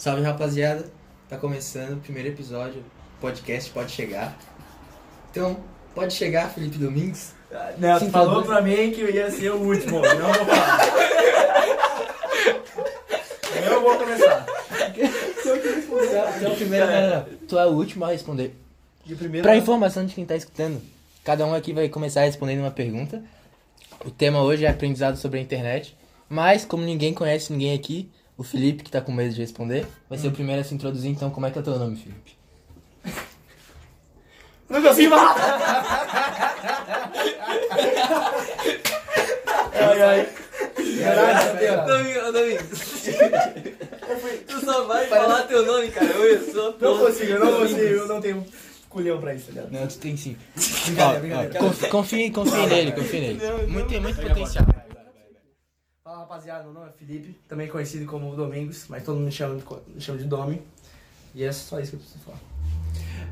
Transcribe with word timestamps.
Salve 0.00 0.22
rapaziada, 0.22 0.86
tá 1.28 1.36
começando 1.36 1.98
o 1.98 2.00
primeiro 2.00 2.30
episódio, 2.30 2.82
podcast 3.20 3.70
Pode 3.70 3.92
Chegar. 3.92 4.34
Então, 5.30 5.58
pode 5.94 6.14
chegar, 6.14 6.48
Felipe 6.48 6.78
Domingos. 6.78 7.32
Não, 7.76 7.98
tu 7.98 8.08
falou 8.08 8.42
pra 8.42 8.62
mim 8.62 8.92
que 8.92 9.02
eu 9.02 9.10
ia 9.10 9.30
ser 9.30 9.50
o 9.50 9.58
último, 9.58 10.02
eu 10.02 10.18
não 10.18 10.32
vou 10.32 10.46
falar. 10.46 10.80
Eu 13.62 13.70
não 13.72 13.82
vou 13.82 13.98
começar. 13.98 14.46
Tu 14.94 16.44
é 16.44 16.48
o 16.48 16.56
primeiro, 16.56 16.86
não, 16.86 17.10
não, 17.10 17.26
tu 17.46 17.58
é 17.58 17.66
o 17.66 17.70
último 17.70 18.06
a 18.06 18.08
responder. 18.08 18.56
De 19.04 19.14
primeiro. 19.14 19.46
Pra 19.46 19.54
informação 19.54 20.06
de 20.06 20.14
quem 20.14 20.24
tá 20.24 20.34
escutando, 20.34 20.80
cada 21.22 21.44
um 21.44 21.54
aqui 21.54 21.74
vai 21.74 21.90
começar 21.90 22.22
respondendo 22.22 22.60
uma 22.60 22.70
pergunta. 22.70 23.22
O 24.02 24.10
tema 24.10 24.42
hoje 24.42 24.64
é 24.64 24.70
aprendizado 24.70 25.18
sobre 25.18 25.40
a 25.40 25.42
internet. 25.42 25.94
Mas, 26.26 26.64
como 26.64 26.84
ninguém 26.84 27.12
conhece 27.12 27.52
ninguém 27.52 27.74
aqui, 27.74 28.10
o 28.40 28.42
Felipe, 28.42 28.82
que 28.82 28.90
tá 28.90 29.02
com 29.02 29.12
medo 29.12 29.34
de 29.34 29.40
responder, 29.42 29.86
vai 30.08 30.18
ser 30.18 30.28
o 30.28 30.32
primeiro 30.32 30.62
a 30.62 30.64
se 30.64 30.74
introduzir. 30.74 31.10
Então, 31.10 31.30
como 31.30 31.44
é 31.44 31.50
que 31.50 31.58
é 31.58 31.62
teu 31.62 31.78
nome, 31.78 31.94
Felipe? 31.96 32.38
Não 34.70 34.80
consigo 34.82 35.10
falar! 35.14 35.36
ai, 39.74 40.02
ai. 40.02 40.28
Caralho, 41.00 41.86
Domingo, 41.86 42.32
Domingo. 42.32 42.62
Tu 44.48 44.64
só 44.64 44.84
vai 44.84 45.06
falar 45.06 45.42
teu 45.42 45.66
nome, 45.66 45.88
cara. 45.90 46.06
Eu 46.06 46.52
sou 46.52 46.74
Não 46.80 46.98
consigo, 46.98 47.32
eu 47.32 47.44
não 47.44 47.58
consigo, 47.60 47.80
eu 47.80 48.06
não 48.08 48.20
tenho 48.20 48.46
culhão 48.88 49.20
pra 49.20 49.34
isso, 49.34 49.46
tá 49.46 49.52
ligado? 49.52 49.70
Não, 49.72 49.86
tu 49.86 49.98
tem 49.98 50.16
sim. 50.16 50.36
Brincadeira, 50.86 51.20
brincadeira. 51.20 51.58
confi- 51.58 51.88
Confie, 51.88 52.30
confie 52.30 52.66
nele, 52.66 52.92
confie 52.92 53.20
nele. 53.20 53.66
Muito, 53.66 53.88
tem 53.88 54.00
muito 54.00 54.20
potencial. 54.20 54.64
Fala 56.10 56.22
rapaziada, 56.22 56.64
meu 56.64 56.72
nome 56.72 56.88
é 56.88 56.90
Felipe, 56.90 57.38
também 57.46 57.68
conhecido 57.68 58.04
como 58.04 58.34
Domingos, 58.34 58.86
mas 58.88 59.04
todo 59.04 59.14
mundo 59.14 59.26
me 59.26 59.30
chama, 59.30 59.54
de- 59.54 59.92
me 59.94 60.00
chama 60.00 60.18
de 60.18 60.24
Domi. 60.24 60.60
E 61.32 61.44
é 61.44 61.52
só 61.52 61.78
isso 61.78 61.90
que 61.90 61.96
eu 61.98 62.00
preciso 62.00 62.24
falar. 62.24 62.40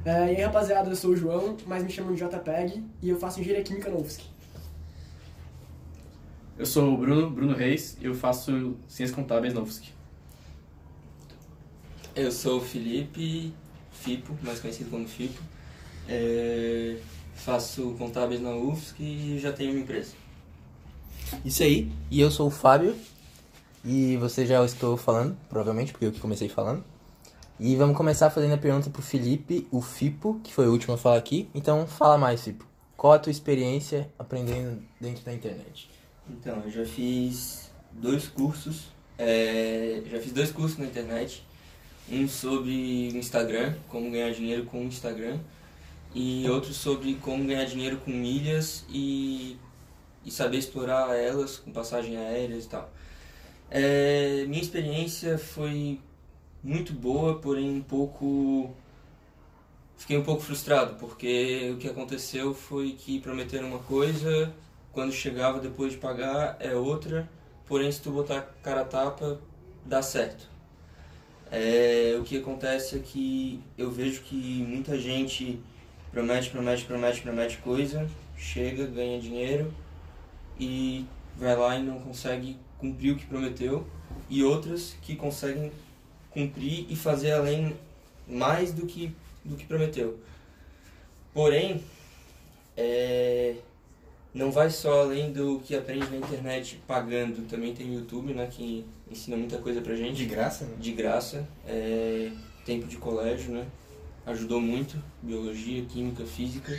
É, 0.04 0.32
e 0.32 0.36
aí 0.36 0.42
rapaziada, 0.42 0.88
eu 0.88 0.94
sou 0.94 1.10
o 1.10 1.16
João, 1.16 1.56
mas 1.66 1.82
me 1.82 1.90
chamam 1.90 2.14
de 2.14 2.22
JPEG 2.22 2.84
e 3.02 3.08
eu 3.08 3.18
faço 3.18 3.40
engenharia 3.40 3.64
química 3.64 3.90
na 3.90 3.96
UFSC. 3.96 4.22
Eu 6.56 6.64
sou 6.64 6.94
o 6.94 6.96
Bruno, 6.96 7.28
Bruno 7.30 7.52
Reis, 7.52 7.96
e 8.00 8.04
eu 8.04 8.14
faço 8.14 8.76
Ciências 8.86 9.10
Contábeis 9.10 9.52
na 9.52 9.60
UFSC. 9.60 9.88
Eu 12.14 12.30
sou 12.30 12.58
o 12.58 12.60
Felipe 12.60 13.52
Fipo, 13.90 14.38
mais 14.40 14.60
conhecido 14.60 14.88
como 14.88 15.08
Fipo. 15.08 15.42
É, 16.08 16.96
faço 17.34 17.96
contábeis 17.98 18.40
na 18.40 18.54
UFSC 18.54 19.02
e 19.02 19.38
já 19.40 19.52
tenho 19.52 19.72
uma 19.72 19.80
empresa. 19.80 20.27
Isso 21.44 21.62
aí. 21.62 21.90
E 22.10 22.20
eu 22.20 22.30
sou 22.30 22.48
o 22.48 22.50
Fábio. 22.50 22.94
E 23.84 24.16
você 24.16 24.44
já 24.44 24.64
estou 24.64 24.96
falando, 24.96 25.36
provavelmente, 25.48 25.92
porque 25.92 26.06
eu 26.06 26.12
que 26.12 26.20
comecei 26.20 26.48
falando. 26.48 26.84
E 27.60 27.74
vamos 27.76 27.96
começar 27.96 28.28
fazendo 28.30 28.54
a 28.54 28.58
pergunta 28.58 28.90
pro 28.90 29.00
Felipe, 29.02 29.66
o 29.70 29.80
Fipo, 29.80 30.40
que 30.44 30.52
foi 30.52 30.66
o 30.66 30.72
último 30.72 30.94
a 30.94 30.98
falar 30.98 31.16
aqui. 31.16 31.48
Então, 31.54 31.86
fala 31.86 32.18
mais, 32.18 32.42
Fipo. 32.42 32.66
Qual 32.96 33.12
a 33.12 33.18
tua 33.18 33.30
experiência 33.30 34.10
aprendendo 34.18 34.82
dentro 35.00 35.24
da 35.24 35.32
internet? 35.32 35.88
Então, 36.28 36.60
eu 36.64 36.70
já 36.70 36.84
fiz 36.84 37.70
dois 37.92 38.26
cursos. 38.28 38.88
é, 39.16 40.02
já 40.10 40.20
fiz 40.20 40.32
dois 40.32 40.50
cursos 40.50 40.78
na 40.78 40.84
internet. 40.84 41.44
Um 42.10 42.28
sobre 42.28 43.08
Instagram, 43.16 43.74
como 43.88 44.10
ganhar 44.10 44.32
dinheiro 44.32 44.64
com 44.64 44.80
o 44.80 44.84
Instagram. 44.84 45.38
E 46.14 46.48
outro 46.48 46.72
sobre 46.72 47.14
como 47.14 47.44
ganhar 47.44 47.64
dinheiro 47.64 47.98
com 47.98 48.10
milhas 48.10 48.84
e, 48.88 49.56
e 50.24 50.30
saber 50.30 50.58
explorar 50.58 51.16
elas 51.16 51.56
com 51.56 51.72
passagem 51.72 52.16
aéreas 52.16 52.64
e 52.64 52.68
tal. 52.68 52.90
É, 53.70 54.44
minha 54.46 54.62
experiência 54.62 55.38
foi 55.38 56.00
muito 56.62 56.92
boa, 56.92 57.38
porém 57.38 57.70
um 57.70 57.82
pouco. 57.82 58.74
Fiquei 59.96 60.16
um 60.16 60.22
pouco 60.22 60.42
frustrado, 60.42 60.94
porque 60.94 61.72
o 61.74 61.78
que 61.78 61.88
aconteceu 61.88 62.54
foi 62.54 62.92
que 62.92 63.20
prometeram 63.20 63.68
uma 63.68 63.80
coisa, 63.80 64.54
quando 64.92 65.12
chegava 65.12 65.58
depois 65.58 65.92
de 65.92 65.98
pagar 65.98 66.56
é 66.60 66.74
outra, 66.74 67.28
porém 67.66 67.90
se 67.90 68.00
tu 68.00 68.12
botar 68.12 68.42
cara 68.62 68.82
a 68.82 68.84
tapa, 68.84 69.40
dá 69.84 70.00
certo. 70.00 70.48
É, 71.50 72.16
o 72.20 72.22
que 72.22 72.38
acontece 72.38 72.96
é 72.96 73.00
que 73.00 73.60
eu 73.76 73.90
vejo 73.90 74.22
que 74.22 74.36
muita 74.68 74.96
gente 74.98 75.58
promete, 76.12 76.50
promete, 76.50 76.84
promete, 76.84 77.20
promete 77.22 77.56
coisa, 77.58 78.08
chega, 78.36 78.86
ganha 78.86 79.20
dinheiro 79.20 79.72
e 80.58 81.06
vai 81.36 81.56
lá 81.56 81.76
e 81.76 81.82
não 81.82 81.98
consegue 82.00 82.58
cumprir 82.78 83.12
o 83.12 83.16
que 83.16 83.26
prometeu, 83.26 83.86
e 84.28 84.42
outras 84.42 84.96
que 85.02 85.16
conseguem 85.16 85.72
cumprir 86.30 86.86
e 86.88 86.96
fazer 86.96 87.32
além 87.32 87.76
mais 88.26 88.72
do 88.72 88.86
que, 88.86 89.14
do 89.44 89.56
que 89.56 89.64
prometeu. 89.64 90.18
Porém, 91.32 91.82
é, 92.76 93.56
não 94.34 94.50
vai 94.52 94.70
só 94.70 95.02
além 95.02 95.32
do 95.32 95.60
que 95.60 95.74
aprende 95.74 96.08
na 96.10 96.16
internet 96.16 96.80
pagando, 96.86 97.48
também 97.48 97.74
tem 97.74 97.90
o 97.90 97.94
YouTube, 97.94 98.34
né, 98.34 98.46
que 98.50 98.84
ensina 99.10 99.36
muita 99.36 99.58
coisa 99.58 99.80
pra 99.80 99.94
gente 99.94 100.24
graça, 100.24 100.64
né? 100.64 100.76
de 100.78 100.92
graça, 100.92 101.48
é, 101.66 102.30
tempo 102.64 102.86
de 102.86 102.96
colégio, 102.96 103.52
né? 103.52 103.66
Ajudou 104.26 104.60
muito, 104.60 105.02
biologia, 105.22 105.82
química, 105.86 106.24
física. 106.24 106.78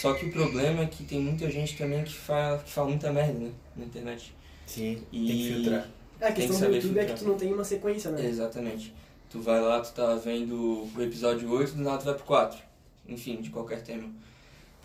Só 0.00 0.14
que 0.14 0.26
o 0.26 0.32
problema 0.32 0.82
é 0.82 0.86
que 0.86 1.04
tem 1.04 1.20
muita 1.20 1.50
gente 1.50 1.76
também 1.76 2.02
que 2.02 2.12
fala, 2.14 2.58
que 2.58 2.70
fala 2.70 2.88
muita 2.88 3.12
merda, 3.12 3.38
né? 3.38 3.50
Na 3.76 3.84
internet. 3.84 4.34
Sim, 4.66 5.02
E- 5.12 5.26
tem 5.26 5.36
que 5.36 5.52
filtrar. 5.54 5.88
É, 6.20 6.24
a 6.24 6.32
Tem 6.32 6.34
que 6.34 6.40
questão 6.40 6.56
do 6.56 6.60
saber 6.60 6.76
YouTube 6.76 6.98
é 6.98 7.00
que 7.02 7.06
filtrar. 7.08 7.18
tu 7.18 7.24
não 7.28 7.38
tem 7.38 7.52
uma 7.52 7.64
sequência, 7.64 8.10
né? 8.10 8.24
Exatamente. 8.26 8.94
Tu 9.30 9.40
vai 9.40 9.60
lá, 9.60 9.80
tu 9.80 9.92
tá 9.92 10.14
vendo 10.16 10.88
o 10.96 11.02
episódio 11.02 11.50
8, 11.50 11.74
do 11.74 11.82
nada 11.82 11.98
tu 11.98 12.04
vai 12.06 12.14
pro 12.14 12.24
4. 12.24 12.58
Enfim, 13.08 13.40
de 13.40 13.50
qualquer 13.50 13.82
tema. 13.82 14.08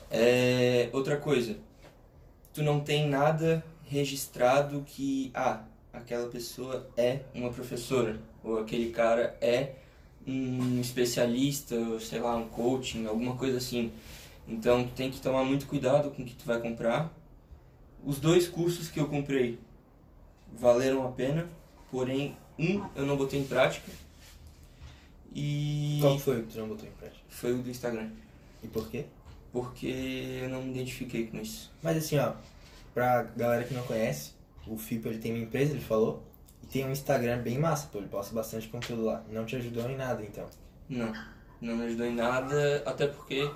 É, 0.09 0.90
outra 0.94 1.17
coisa, 1.17 1.56
tu 2.53 2.62
não 2.63 2.79
tem 2.79 3.07
nada 3.09 3.63
registrado 3.85 4.84
que, 4.85 5.31
ah, 5.34 5.62
aquela 5.94 6.28
pessoa 6.29 6.88
é 6.97 7.19
uma 7.34 7.50
professora, 7.51 8.19
ou 8.44 8.59
aquele 8.59 8.90
cara 8.91 9.38
é 9.41 9.72
um 10.25 10.79
especialista, 10.81 11.75
ou 11.75 12.00
sei 12.00 12.19
lá, 12.19 12.35
um 12.35 12.47
coaching, 12.47 13.06
alguma 13.06 13.35
coisa 13.35 13.57
assim. 13.57 13.91
Então 14.47 14.85
tu 14.85 14.94
tem 14.94 15.12
que 15.12 15.19
tomar 15.19 15.44
muito 15.44 15.66
cuidado 15.68 16.09
com 16.12 16.22
o 16.22 16.25
que 16.25 16.34
tu 16.35 16.46
vai 16.46 16.59
comprar. 16.62 17.12
Os 18.03 18.19
dois 18.19 18.47
cursos 18.47 18.90
que 18.90 19.00
eu 19.00 19.08
comprei 19.08 19.59
valeram 20.53 21.06
a 21.06 21.12
pena, 21.12 21.47
porém 21.91 22.38
um 22.58 22.84
eu 22.96 23.06
não 23.06 23.18
botei 23.18 23.40
em 23.40 23.44
prática 23.46 23.91
e 25.34 26.00
Qual 26.02 26.18
foi 26.18 26.40
o 26.40 26.44
que 26.46 26.53
tu 26.53 26.59
não 26.59 26.68
botou 26.69 26.88
em 26.88 26.91
prática? 26.91 27.22
foi 27.30 27.53
o 27.53 27.62
do 27.62 27.69
Instagram, 27.69 28.09
E 28.63 28.68
por 28.68 28.90
quê? 28.90 29.06
porque 29.52 30.40
eu 30.44 30.50
não 30.50 30.62
me 30.62 30.72
identifiquei 30.72 31.28
com 31.28 31.38
isso. 31.38 31.72
Mas 31.81 31.97
assim, 31.97 32.18
ó, 32.19 32.34
pra 32.94 33.24
galera 33.24 33.64
que 33.64 33.74
não 33.74 33.81
conhece, 33.84 34.34
o 34.68 34.78
Fipo 34.78 35.08
ele 35.08 35.18
tem 35.18 35.34
uma 35.34 35.44
empresa, 35.44 35.72
ele 35.72 35.81
falou, 35.81 36.22
e 36.62 36.68
tem 36.68 36.85
um 36.85 36.91
Instagram 36.91 37.41
bem 37.41 37.58
massa, 37.58 37.88
pô, 37.91 37.97
ele 37.97 38.08
posta 38.08 38.35
bastante 38.35 38.68
conteúdo 38.68 39.06
lá. 39.06 39.24
Não 39.31 39.46
te 39.46 39.56
ajudou 39.56 39.90
em 39.90 39.96
nada, 39.96 40.22
então. 40.22 40.46
Não, 40.88 41.12
não 41.62 41.75
me 41.75 41.85
ajudou 41.85 42.06
em 42.06 42.14
nada, 42.14 42.84
até 42.85 43.08
porque 43.08 43.50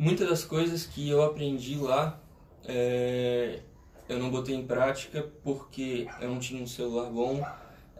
muitas 0.00 0.30
das 0.30 0.44
coisas 0.44 0.86
que 0.86 1.10
eu 1.10 1.22
aprendi 1.22 1.76
lá 1.76 2.18
é, 2.64 3.60
eu 4.08 4.18
não 4.18 4.30
botei 4.30 4.54
em 4.54 4.66
prática 4.66 5.30
porque 5.44 6.08
eu 6.18 6.30
não 6.30 6.38
tinha 6.38 6.62
um 6.62 6.66
celular 6.66 7.10
bom. 7.10 7.44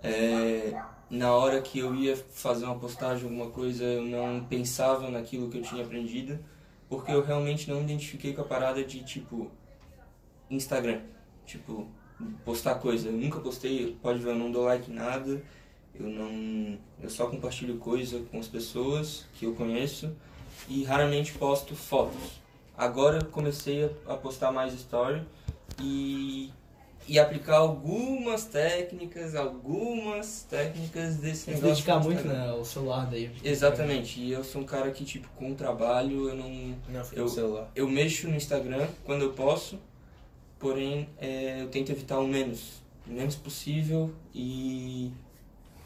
é, 0.02 0.82
na 1.10 1.34
hora 1.34 1.60
que 1.60 1.78
eu 1.78 1.94
ia 1.94 2.16
fazer 2.16 2.64
uma 2.64 2.78
postagem, 2.78 3.24
alguma 3.24 3.50
coisa, 3.50 3.84
eu 3.84 4.02
não 4.02 4.44
pensava 4.44 5.10
naquilo 5.10 5.50
que 5.50 5.58
eu 5.58 5.62
tinha 5.62 5.84
aprendido, 5.84 6.38
porque 6.88 7.12
eu 7.12 7.22
realmente 7.22 7.68
não 7.68 7.78
me 7.78 7.82
identifiquei 7.82 8.32
com 8.32 8.40
a 8.40 8.44
parada 8.44 8.82
de 8.82 9.04
tipo 9.04 9.50
Instagram, 10.48 11.02
tipo 11.44 11.86
postar 12.46 12.76
coisa. 12.76 13.08
Eu 13.08 13.12
nunca 13.12 13.40
postei, 13.40 13.98
pode 14.00 14.20
ver, 14.20 14.30
eu 14.30 14.36
não 14.36 14.50
dou 14.50 14.64
like 14.64 14.90
em 14.90 14.94
nada. 14.94 15.42
Eu 15.94 16.06
não, 16.06 16.78
eu 17.02 17.10
só 17.10 17.26
compartilho 17.26 17.76
coisa 17.76 18.20
com 18.30 18.38
as 18.38 18.48
pessoas 18.48 19.26
que 19.34 19.44
eu 19.44 19.54
conheço 19.54 20.16
e 20.70 20.84
raramente 20.84 21.32
posto 21.32 21.74
fotos. 21.76 22.40
Agora 22.78 23.18
eu 23.18 23.26
comecei 23.26 23.90
a, 24.06 24.14
postar 24.14 24.50
mais 24.52 24.72
story 24.72 25.22
e 25.82 26.50
e 27.08 27.18
aplicar 27.18 27.56
algumas 27.56 28.44
técnicas, 28.44 29.34
algumas 29.34 30.42
técnicas 30.48 31.16
desse 31.16 31.46
Tem 31.46 31.54
que 31.54 31.60
negócio. 31.60 31.84
dedicar 31.84 31.98
muito, 31.98 32.24
né, 32.28 32.52
o 32.52 32.64
celular 32.64 33.06
daí. 33.10 33.30
Exatamente. 33.42 34.20
E 34.20 34.30
eu 34.30 34.44
sou 34.44 34.60
um 34.62 34.64
cara 34.64 34.90
que 34.92 35.04
tipo 35.04 35.26
com 35.30 35.50
o 35.50 35.54
trabalho 35.56 36.28
eu 36.28 36.36
não 36.36 36.76
Não, 36.88 37.02
foi 37.04 37.18
Eu- 37.18 37.24
no 37.24 37.28
celular. 37.28 37.70
eu 37.74 37.88
mexo 37.88 38.28
no 38.28 38.36
Instagram 38.36 38.86
quando 39.04 39.22
eu 39.22 39.32
posso, 39.32 39.76
porém 40.58 41.08
é, 41.18 41.62
eu 41.62 41.68
tento 41.68 41.90
evitar 41.90 42.18
o 42.20 42.28
menos, 42.28 42.80
o 43.08 43.12
menos 43.12 43.34
possível 43.34 44.14
e 44.32 45.10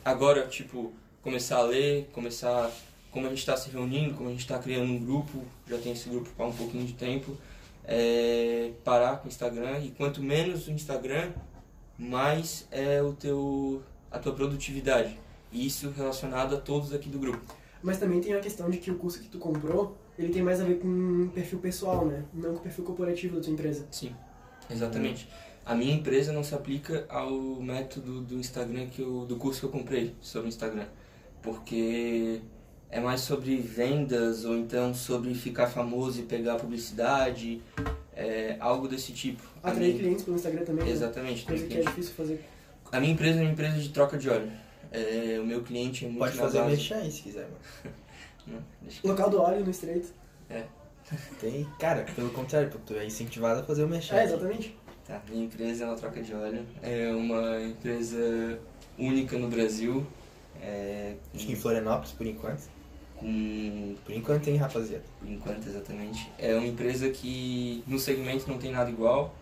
agora, 0.04 0.46
tipo, 0.46 0.92
começar 1.22 1.56
a 1.58 1.62
ler, 1.62 2.10
começar, 2.12 2.70
como 3.14 3.26
a 3.26 3.28
gente 3.28 3.38
está 3.38 3.56
se 3.56 3.70
reunindo, 3.70 4.12
como 4.14 4.28
a 4.28 4.32
gente 4.32 4.40
está 4.40 4.58
criando 4.58 4.90
um 4.90 4.98
grupo, 4.98 5.44
já 5.68 5.78
tem 5.78 5.92
esse 5.92 6.08
grupo 6.08 6.28
há 6.36 6.46
um 6.46 6.52
pouquinho 6.52 6.84
de 6.84 6.94
tempo, 6.94 7.36
é, 7.84 8.72
parar 8.82 9.18
com 9.18 9.26
o 9.26 9.28
Instagram 9.28 9.78
e 9.78 9.92
quanto 9.92 10.20
menos 10.20 10.66
o 10.66 10.72
Instagram, 10.72 11.30
mais 11.96 12.66
é 12.72 13.00
o 13.00 13.12
teu, 13.12 13.80
a 14.10 14.18
tua 14.18 14.34
produtividade. 14.34 15.16
Isso 15.52 15.90
relacionado 15.96 16.56
a 16.56 16.60
todos 16.60 16.92
aqui 16.92 17.08
do 17.08 17.20
grupo. 17.20 17.40
Mas 17.80 17.98
também 17.98 18.20
tem 18.20 18.34
a 18.34 18.40
questão 18.40 18.68
de 18.68 18.78
que 18.78 18.90
o 18.90 18.96
curso 18.96 19.20
que 19.20 19.28
tu 19.28 19.38
comprou, 19.38 19.96
ele 20.18 20.32
tem 20.32 20.42
mais 20.42 20.60
a 20.60 20.64
ver 20.64 20.80
com 20.80 20.88
um 20.88 21.30
perfil 21.32 21.60
pessoal, 21.60 22.04
né? 22.04 22.24
Não 22.34 22.52
com 22.52 22.58
o 22.58 22.62
perfil 22.62 22.82
corporativo 22.82 23.36
da 23.36 23.42
tua 23.42 23.52
empresa. 23.52 23.86
Sim, 23.92 24.12
exatamente. 24.68 25.28
A 25.64 25.72
minha 25.76 25.94
empresa 25.94 26.32
não 26.32 26.42
se 26.42 26.52
aplica 26.52 27.06
ao 27.08 27.30
método 27.30 28.22
do 28.22 28.34
Instagram 28.34 28.86
que 28.86 29.02
eu, 29.02 29.24
do 29.24 29.36
curso 29.36 29.60
que 29.60 29.66
eu 29.66 29.70
comprei 29.70 30.16
sobre 30.20 30.48
o 30.48 30.50
Instagram, 30.50 30.86
porque 31.40 32.40
é 32.94 33.00
mais 33.00 33.22
sobre 33.22 33.56
vendas 33.56 34.44
ou 34.44 34.56
então 34.56 34.94
sobre 34.94 35.34
ficar 35.34 35.66
famoso 35.66 36.20
e 36.20 36.22
pegar 36.22 36.54
publicidade, 36.54 37.60
é, 38.14 38.56
algo 38.60 38.86
desse 38.86 39.12
tipo. 39.12 39.42
A 39.64 39.70
Atrair 39.70 39.88
minha- 39.88 39.98
clientes 39.98 40.24
pelo 40.24 40.36
Instagram 40.36 40.64
também, 40.64 40.84
né? 40.84 40.92
Exatamente. 40.92 41.44
Coisa 41.44 41.66
que 41.66 41.76
é 41.76 41.80
difícil 41.80 42.14
fazer. 42.14 42.44
A 42.92 43.00
minha 43.00 43.12
empresa 43.12 43.40
é 43.40 43.42
uma 43.42 43.50
empresa 43.50 43.76
de 43.78 43.88
troca 43.88 44.16
de 44.16 44.30
óleo. 44.30 44.48
É, 44.92 45.38
o 45.40 45.44
meu 45.44 45.62
cliente 45.64 46.04
é 46.04 46.08
muito 46.08 46.20
Pode 46.20 46.36
fazer 46.36 46.62
mexer 46.62 46.94
aí 46.94 47.10
se 47.10 47.22
quiser, 47.22 47.48
mano. 47.48 47.94
Não, 48.46 49.10
Local 49.10 49.28
do 49.30 49.40
óleo 49.40 49.64
no 49.64 49.70
estreito. 49.72 50.08
Tem, 51.40 51.66
cara, 51.80 52.06
pelo 52.14 52.30
contrário, 52.30 52.70
tu 52.86 52.94
é 52.94 53.04
incentivado 53.04 53.60
a 53.60 53.64
fazer 53.64 53.82
o 53.82 53.88
mexer. 53.88 54.14
É, 54.14 54.24
exatamente. 54.24 54.76
Tá, 55.04 55.20
minha 55.28 55.44
empresa 55.46 55.82
é 55.84 55.86
uma 55.88 55.96
troca 55.96 56.22
de 56.22 56.32
óleo. 56.32 56.64
É 56.80 57.10
uma 57.12 57.60
empresa 57.60 58.58
única 58.96 59.36
no 59.36 59.48
Brasil. 59.48 60.06
É, 60.62 61.14
Acho 61.34 61.44
que 61.46 61.52
em 61.52 61.56
Florianópolis, 61.56 62.12
por 62.12 62.24
enquanto. 62.26 62.62
Com 63.16 63.94
Por 64.04 64.14
enquanto 64.14 64.44
tem, 64.44 64.56
rapaziada. 64.56 65.04
por 65.18 65.28
enquanto 65.28 65.66
exatamente. 65.66 66.30
É 66.38 66.54
uma 66.54 66.66
empresa 66.66 67.08
que 67.10 67.82
no 67.86 67.98
segmento 67.98 68.48
não 68.48 68.58
tem 68.58 68.70
nada 68.70 68.90
igual. 68.90 69.34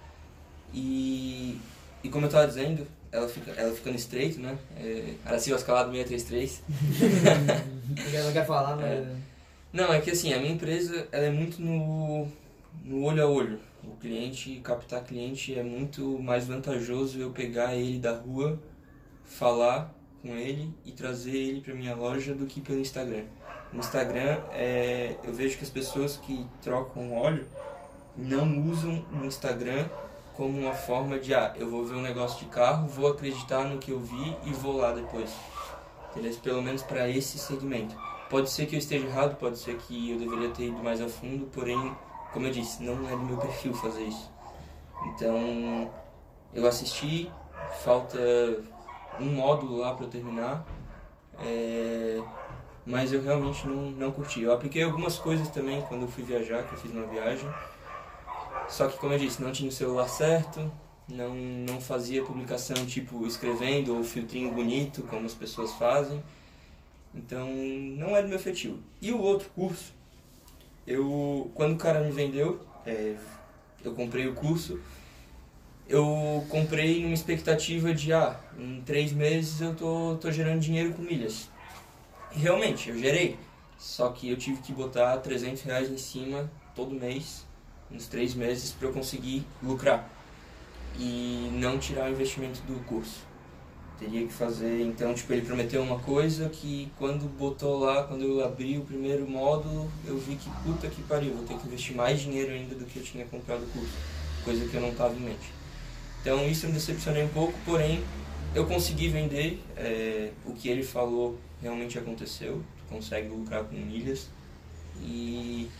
E, 0.72 1.58
e 2.02 2.08
como 2.08 2.24
eu 2.24 2.28
estava 2.28 2.46
dizendo, 2.46 2.86
ela 3.10 3.28
fica, 3.28 3.50
ela 3.52 3.74
fica 3.74 3.90
no 3.90 3.96
estreito, 3.96 4.40
né? 4.40 4.56
É, 4.76 5.14
Aracil 5.24 5.54
Escalado 5.54 5.92
633. 5.92 6.62
Ninguém 7.88 8.22
não 8.24 8.32
quer 8.32 8.46
falar, 8.46 8.76
mas. 8.76 8.90
É. 8.90 9.16
Não, 9.72 9.92
é 9.92 10.00
que 10.00 10.10
assim, 10.10 10.32
a 10.32 10.38
minha 10.38 10.52
empresa 10.52 11.08
ela 11.10 11.26
é 11.26 11.30
muito 11.30 11.60
no, 11.60 12.28
no 12.84 13.04
olho 13.04 13.22
a 13.22 13.26
olho. 13.26 13.58
O 13.82 13.96
cliente, 13.96 14.60
captar 14.62 15.02
cliente 15.02 15.58
é 15.58 15.62
muito 15.62 16.18
mais 16.18 16.46
vantajoso 16.46 17.18
eu 17.18 17.30
pegar 17.30 17.74
ele 17.74 17.98
da 17.98 18.16
rua, 18.16 18.60
falar 19.24 19.92
com 20.20 20.36
ele 20.36 20.72
e 20.84 20.92
trazer 20.92 21.36
ele 21.36 21.60
para 21.60 21.74
minha 21.74 21.94
loja 21.94 22.34
do 22.34 22.46
que 22.46 22.60
pelo 22.60 22.78
Instagram. 22.80 23.24
No 23.72 23.80
Instagram, 23.80 24.38
é, 24.52 25.16
eu 25.24 25.32
vejo 25.32 25.56
que 25.56 25.64
as 25.64 25.70
pessoas 25.70 26.18
que 26.18 26.46
trocam 26.60 27.12
óleo 27.14 27.46
não 28.16 28.70
usam 28.70 29.04
o 29.12 29.24
Instagram 29.24 29.88
como 30.34 30.58
uma 30.58 30.74
forma 30.74 31.18
de, 31.18 31.34
ah, 31.34 31.52
eu 31.56 31.70
vou 31.70 31.84
ver 31.84 31.94
um 31.94 32.02
negócio 32.02 32.38
de 32.38 32.46
carro, 32.46 32.86
vou 32.88 33.10
acreditar 33.10 33.64
no 33.64 33.78
que 33.78 33.90
eu 33.90 34.00
vi 34.00 34.36
e 34.44 34.52
vou 34.52 34.76
lá 34.76 34.92
depois. 34.92 35.30
Entendeu? 36.10 36.34
Pelo 36.42 36.62
menos 36.62 36.82
para 36.82 37.08
esse 37.08 37.38
segmento. 37.38 37.96
Pode 38.28 38.50
ser 38.50 38.66
que 38.66 38.74
eu 38.74 38.78
esteja 38.78 39.06
errado, 39.06 39.36
pode 39.36 39.58
ser 39.58 39.76
que 39.76 40.10
eu 40.10 40.18
deveria 40.18 40.50
ter 40.50 40.64
ido 40.64 40.82
mais 40.82 41.00
a 41.00 41.08
fundo, 41.08 41.46
porém, 41.46 41.94
como 42.32 42.46
eu 42.46 42.52
disse, 42.52 42.82
não 42.82 42.94
é 43.08 43.12
do 43.12 43.18
meu 43.18 43.36
perfil 43.38 43.74
fazer 43.74 44.04
isso. 44.04 44.30
Então, 45.06 45.90
eu 46.54 46.66
assisti, 46.66 47.30
falta 47.82 48.18
um 49.20 49.34
módulo 49.34 49.78
lá 49.78 49.94
para 49.94 50.06
terminar, 50.06 50.64
é, 51.40 52.22
mas 52.84 53.12
eu 53.12 53.22
realmente 53.22 53.66
não, 53.66 53.90
não 53.90 54.12
curti. 54.12 54.42
Eu 54.42 54.52
apliquei 54.52 54.82
algumas 54.82 55.18
coisas 55.18 55.48
também 55.48 55.80
quando 55.82 56.02
eu 56.02 56.08
fui 56.08 56.24
viajar, 56.24 56.62
que 56.64 56.74
eu 56.74 56.78
fiz 56.78 56.90
uma 56.90 57.06
viagem, 57.06 57.48
só 58.68 58.88
que, 58.88 58.96
como 58.98 59.12
eu 59.12 59.18
disse, 59.18 59.42
não 59.42 59.52
tinha 59.52 59.68
o 59.68 59.72
celular 59.72 60.08
certo, 60.08 60.72
não, 61.08 61.34
não 61.34 61.80
fazia 61.80 62.24
publicação 62.24 62.76
tipo 62.86 63.26
escrevendo 63.26 63.96
ou 63.96 64.02
filtrinho 64.02 64.52
bonito, 64.52 65.02
como 65.02 65.26
as 65.26 65.34
pessoas 65.34 65.72
fazem. 65.74 66.22
Então, 67.14 67.46
não 67.46 68.16
é 68.16 68.22
do 68.22 68.28
meu 68.28 68.38
feitio. 68.38 68.78
E 69.00 69.12
o 69.12 69.20
outro 69.20 69.50
curso, 69.50 69.92
eu 70.86 71.50
quando 71.54 71.74
o 71.74 71.76
cara 71.76 72.00
me 72.00 72.10
vendeu, 72.10 72.64
é, 72.86 73.16
eu 73.84 73.92
comprei 73.94 74.26
o 74.26 74.34
curso, 74.34 74.80
eu 75.86 76.44
comprei 76.48 77.02
numa 77.02 77.12
expectativa 77.12 77.92
de, 77.92 78.12
ah, 78.12 78.40
em 78.58 78.80
três 78.80 79.12
meses 79.12 79.60
eu 79.60 79.74
tô, 79.74 80.16
tô 80.18 80.30
gerando 80.30 80.60
dinheiro 80.60 80.94
com 80.94 81.02
milhas. 81.02 81.50
Realmente, 82.34 82.88
eu 82.88 82.98
gerei. 82.98 83.38
Só 83.78 84.10
que 84.10 84.30
eu 84.30 84.36
tive 84.36 84.62
que 84.62 84.72
botar 84.72 85.16
300 85.18 85.62
reais 85.62 85.90
em 85.90 85.98
cima 85.98 86.50
todo 86.74 86.94
mês, 86.94 87.44
uns 87.90 88.06
três 88.06 88.34
meses, 88.34 88.72
para 88.72 88.88
eu 88.88 88.92
conseguir 88.92 89.44
lucrar. 89.62 90.08
E 90.98 91.50
não 91.54 91.78
tirar 91.78 92.08
o 92.08 92.12
investimento 92.12 92.60
do 92.62 92.82
curso. 92.84 93.20
Teria 93.98 94.26
que 94.26 94.32
fazer, 94.32 94.82
então, 94.82 95.14
tipo, 95.14 95.32
ele 95.32 95.42
prometeu 95.42 95.82
uma 95.82 95.98
coisa 95.98 96.48
que 96.48 96.90
quando 96.98 97.28
botou 97.38 97.78
lá, 97.78 98.04
quando 98.04 98.24
eu 98.24 98.44
abri 98.44 98.78
o 98.78 98.82
primeiro 98.82 99.28
módulo, 99.28 99.90
eu 100.06 100.18
vi 100.18 100.36
que 100.36 100.50
puta 100.64 100.88
que 100.88 101.02
pariu, 101.02 101.34
vou 101.34 101.44
ter 101.44 101.56
que 101.56 101.66
investir 101.66 101.94
mais 101.94 102.20
dinheiro 102.20 102.52
ainda 102.52 102.74
do 102.74 102.84
que 102.84 102.98
eu 102.98 103.02
tinha 103.02 103.24
comprado 103.26 103.62
o 103.62 103.66
curso. 103.66 103.92
Coisa 104.44 104.66
que 104.66 104.74
eu 104.74 104.80
não 104.80 104.92
tava 104.94 105.14
em 105.14 105.20
mente. 105.20 105.52
Então 106.20 106.46
isso 106.48 106.66
me 106.66 106.72
decepcionei 106.72 107.24
um 107.24 107.28
pouco, 107.28 107.52
porém 107.64 108.02
eu 108.54 108.66
consegui 108.66 109.08
vender, 109.08 109.62
é, 109.76 110.30
o 110.44 110.52
que 110.52 110.68
ele 110.68 110.82
falou 110.82 111.38
realmente 111.60 111.98
aconteceu, 111.98 112.62
tu 112.78 112.94
consegue 112.94 113.28
lucrar 113.28 113.64
com 113.64 113.74
milhas. 113.74 114.28
E 115.00 115.70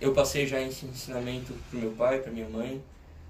eu 0.00 0.12
passei 0.12 0.46
já 0.46 0.60
esse 0.60 0.86
ensinamento 0.86 1.52
pro 1.68 1.78
meu 1.78 1.92
pai, 1.92 2.20
pra 2.20 2.30
minha 2.30 2.48
mãe, 2.48 2.82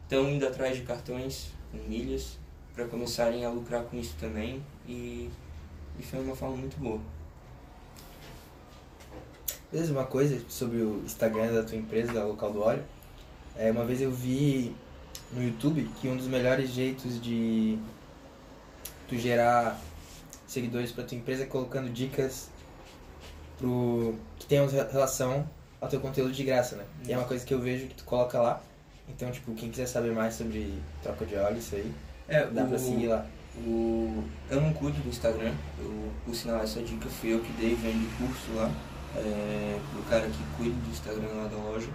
estão 0.03 0.29
indo 0.29 0.47
atrás 0.47 0.77
de 0.77 0.83
cartões 0.83 1.49
com 1.71 1.79
milhas 1.89 2.39
para 2.75 2.87
começarem 2.87 3.45
a 3.45 3.51
lucrar 3.51 3.85
com 3.85 3.99
isso 3.99 4.15
também 4.19 4.63
e, 4.87 5.31
e 5.99 6.03
foi 6.03 6.21
uma 6.21 6.37
forma 6.37 6.57
muito 6.57 6.77
boa. 6.79 7.01
Beleza, 9.71 9.93
uma 9.93 10.05
coisa 10.05 10.39
sobre 10.49 10.79
o 10.79 11.03
Instagram 11.05 11.53
da 11.53 11.63
tua 11.63 11.79
empresa, 11.79 12.13
da 12.13 12.25
Local 12.25 12.53
do 12.53 12.61
Óleo. 12.61 12.85
É, 13.57 13.71
uma 13.71 13.87
vez 13.87 14.03
eu 14.03 14.11
vi 14.11 14.75
no 15.33 15.43
YouTube 15.43 15.89
que 15.99 16.09
um 16.09 16.17
dos 16.17 16.27
melhores 16.27 16.71
jeitos 16.71 17.21
de 17.21 17.79
tu 19.13 19.19
gerar 19.19 19.79
seguidores 20.47 20.91
para 20.91 21.05
tua 21.05 21.19
empresa 21.19 21.45
colocando 21.45 21.91
dicas 21.91 22.49
pro 23.59 24.15
que 24.39 24.47
tenham 24.47 24.67
relação 24.67 25.49
ao 25.81 25.89
teu 25.89 26.01
conteúdo 26.01 26.33
de 26.33 26.43
graça, 26.43 26.77
né? 26.77 26.85
E 27.07 27.13
é 27.13 27.19
uma 27.19 27.27
coisa 27.27 27.45
que 27.45 27.53
eu 27.53 27.61
vejo 27.61 27.87
que 27.89 27.95
tu 27.95 28.05
coloca 28.05 28.41
lá. 28.41 28.63
Então, 29.09 29.31
tipo, 29.31 29.53
quem 29.55 29.71
quiser 29.71 29.87
saber 29.87 30.13
mais 30.13 30.35
sobre 30.35 30.79
troca 31.03 31.27
de 31.27 31.37
óleo, 31.37 31.59
isso 31.59 31.75
aí, 31.75 31.93
É, 32.29 32.47
dá 32.47 32.65
pra 32.65 32.79
seguir 32.79 33.09
lá. 33.09 33.27
O, 33.67 34.25
eu 34.49 34.61
não 34.61 34.73
cuido 34.73 34.99
do 35.03 35.09
Instagram, 35.11 35.53
eu, 35.79 36.11
por 36.25 36.35
sinal 36.35 36.63
essa 36.63 36.81
dica 36.81 37.07
fui 37.11 37.35
eu 37.35 37.41
que 37.41 37.53
dei 37.53 37.75
vendo 37.75 38.17
curso 38.17 38.55
lá, 38.55 38.71
é, 39.15 39.79
do 39.95 40.09
cara 40.09 40.27
que 40.27 40.57
cuida 40.57 40.75
do 40.75 40.91
Instagram 40.91 41.29
lá 41.35 41.49
da 41.49 41.57
loja, 41.57 41.91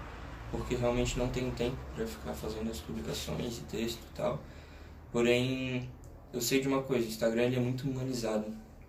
porque 0.51 0.75
realmente 0.75 1.17
não 1.17 1.29
tenho 1.29 1.51
tempo 1.53 1.77
para 1.95 2.05
ficar 2.05 2.33
fazendo 2.33 2.69
as 2.69 2.79
publicações 2.79 3.57
e 3.57 3.61
texto 3.61 3.99
e 3.99 4.15
tal. 4.15 4.39
Porém, 5.11 5.89
eu 6.37 6.41
sei 6.41 6.61
de 6.61 6.67
uma 6.67 6.83
coisa, 6.83 7.03
o 7.03 7.09
Instagram 7.09 7.45
ele 7.45 7.55
é 7.55 7.59
muito 7.59 7.89
humanizado. 7.89 8.45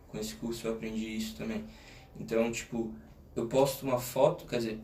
Com 0.08 0.18
esse 0.18 0.34
curso 0.34 0.66
eu 0.66 0.74
aprendi 0.74 1.16
isso 1.16 1.34
também. 1.34 1.64
Então, 2.20 2.52
tipo, 2.52 2.92
eu 3.34 3.46
posto 3.46 3.86
uma 3.86 3.98
foto, 3.98 4.44
quer 4.44 4.58
dizer, 4.58 4.80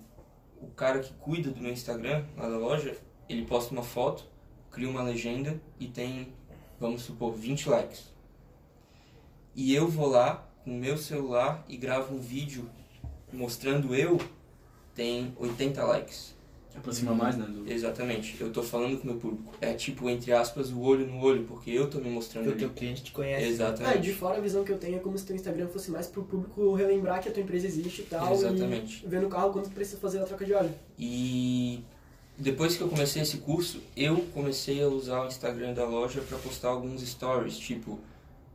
o 0.62 0.68
cara 0.68 1.00
que 1.00 1.12
cuida 1.14 1.50
do 1.50 1.60
meu 1.60 1.72
Instagram 1.72 2.24
lá 2.34 2.48
da 2.48 2.56
loja, 2.56 2.96
ele 3.28 3.44
posta 3.44 3.70
uma 3.72 3.82
foto, 3.82 4.24
cria 4.70 4.88
uma 4.88 5.02
legenda 5.02 5.60
e 5.78 5.88
tem 5.88 6.32
vamos 6.80 7.02
supor, 7.02 7.34
20 7.34 7.68
likes. 7.68 8.12
E 9.54 9.74
eu 9.74 9.86
vou 9.86 10.08
lá 10.08 10.48
com 10.64 10.70
o 10.70 10.78
meu 10.78 10.96
celular 10.96 11.62
e 11.68 11.76
gravo 11.76 12.14
um 12.14 12.18
vídeo 12.18 12.70
mostrando 13.30 13.94
eu, 13.94 14.18
tem 14.94 15.34
80 15.38 15.84
likes. 15.84 16.34
Aproxima 16.76 17.14
mais, 17.14 17.36
né? 17.36 17.46
Do... 17.46 17.70
Exatamente. 17.70 18.36
Eu 18.40 18.50
tô 18.52 18.62
falando 18.62 18.98
com 18.98 19.04
o 19.04 19.06
meu 19.12 19.16
público. 19.16 19.52
É 19.60 19.72
tipo, 19.74 20.10
entre 20.10 20.32
aspas, 20.32 20.70
o 20.70 20.80
olho 20.80 21.06
no 21.06 21.20
olho, 21.20 21.44
porque 21.44 21.70
eu 21.70 21.88
tô 21.88 21.98
me 21.98 22.10
mostrando 22.10 22.46
Porque 22.46 22.64
o 22.64 22.68
teu 22.68 22.76
cliente 22.76 23.02
te 23.02 23.12
conhece. 23.12 23.42
Ah, 23.44 23.46
de 23.46 23.52
Exatamente. 23.52 24.12
fora 24.12 24.38
a 24.38 24.40
visão 24.40 24.64
que 24.64 24.72
eu 24.72 24.78
tenho 24.78 24.96
é 24.96 24.98
como 24.98 25.16
se 25.16 25.24
teu 25.24 25.36
Instagram 25.36 25.68
fosse 25.68 25.90
mais 25.90 26.06
pro 26.06 26.22
público 26.24 26.74
relembrar 26.74 27.22
que 27.22 27.28
a 27.28 27.32
tua 27.32 27.42
empresa 27.42 27.66
existe 27.66 28.02
e 28.02 28.04
tal. 28.04 28.32
Exatamente. 28.32 29.04
E 29.04 29.08
ver 29.08 29.22
no 29.22 29.28
carro 29.28 29.52
quanto 29.52 29.68
tu 29.68 29.74
precisa 29.74 29.98
fazer 29.98 30.18
a 30.20 30.24
troca 30.24 30.44
de 30.44 30.52
óleo. 30.52 30.74
E 30.98 31.82
depois 32.36 32.76
que 32.76 32.82
eu 32.82 32.88
comecei 32.88 33.22
esse 33.22 33.38
curso, 33.38 33.80
eu 33.96 34.16
comecei 34.34 34.82
a 34.82 34.88
usar 34.88 35.22
o 35.22 35.26
Instagram 35.28 35.72
da 35.72 35.84
loja 35.86 36.20
para 36.20 36.36
postar 36.38 36.68
alguns 36.68 37.00
stories, 37.08 37.56
tipo 37.56 37.98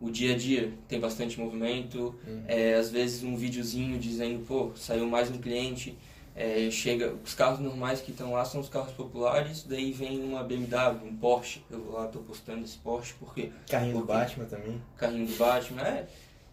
o 0.02 0.10
dia 0.10 0.34
a 0.34 0.38
dia, 0.38 0.72
tem 0.88 0.98
bastante 1.00 1.38
movimento, 1.38 2.16
Uhum. 2.26 2.44
é, 2.48 2.76
às 2.76 2.90
vezes 2.90 3.22
um 3.22 3.36
videozinho 3.36 4.00
dizendo, 4.00 4.46
pô, 4.46 4.72
saiu 4.76 5.06
mais 5.06 5.30
um 5.30 5.38
cliente, 5.38 5.98
é, 6.42 6.72
chega, 6.72 7.14
os 7.22 7.34
carros 7.34 7.60
normais 7.60 8.00
que 8.00 8.12
estão 8.12 8.32
lá 8.32 8.46
são 8.46 8.62
os 8.62 8.70
carros 8.70 8.94
populares, 8.94 9.64
daí 9.64 9.92
vem 9.92 10.24
uma 10.24 10.42
BMW, 10.42 11.06
um 11.06 11.16
Porsche, 11.18 11.62
eu 11.70 11.84
vou 11.84 11.96
lá, 11.96 12.08
tô 12.08 12.20
postando 12.20 12.64
esse 12.64 12.78
Porsche 12.78 13.14
porque 13.20 13.52
Carrinho 13.70 13.98
do 13.98 14.04
Ok. 14.04 14.16
Batman 14.16 14.46
também. 14.46 14.82
carrinho 14.96 15.28
do 15.28 15.36
Batman, 15.36 15.82
é, 15.82 16.08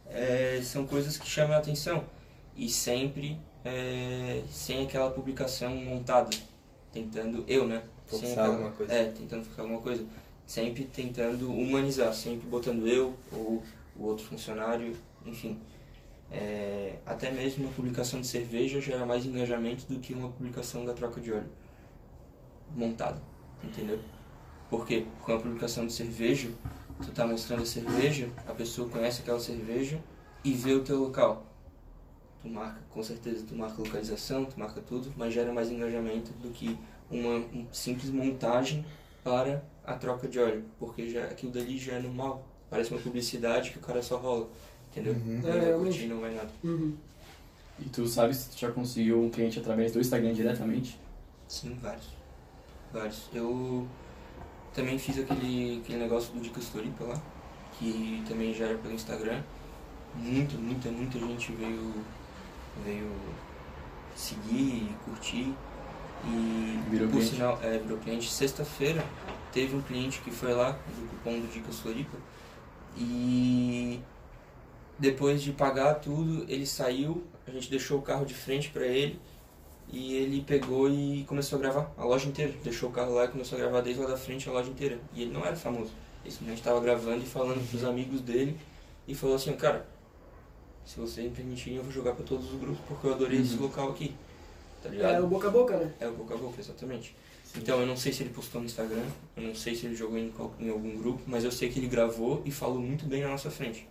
é, 0.08 0.60
são 0.62 0.84
coisas 0.86 1.16
que 1.16 1.26
chamam 1.28 1.54
a 1.54 1.58
atenção. 1.60 2.02
E 2.56 2.68
sempre 2.68 3.38
é, 3.64 4.42
sem 4.50 4.84
aquela 4.84 5.10
publicação 5.10 5.74
montada, 5.76 6.30
tentando, 6.92 7.44
eu 7.46 7.66
né? 7.68 7.82
Sem 8.08 8.18
Forçar 8.20 8.30
aquela- 8.38 8.48
alguma 8.54 8.70
coisa. 8.72 8.92
É, 8.92 9.04
tentando 9.12 9.44
ficar 9.44 9.62
alguma 9.62 9.80
coisa. 9.80 10.04
Sempre 10.46 10.84
tentando 10.84 11.50
humanizar, 11.52 12.12
sempre 12.14 12.46
botando 12.48 12.86
eu 12.88 13.14
ou 13.32 13.62
o 13.96 14.04
outro 14.04 14.24
funcionário 14.24 14.96
enfim. 15.24 15.58
É, 16.30 16.99
até 17.06 17.30
mesmo 17.30 17.64
uma 17.64 17.73
publicação 17.73 18.21
de 18.21 18.26
cerveja 18.26 18.80
gera 18.80 19.06
mais 19.06 19.25
engajamento 19.25 19.87
do 19.87 20.00
que 20.00 20.12
uma 20.12 20.28
publicação 20.28 20.85
da 20.85 20.92
troca 20.92 21.21
de 21.21 21.33
óleo 21.33 21.49
montada, 22.75 23.21
entendeu? 23.62 24.00
Por 24.68 24.87
quê? 24.87 25.06
Porque 25.16 25.33
uma 25.33 25.40
publicação 25.40 25.87
de 25.87 25.92
cerveja, 25.92 26.50
tu 27.00 27.12
tá 27.12 27.26
mostrando 27.26 27.62
a 27.62 27.66
cerveja, 27.66 28.28
a 28.47 28.52
pessoa 28.52 28.88
conhece 28.88 29.23
aquela 29.23 29.38
cerveja 29.38 30.00
e 30.42 30.52
vê 30.52 30.75
o 30.75 30.83
teu 30.83 30.99
local. 30.99 31.47
Tu 32.42 32.49
marca, 32.49 32.80
com 32.90 33.02
certeza, 33.02 33.45
tu 33.47 33.54
marca 33.54 33.80
localização, 33.80 34.45
tu 34.45 34.59
marca 34.59 34.80
tudo, 34.80 35.12
mas 35.16 35.33
gera 35.33 35.52
mais 35.52 35.71
engajamento 35.71 36.33
do 36.33 36.50
que 36.50 36.76
uma 37.11 37.37
um 37.37 37.66
simples 37.73 38.11
montagem 38.11 38.85
para 39.23 39.62
a 39.85 39.95
troca 39.95 40.26
de 40.26 40.38
óleo, 40.38 40.64
porque 40.78 41.09
já 41.09 41.25
aquilo 41.25 41.52
dali 41.52 41.78
já 41.78 41.95
é 41.95 42.00
normal. 42.00 42.47
Parece 42.68 42.90
uma 42.90 43.00
publicidade 43.00 43.71
que 43.71 43.78
o 43.78 43.80
cara 43.80 44.02
só 44.02 44.16
rola, 44.16 44.49
entendeu? 44.96 45.12
Uhum. 45.14 45.40
Não 45.42 45.48
É, 45.48 45.52
vai 45.52 45.60
realmente. 45.66 45.92
curtir, 45.92 46.06
não 46.08 46.20
vai 46.20 46.34
nada. 46.34 46.50
Uhum. 46.64 46.94
E 47.78 47.88
tu 47.90 48.06
sabe 48.06 48.34
se 48.34 48.48
tu 48.50 48.58
já 48.58 48.70
conseguiu 48.72 49.22
um 49.22 49.28
cliente 49.30 49.58
através 49.58 49.92
do 49.92 50.00
Instagram 50.00 50.32
diretamente? 50.32 50.98
Sim, 51.48 51.78
vários. 51.82 52.06
Vários. 52.92 53.28
Eu 53.34 53.86
também 54.74 54.98
fiz 54.98 55.18
aquele, 55.18 55.80
aquele 55.84 55.98
negócio 55.98 56.32
do 56.32 56.40
Dicas 56.40 56.68
Floripa 56.68 57.04
lá, 57.04 57.22
que 57.78 58.22
também 58.28 58.54
já 58.54 58.66
era 58.66 58.78
pelo 58.78 58.94
Instagram. 58.94 59.42
Muita, 60.14 60.56
muita, 60.56 60.88
muita 60.90 61.18
gente 61.18 61.52
veio, 61.52 61.92
veio 62.84 63.10
seguir 64.14 64.88
e 64.90 64.96
curtir. 65.04 65.54
E 66.24 66.80
Virou 66.88 67.08
por 67.08 67.16
cliente. 67.18 67.34
sinal, 67.34 67.58
é, 67.62 67.78
virou 67.78 67.98
cliente. 67.98 68.30
Sexta-feira 68.32 69.04
teve 69.52 69.76
um 69.76 69.82
cliente 69.82 70.20
que 70.22 70.30
foi 70.30 70.54
lá, 70.54 70.70
do 70.72 71.08
cupom 71.10 71.38
do 71.40 71.52
Dicas 71.52 71.78
Floripa, 71.80 72.16
e 72.96 74.00
depois 74.98 75.42
de 75.42 75.52
pagar 75.52 75.94
tudo, 75.94 76.44
ele 76.48 76.66
saiu, 76.66 77.22
a 77.46 77.50
gente 77.50 77.70
deixou 77.70 77.98
o 77.98 78.02
carro 78.02 78.24
de 78.24 78.34
frente 78.34 78.70
para 78.70 78.86
ele 78.86 79.18
e 79.92 80.14
ele 80.14 80.40
pegou 80.40 80.88
e 80.90 81.24
começou 81.28 81.58
a 81.58 81.62
gravar 81.62 81.92
a 81.96 82.04
loja 82.04 82.28
inteira. 82.28 82.54
Deixou 82.64 82.88
o 82.88 82.92
carro 82.92 83.14
lá 83.14 83.26
e 83.26 83.28
começou 83.28 83.56
a 83.56 83.60
gravar 83.60 83.80
desde 83.82 84.02
lá 84.02 84.08
da 84.08 84.16
frente 84.16 84.48
a 84.48 84.52
loja 84.52 84.70
inteira. 84.70 84.98
E 85.14 85.22
ele 85.22 85.32
não 85.32 85.44
era 85.44 85.54
famoso. 85.54 85.92
Ele 86.24 86.32
simplesmente 86.32 86.58
estava 86.58 86.80
gravando 86.80 87.22
e 87.22 87.26
falando 87.26 87.68
pros 87.68 87.84
amigos 87.84 88.20
dele 88.20 88.56
e 89.06 89.14
falou 89.14 89.36
assim, 89.36 89.52
cara, 89.54 89.86
se 90.84 90.98
vocês 90.98 91.26
me 91.28 91.34
permitirem 91.34 91.76
eu 91.76 91.84
vou 91.84 91.92
jogar 91.92 92.12
para 92.12 92.24
todos 92.24 92.52
os 92.52 92.58
grupos 92.58 92.78
porque 92.88 93.06
eu 93.06 93.14
adorei 93.14 93.40
esse 93.40 93.56
local 93.56 93.90
aqui. 93.90 94.14
Tá 94.82 94.88
ligado? 94.88 95.14
É 95.14 95.20
o 95.20 95.26
boca 95.26 95.48
a 95.48 95.50
boca, 95.50 95.76
né? 95.76 95.92
É 96.00 96.08
o 96.08 96.12
boca 96.12 96.34
a 96.34 96.36
boca, 96.36 96.60
exatamente. 96.60 97.14
Então 97.56 97.80
eu 97.80 97.86
não 97.86 97.96
sei 97.96 98.12
se 98.12 98.22
ele 98.22 98.30
postou 98.30 98.60
no 98.60 98.66
Instagram, 98.66 99.04
eu 99.36 99.42
não 99.42 99.54
sei 99.54 99.74
se 99.74 99.86
ele 99.86 99.94
jogou 99.94 100.18
em, 100.18 100.32
em 100.60 100.68
algum 100.68 100.96
grupo, 100.96 101.22
mas 101.26 101.44
eu 101.44 101.50
sei 101.50 101.70
que 101.70 101.78
ele 101.78 101.86
gravou 101.86 102.42
e 102.44 102.50
falou 102.50 102.78
muito 102.78 103.06
bem 103.06 103.22
na 103.22 103.28
nossa 103.28 103.50
frente. 103.50 103.88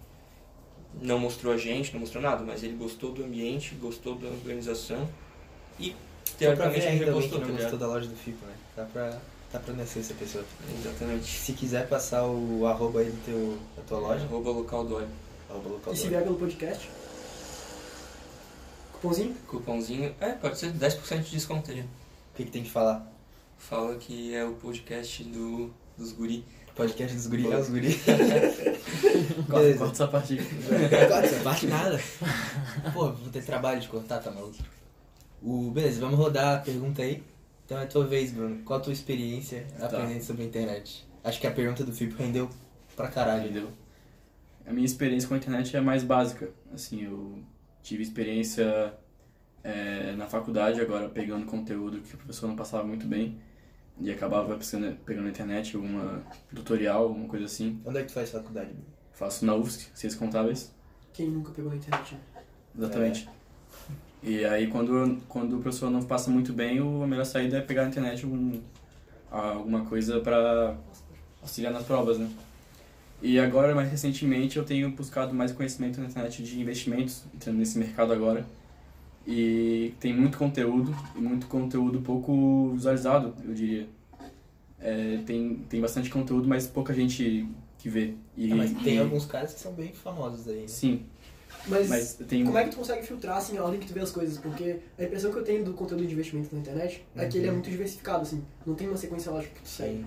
Não 1.02 1.20
mostrou 1.20 1.54
a 1.54 1.58
gente, 1.58 1.92
não 1.94 2.00
mostrou 2.00 2.22
nada, 2.24 2.44
mas 2.44 2.64
ele 2.64 2.76
gostou 2.76 3.12
do 3.12 3.24
ambiente, 3.24 3.76
gostou 3.76 4.16
da 4.16 4.28
organização 4.28 5.08
e 5.80 5.96
teoricamente 6.38 6.86
ele 6.86 7.00
tá 7.00 7.06
não 7.12 7.14
gostou 7.58 7.78
da 7.80 7.88
loja 7.88 8.08
do 8.08 8.16
Fico, 8.16 8.46
né? 8.46 8.54
Dá 8.76 8.86
pra, 8.86 9.20
dá 9.52 9.60
pra 9.60 9.74
nascer 9.74 10.00
essa 10.00 10.14
pessoa. 10.14 10.44
Exatamente. 10.80 11.26
Se 11.26 11.54
quiser 11.54 11.88
passar 11.90 12.26
o 12.26 12.66
arroba 12.66 13.02
aí 13.02 13.10
do 13.10 13.26
teu, 13.26 13.58
da 13.76 13.84
tua 13.84 14.00
loja, 14.00 14.24
Arroba 14.26 14.52
local 14.52 14.86
do 14.86 14.98
arroba 15.50 15.70
local 15.70 15.94
E 15.94 15.98
se 15.98 16.04
do- 16.04 16.10
vier 16.10 16.24
pelo 16.24 16.36
podcast? 16.38 16.90
Cupomzinho? 18.94 19.36
Cupomzinho, 19.48 20.16
é, 20.20 20.32
pode 20.32 20.58
ser 20.58 20.72
10% 20.72 21.24
de 21.24 21.32
desconto 21.32 21.72
aí. 21.72 21.82
O 21.82 21.86
que, 22.36 22.46
que 22.46 22.52
tem 22.52 22.64
que 22.64 22.72
falar? 22.72 23.06
Fala 23.58 23.96
que 23.96 24.34
é 24.34 24.44
o 24.46 24.54
podcast 24.54 25.24
do, 25.24 25.72
dos 25.98 26.12
guri. 26.12 26.44
Podcast 26.76 27.16
dos 27.16 27.28
guri, 27.28 27.50
é 27.50 27.58
os 27.58 27.70
guri. 27.70 27.96
Corta, 29.50 29.78
corta 29.78 29.94
essa 29.94 30.08
parte. 30.08 30.38
Corta 30.38 31.26
essa 31.26 31.44
parte 31.44 31.68
nada. 31.68 32.00
Pô, 32.94 33.14
vou 33.14 33.30
ter 33.30 33.44
trabalho 33.44 33.80
de 33.80 33.88
cortar, 33.88 34.20
tá 34.20 34.30
maluco? 34.30 34.58
O, 35.42 35.72
beleza, 35.72 36.02
vamos 36.02 36.18
rodar 36.18 36.58
a 36.58 36.60
pergunta 36.60 37.02
aí. 37.02 37.24
Então 37.66 37.80
é 37.80 37.84
a 37.84 37.88
tua 37.88 38.06
vez, 38.06 38.32
Bruno. 38.32 38.62
Qual 38.64 38.78
a 38.78 38.82
tua 38.82 38.92
experiência 38.92 39.66
aprendendo 39.80 40.22
sobre 40.22 40.44
a 40.44 40.46
internet? 40.46 41.08
Acho 41.24 41.40
que 41.40 41.48
a 41.48 41.52
pergunta 41.52 41.84
do 41.86 41.94
Fipo 41.94 42.22
rendeu 42.22 42.50
pra 42.94 43.08
caralho. 43.08 43.46
Entendeu? 43.46 43.70
A 44.68 44.74
minha 44.74 44.86
experiência 44.86 45.30
com 45.30 45.36
a 45.36 45.38
internet 45.38 45.78
é 45.78 45.82
mais 45.82 46.04
básica. 46.04 46.50
Assim, 46.74 47.04
eu 47.04 47.40
tive 47.82 48.04
experiência 48.04 48.94
é, 49.64 50.14
na 50.18 50.28
faculdade, 50.28 50.82
agora 50.82 51.08
pegando 51.08 51.46
conteúdo 51.46 52.02
que 52.02 52.16
o 52.16 52.18
professor 52.18 52.48
não 52.48 52.56
passava 52.56 52.84
muito 52.84 53.08
bem 53.08 53.40
e 54.00 54.12
acabava 54.12 54.56
pesquisando- 54.56 54.96
pegando 55.06 55.24
na 55.26 55.30
internet 55.32 55.76
alguma 55.76 56.22
tutorial, 56.54 57.04
alguma 57.04 57.28
coisa 57.28 57.46
assim. 57.46 57.80
Onde 57.86 57.98
é 58.00 58.02
que 58.02 58.08
tu 58.08 58.14
faz 58.14 58.30
faculdade? 58.30 58.72
Faço 59.14 59.46
na 59.46 59.56
UFSC, 59.56 59.88
Ciências 59.94 60.16
Contábeis. 60.16 60.74
Quem 61.14 61.30
nunca 61.30 61.52
pegou 61.52 61.72
na 61.72 61.78
internet? 61.78 62.18
Exatamente. 62.78 63.30
E 64.22 64.44
aí, 64.44 64.68
quando, 64.68 65.22
quando 65.30 65.58
o 65.58 65.62
professor 65.62 65.90
não 65.90 66.02
passa 66.04 66.30
muito 66.30 66.52
bem, 66.52 66.82
o- 66.82 67.04
a 67.04 67.08
melhor 67.08 67.26
saída 67.26 67.58
é 67.58 67.62
pegar 67.62 67.84
na 67.84 67.90
internet 67.90 68.26
algum, 68.26 68.60
alguma 69.32 69.86
coisa 69.86 70.20
para 70.20 70.76
auxiliar 71.42 71.72
nas 71.72 71.84
provas, 71.86 72.18
né? 72.18 72.30
E 73.22 73.40
agora, 73.40 73.74
mais 73.74 73.90
recentemente, 73.90 74.58
eu 74.58 74.66
tenho 74.66 74.90
buscado 74.92 75.34
mais 75.34 75.52
conhecimento 75.52 76.02
na 76.02 76.08
internet 76.08 76.44
de 76.44 76.60
investimentos, 76.60 77.24
entrando 77.34 77.58
nesse 77.58 77.78
mercado 77.78 78.12
agora. 78.12 78.46
E 79.28 79.94
tem 80.00 80.14
muito 80.16 80.38
conteúdo, 80.38 80.96
e 81.16 81.20
muito 81.20 81.48
conteúdo 81.48 82.00
pouco 82.02 82.72
visualizado, 82.74 83.34
eu 83.44 83.54
diria. 83.54 83.88
É, 84.80 85.20
tem, 85.26 85.56
tem 85.68 85.82
bastante 85.82 86.10
conteúdo, 86.12 86.48
mas 86.48 86.68
pouca 86.68 86.94
gente 86.94 87.48
que 87.80 87.90
vê. 87.90 88.14
E, 88.38 88.52
Ah, 88.52 88.56
mas 88.56 88.72
tem 88.84 88.96
e- 88.96 89.00
alguns 89.00 89.26
caras 89.26 89.54
que 89.54 89.60
são 89.60 89.74
bem 89.74 89.92
famosos 89.94 90.48
aí. 90.48 90.62
Né? 90.62 90.68
Sim, 90.68 91.04
Mas, 91.68 91.90
mas 91.90 92.14
tem... 92.28 92.44
como 92.46 92.58
é 92.58 92.66
que 92.66 92.70
tu 92.70 92.78
consegue 92.78 93.04
filtrar, 93.06 93.38
assim, 93.38 93.58
a 93.58 93.64
ordem 93.64 93.80
que 93.80 93.88
tu 93.88 93.94
vê 93.94 94.02
as 94.02 94.12
coisas? 94.12 94.38
Porque 94.38 94.78
a 95.00 95.04
impressão 95.04 95.32
que 95.32 95.40
eu 95.40 95.44
tenho 95.44 95.64
do 95.66 95.74
conteúdo 95.74 96.06
de 96.06 96.14
investimento 96.14 96.54
na 96.54 96.62
internet 96.62 97.04
é 97.16 97.26
que 97.28 97.38
ele 97.40 97.48
é 97.48 97.52
muito 97.52 97.70
diversificado, 97.70 98.22
assim. 98.22 98.44
Não 98.66 98.76
tem 98.76 98.88
uma 98.88 98.98
sequência 98.98 99.32
lógica 99.32 99.56
que 99.56 99.62
tu 99.62 99.68
segue. 99.70 100.06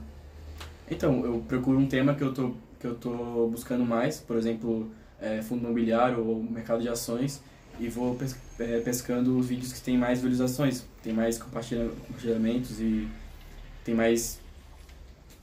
Então, 0.89 1.25
eu 1.25 1.41
procuro 1.49 1.77
um 1.79 1.87
tema 1.89 2.15
que 2.15 2.23
eu 2.23 2.33
tô, 2.33 2.53
que 2.79 2.87
eu 2.87 2.95
tô 2.95 3.49
buscando 3.49 3.85
mais, 3.85 4.21
por 4.21 4.37
exemplo, 4.37 4.91
é, 5.21 5.43
fundo 5.43 5.65
imobiliário 5.65 6.25
ou 6.25 6.41
mercado 6.43 6.81
de 6.81 6.89
ações, 6.89 7.43
e 7.79 7.89
vou 7.89 8.15
pes 8.15 8.37
é, 8.59 8.81
pescando 8.81 9.39
os 9.39 9.47
vídeos 9.47 9.73
que 9.73 9.81
têm 9.81 9.97
mais 9.97 10.19
visualizações, 10.21 10.85
tem 11.03 11.13
mais 11.13 11.39
compartilha 11.39 11.89
compartilhamentos 12.07 12.81
e 12.81 13.09
tem 13.85 13.95
mais. 13.95 14.41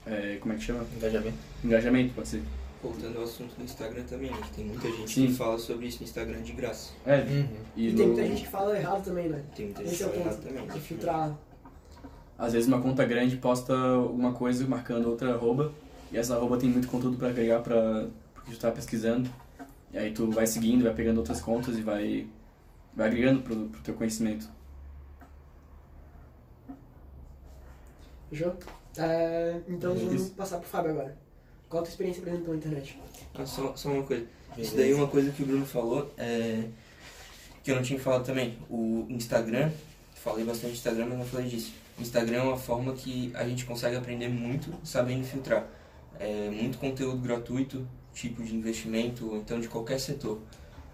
é, 0.06 0.38
como 0.40 0.54
é 0.54 0.58
que 0.58 0.64
chama? 0.64 0.86
Engajamento. 0.96 1.38
Engajamento, 1.64 2.14
pode 2.14 2.28
ser. 2.28 2.44
Voltando 2.84 3.18
ao 3.18 3.24
assunto 3.24 3.56
do 3.56 3.64
Instagram 3.64 4.04
também, 4.04 4.30
né? 4.30 4.38
Que 4.44 4.52
tem 4.58 4.66
muita 4.66 4.88
gente 4.92 5.12
Sim. 5.12 5.28
que 5.28 5.34
fala 5.34 5.58
sobre 5.58 5.88
isso 5.88 6.00
no 6.02 6.04
Instagram 6.04 6.42
de 6.42 6.52
graça. 6.54 6.92
É, 7.06 7.22
Uhum. 7.22 7.48
e, 7.76 7.88
E 7.88 7.92
no- 7.92 7.98
tem 7.98 8.08
muita 8.08 8.28
gente 8.28 8.42
que 8.44 8.48
fala 8.50 8.78
errado 8.78 9.04
também, 9.04 9.30
né? 9.30 9.42
Tem 9.56 9.66
muita 9.66 9.84
gente 9.84 9.94
Esse 9.94 10.04
é 10.04 10.08
que 10.08 10.14
fala 10.20 10.26
errado 10.28 10.44
também. 10.44 10.68
É 10.68 10.80
filtrar. 10.80 11.36
às 12.38 12.52
vezes 12.54 12.68
uma 12.68 12.82
conta 12.82 13.04
grande 13.06 13.38
posta 13.38 13.74
alguma 13.74 14.34
coisa 14.34 14.68
marcando 14.68 15.08
outra 15.08 15.34
arroba, 15.34 15.72
e 16.12 16.18
essa 16.18 16.36
arroba 16.36 16.58
tem 16.58 16.70
muito 16.70 16.88
conteúdo 16.88 17.18
para 17.18 17.30
agregar 17.30 17.62
para 17.62 18.04
o 18.06 18.42
que 18.46 18.52
tu 18.52 18.60
tá 18.60 18.70
pesquisando. 18.72 19.28
E 19.96 19.98
aí 19.98 20.12
tu 20.12 20.30
vai 20.30 20.46
seguindo, 20.46 20.84
vai 20.84 20.94
pegando 20.94 21.20
outras 21.20 21.40
contas 21.40 21.78
e 21.78 21.82
vai, 21.82 22.28
vai 22.94 23.08
agregando 23.08 23.42
pro, 23.42 23.70
pro 23.70 23.82
teu 23.82 23.94
conhecimento. 23.94 24.50
Fechou? 28.30 28.58
É, 28.98 29.62
então 29.70 29.96
Isso. 29.96 30.06
vamos 30.06 30.30
passar 30.32 30.58
pro 30.58 30.68
Fábio 30.68 30.92
agora. 30.92 31.18
Qual 31.70 31.82
a 31.82 31.86
tua 31.86 31.92
experiência 31.92 32.20
aprendendo 32.20 32.44
pela 32.44 32.58
internet? 32.58 33.00
Ah, 33.34 33.46
só, 33.46 33.74
só 33.78 33.90
uma 33.90 34.04
coisa. 34.04 34.26
Isso 34.58 34.76
daí 34.76 34.92
é 34.92 34.96
uma 34.96 35.08
coisa 35.08 35.32
que 35.32 35.44
o 35.44 35.46
Bruno 35.46 35.66
falou, 35.66 36.14
é, 36.18 36.66
que 37.64 37.72
eu 37.72 37.78
não 37.78 37.82
tinha 37.82 37.98
falado 37.98 38.26
também. 38.26 38.58
O 38.70 39.06
Instagram, 39.08 39.72
falei 40.14 40.44
bastante 40.44 40.74
Instagram, 40.74 41.06
mas 41.06 41.20
não 41.20 41.26
falei 41.26 41.48
disso. 41.48 41.74
Instagram 41.98 42.40
é 42.40 42.44
uma 42.44 42.58
forma 42.58 42.92
que 42.92 43.32
a 43.34 43.48
gente 43.48 43.64
consegue 43.64 43.96
aprender 43.96 44.28
muito 44.28 44.74
sabendo 44.84 45.24
filtrar. 45.24 45.66
É, 46.20 46.50
muito 46.50 46.78
conteúdo 46.80 47.20
gratuito, 47.20 47.88
tipo 48.16 48.42
de 48.42 48.56
investimento, 48.56 49.30
ou 49.30 49.38
então 49.38 49.60
de 49.60 49.68
qualquer 49.68 50.00
setor. 50.00 50.40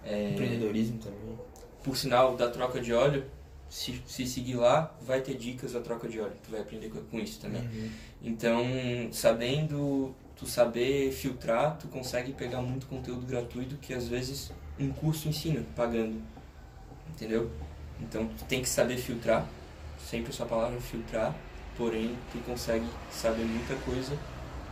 É, 0.03 0.31
Empreendedorismo 0.31 0.97
também. 0.97 1.37
por 1.83 1.95
sinal, 1.95 2.35
da 2.35 2.49
troca 2.49 2.81
de 2.81 2.91
óleo, 2.91 3.23
se, 3.69 4.01
se 4.07 4.25
seguir 4.25 4.55
lá, 4.55 4.93
vai 4.99 5.21
ter 5.21 5.35
dicas 5.35 5.73
da 5.73 5.79
troca 5.79 6.09
de 6.09 6.19
óleo. 6.19 6.33
Tu 6.43 6.51
vai 6.51 6.59
aprender 6.59 6.89
com, 6.89 7.19
isso 7.19 7.39
também. 7.39 7.61
Uhum. 7.61 7.89
Então, 8.23 8.63
sabendo, 9.11 10.13
tu 10.35 10.47
saber 10.47 11.11
filtrar, 11.11 11.77
tu 11.77 11.87
consegue 11.87 12.33
pegar 12.33 12.61
muito 12.61 12.87
conteúdo 12.87 13.25
gratuito 13.25 13.77
que 13.77 13.93
às 13.93 14.07
vezes 14.07 14.51
um 14.79 14.91
curso 14.91 15.29
ensina, 15.29 15.63
pagando. 15.75 16.19
Entendeu? 17.11 17.51
Então, 18.01 18.27
tu 18.27 18.43
tem 18.45 18.61
que 18.63 18.69
saber 18.69 18.97
filtrar, 18.97 19.47
sempre 20.09 20.31
essa 20.31 20.45
palavra 20.45 20.77
é 20.77 20.81
filtrar, 20.81 21.35
porém, 21.77 22.15
tu 22.31 22.39
consegue 22.39 22.85
saber 23.11 23.43
muita 23.43 23.75
coisa 23.85 24.17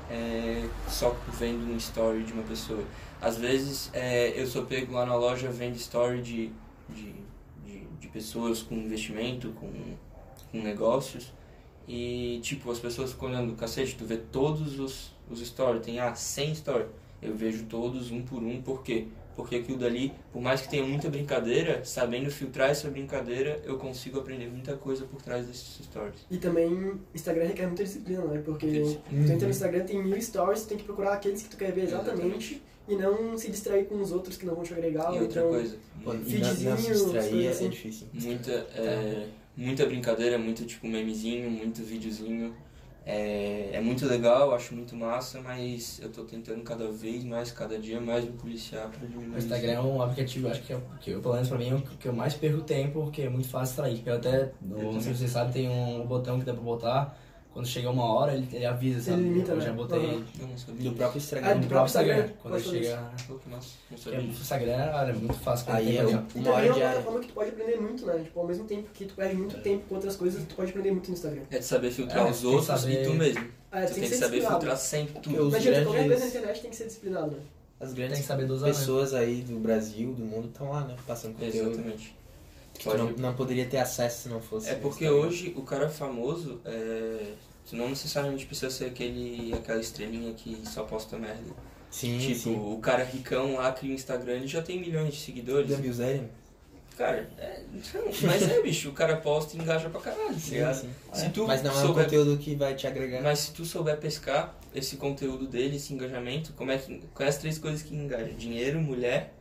é, 0.09 0.67
só 0.87 1.15
vendo 1.37 1.71
um 1.71 1.77
story 1.77 2.23
de 2.23 2.33
uma 2.33 2.43
pessoa. 2.43 2.83
Às 3.21 3.37
vezes, 3.37 3.89
é, 3.93 4.39
eu 4.39 4.47
sou 4.47 4.65
pego 4.65 4.93
lá 4.93 5.05
na 5.05 5.15
loja 5.15 5.49
vendo 5.51 5.75
story 5.75 6.21
de, 6.21 6.51
de, 6.89 7.13
de, 7.65 7.85
de 7.99 8.07
pessoas 8.07 8.61
com 8.61 8.75
investimento, 8.75 9.49
com, 9.51 9.71
com 10.51 10.57
negócios, 10.61 11.31
e, 11.87 12.39
tipo, 12.43 12.71
as 12.71 12.79
pessoas 12.79 13.11
ficam 13.11 13.29
olhando, 13.29 13.55
cacete, 13.55 13.95
tu 13.95 14.05
vê 14.05 14.17
todos 14.17 14.79
os, 14.79 15.11
os 15.29 15.39
stories, 15.45 15.83
tem, 15.83 15.99
ah, 15.99 16.13
100 16.13 16.55
stories. 16.55 16.87
Eu 17.21 17.35
vejo 17.35 17.65
todos 17.65 18.11
um 18.11 18.21
por 18.21 18.41
um, 18.41 18.61
por 18.61 18.83
quê? 18.83 19.07
Porque 19.39 19.55
aquilo 19.55 19.77
dali, 19.77 20.11
por 20.33 20.41
mais 20.41 20.59
que 20.59 20.67
tenha 20.67 20.85
muita 20.85 21.09
brincadeira, 21.09 21.85
sabendo 21.85 22.29
filtrar 22.29 22.71
essa 22.71 22.89
brincadeira, 22.89 23.57
eu 23.63 23.77
consigo 23.77 24.19
aprender 24.19 24.47
muita 24.47 24.75
coisa 24.75 25.05
por 25.05 25.21
trás 25.21 25.47
desses 25.47 25.79
stories. 25.85 26.25
E 26.29 26.37
também, 26.37 26.99
Instagram 27.15 27.45
requer 27.45 27.67
muita 27.67 27.85
disciplina, 27.85 28.21
né? 28.25 28.41
Porque 28.43 28.67
Disciplina. 28.67 29.25
tu 29.25 29.31
entra 29.31 29.47
no 29.47 29.53
Instagram, 29.53 29.85
tem 29.85 30.03
mil 30.03 30.21
stories, 30.21 30.63
tu 30.63 30.67
tem 30.67 30.77
que 30.77 30.83
procurar 30.83 31.13
aqueles 31.13 31.41
que 31.41 31.47
tu 31.47 31.55
quer 31.55 31.71
ver 31.71 31.85
exatamente, 31.85 32.61
e 32.85 32.95
não 32.97 33.37
se 33.37 33.49
distrair 33.49 33.85
com 33.85 34.01
os 34.01 34.11
outros 34.11 34.35
que 34.35 34.45
não 34.45 34.55
vão 34.55 34.63
te 34.65 34.73
agregar. 34.73 35.13
E 35.13 35.15
ou 35.15 35.21
outra 35.21 35.39
então, 35.39 35.51
coisa, 35.53 35.77
Feedzinho, 36.25 36.71
não 36.71 36.77
se 36.77 36.91
distrair 36.91 37.45
é, 37.45 37.49
assim. 37.49 37.65
é 37.65 37.69
difícil. 37.69 38.07
muita, 38.13 38.51
é, 38.51 39.27
muita 39.55 39.85
brincadeira, 39.85 40.37
muito 40.37 40.65
tipo 40.65 40.85
memezinho, 40.85 41.49
muito 41.49 41.81
videozinho. 41.81 42.53
É, 43.11 43.71
é 43.73 43.81
muito 43.81 44.05
legal, 44.05 44.53
acho 44.53 44.75
muito 44.75 44.95
massa, 44.95 45.41
mas 45.41 45.99
eu 45.99 46.11
tô 46.11 46.25
tentando 46.25 46.61
cada 46.61 46.91
vez 46.91 47.23
mais, 47.23 47.51
cada 47.51 47.79
dia 47.79 47.99
mais 47.99 48.23
me 48.23 48.33
policiar 48.33 48.87
pra 48.87 49.07
diminuir 49.07 49.33
O 49.33 49.37
Instagram 49.39 49.71
é 49.71 49.81
um 49.81 49.99
aplicativo, 49.99 50.47
acho 50.47 50.61
que, 50.61 50.73
é, 50.73 50.79
que 51.01 51.09
eu, 51.09 51.19
pelo 51.19 51.33
menos 51.33 51.49
pra 51.49 51.57
mim, 51.57 51.69
é 51.71 51.73
o 51.73 51.81
que 51.81 52.07
eu 52.07 52.13
mais 52.13 52.35
perco 52.35 52.61
tempo, 52.61 53.01
porque 53.05 53.23
é 53.23 53.29
muito 53.29 53.49
fácil 53.49 53.71
extrair. 53.71 54.03
Eu 54.05 54.15
até, 54.15 54.51
não 54.61 55.01
sei 55.01 55.13
se 55.13 55.19
vocês 55.21 55.31
sabem, 55.31 55.51
tem 55.51 55.69
um 55.69 56.05
botão 56.05 56.37
que 56.37 56.45
dá 56.45 56.53
pra 56.53 56.61
botar, 56.61 57.17
quando 57.59 57.67
chega 57.67 57.89
uma 57.89 58.05
hora, 58.13 58.33
ele, 58.35 58.47
ele 58.53 58.65
avisa, 58.65 59.01
sabe? 59.01 59.19
Ele 59.21 59.29
limita, 59.29 59.51
eu 59.51 59.57
né? 59.57 59.65
já 59.65 59.73
botei. 59.73 60.23
Eu 60.39 60.57
sabia. 60.57 60.89
Do 60.89 60.95
próprio 60.95 61.13
Ah, 61.13 61.17
Instagram. 61.17 61.53
do 61.55 61.59
no 61.59 61.67
próprio 61.67 61.85
Instagram, 61.87 62.13
Instagram, 62.15 62.33
quando 62.41 62.53
pode 62.53 62.63
chega... 62.69 63.11
Porque 63.89 64.09
o 64.17 64.21
Instagram, 64.21 64.91
olha, 64.93 65.09
é 65.09 65.13
muito 65.13 65.33
fácil. 65.33 65.65
Aí 65.73 65.85
tem 65.85 65.97
é 65.97 65.99
ali, 65.99 66.13
ó. 66.13 66.17
um- 66.17 66.19
E 66.19 66.19
uma 66.19 66.23
também 66.29 66.49
hora 66.51 66.65
é 66.65 66.69
uma 66.71 66.79
plataforma 66.79 67.19
que 67.19 67.27
tu 67.27 67.33
pode 67.33 67.49
aprender 67.49 67.75
muito, 67.81 68.05
né? 68.05 68.19
Tipo, 68.23 68.39
ao 68.39 68.47
mesmo 68.47 68.63
tempo 68.65 68.89
que 68.93 69.05
tu 69.05 69.13
perde 69.13 69.35
muito 69.35 69.57
tempo 69.61 69.83
com 69.89 69.95
outras 69.95 70.15
coisas, 70.15 70.43
tu 70.47 70.55
pode 70.55 70.69
aprender 70.69 70.91
muito 70.91 71.07
no 71.09 71.13
Instagram. 71.15 71.41
É 71.51 71.59
de 71.59 71.65
saber 71.65 71.91
filtrar 71.91 72.27
É, 72.27 72.31
os 72.31 72.39
tem 72.39 72.49
outros 72.49 72.65
saber- 72.79 73.01
e 73.01 73.05
tu 73.05 73.13
mesmo. 73.13 73.47
Ah, 73.71 73.81
Tu 73.81 73.93
tem 73.93 74.03
que 74.09 74.15
saber 74.15 74.41
filtrar 74.41 74.77
sempre 74.77 75.19
os 75.37 75.51
Não 75.51 75.59
adianta, 75.59 75.81
qualquer 75.83 75.83
coisa 75.83 75.93
na 75.99 76.05
grandes, 76.07 76.25
internet 76.35 76.61
tem 76.61 76.69
que 76.71 76.75
ser 76.77 76.85
disciplinado, 76.85 77.31
né? 77.31 77.41
as 77.81 77.87
Tem 77.89 77.95
grandes 77.97 78.19
que 78.19 78.25
saber 78.25 78.45
dosar, 78.45 78.69
né? 78.69 78.75
pessoas 78.75 79.13
aí 79.13 79.41
do 79.41 79.59
Brasil, 79.59 80.13
do 80.13 80.23
mundo, 80.23 80.47
estão 80.47 80.69
lá, 80.69 80.85
né? 80.85 80.95
Passando 81.05 81.33
conteúdo. 81.33 81.71
Exatamente. 81.71 82.15
Que 82.73 82.89
tu 82.89 82.97
não, 82.97 83.09
não 83.11 83.33
poderia 83.35 83.65
ter 83.65 83.77
acesso 83.77 84.23
se 84.23 84.29
não 84.29 84.39
fosse. 84.39 84.69
É 84.69 84.75
porque 84.75 85.03
Instagram. 85.05 85.27
hoje 85.27 85.53
o 85.57 85.61
cara 85.63 85.89
famoso, 85.89 86.61
é... 86.63 87.33
tu 87.69 87.75
não 87.75 87.89
necessariamente 87.89 88.45
precisa 88.45 88.71
ser 88.71 88.85
aquele, 88.85 89.53
aquela 89.53 89.79
estrelinha 89.79 90.33
que 90.33 90.61
só 90.65 90.83
posta 90.83 91.17
merda. 91.17 91.53
Sim, 91.91 92.17
tipo, 92.19 92.39
sim. 92.39 92.55
o 92.55 92.77
cara 92.79 93.03
ricão 93.03 93.55
lá 93.55 93.71
cria 93.71 93.91
um 93.91 93.95
Instagram, 93.95 94.33
ele 94.33 94.47
já 94.47 94.61
tem 94.61 94.79
milhões 94.79 95.13
de 95.13 95.19
seguidores. 95.19 95.69
Da 95.69 95.77
Bilzerian? 95.77 96.25
Cara, 96.97 97.29
é... 97.37 97.61
mas 98.23 98.41
é 98.49 98.61
bicho, 98.61 98.89
o 98.89 98.91
cara 98.91 99.15
posta 99.17 99.55
e 99.55 99.59
engaja 99.61 99.89
pra 99.89 100.01
caralho, 100.01 100.33
tá 100.33 100.39
Sim, 100.39 100.55
ligado? 100.55 100.81
sim. 100.81 100.89
Se 101.13 101.29
tu 101.29 101.47
Mas 101.47 101.63
não 101.63 101.71
é 101.71 101.73
um 101.73 101.87
souber 101.87 102.03
conteúdo 102.03 102.37
que 102.37 102.55
vai 102.55 102.75
te 102.75 102.85
agregar. 102.87 103.21
Mas 103.21 103.39
se 103.39 103.53
tu 103.53 103.63
souber 103.63 103.97
pescar 103.97 104.59
esse 104.75 104.97
conteúdo 104.97 105.47
dele, 105.47 105.77
esse 105.77 105.93
engajamento, 105.93 106.51
como 106.53 106.71
é 106.71 106.77
que, 106.77 107.01
quais 107.13 107.35
as 107.35 107.41
três 107.41 107.57
coisas 107.57 107.81
que 107.81 107.95
engajam? 107.95 108.35
Dinheiro, 108.35 108.81
mulher 108.81 109.33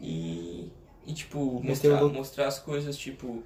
e, 0.00 0.70
e 1.04 1.12
tipo, 1.12 1.60
mostrar, 1.64 2.04
mostrar 2.04 2.46
as 2.46 2.60
coisas, 2.60 2.96
tipo, 2.96 3.42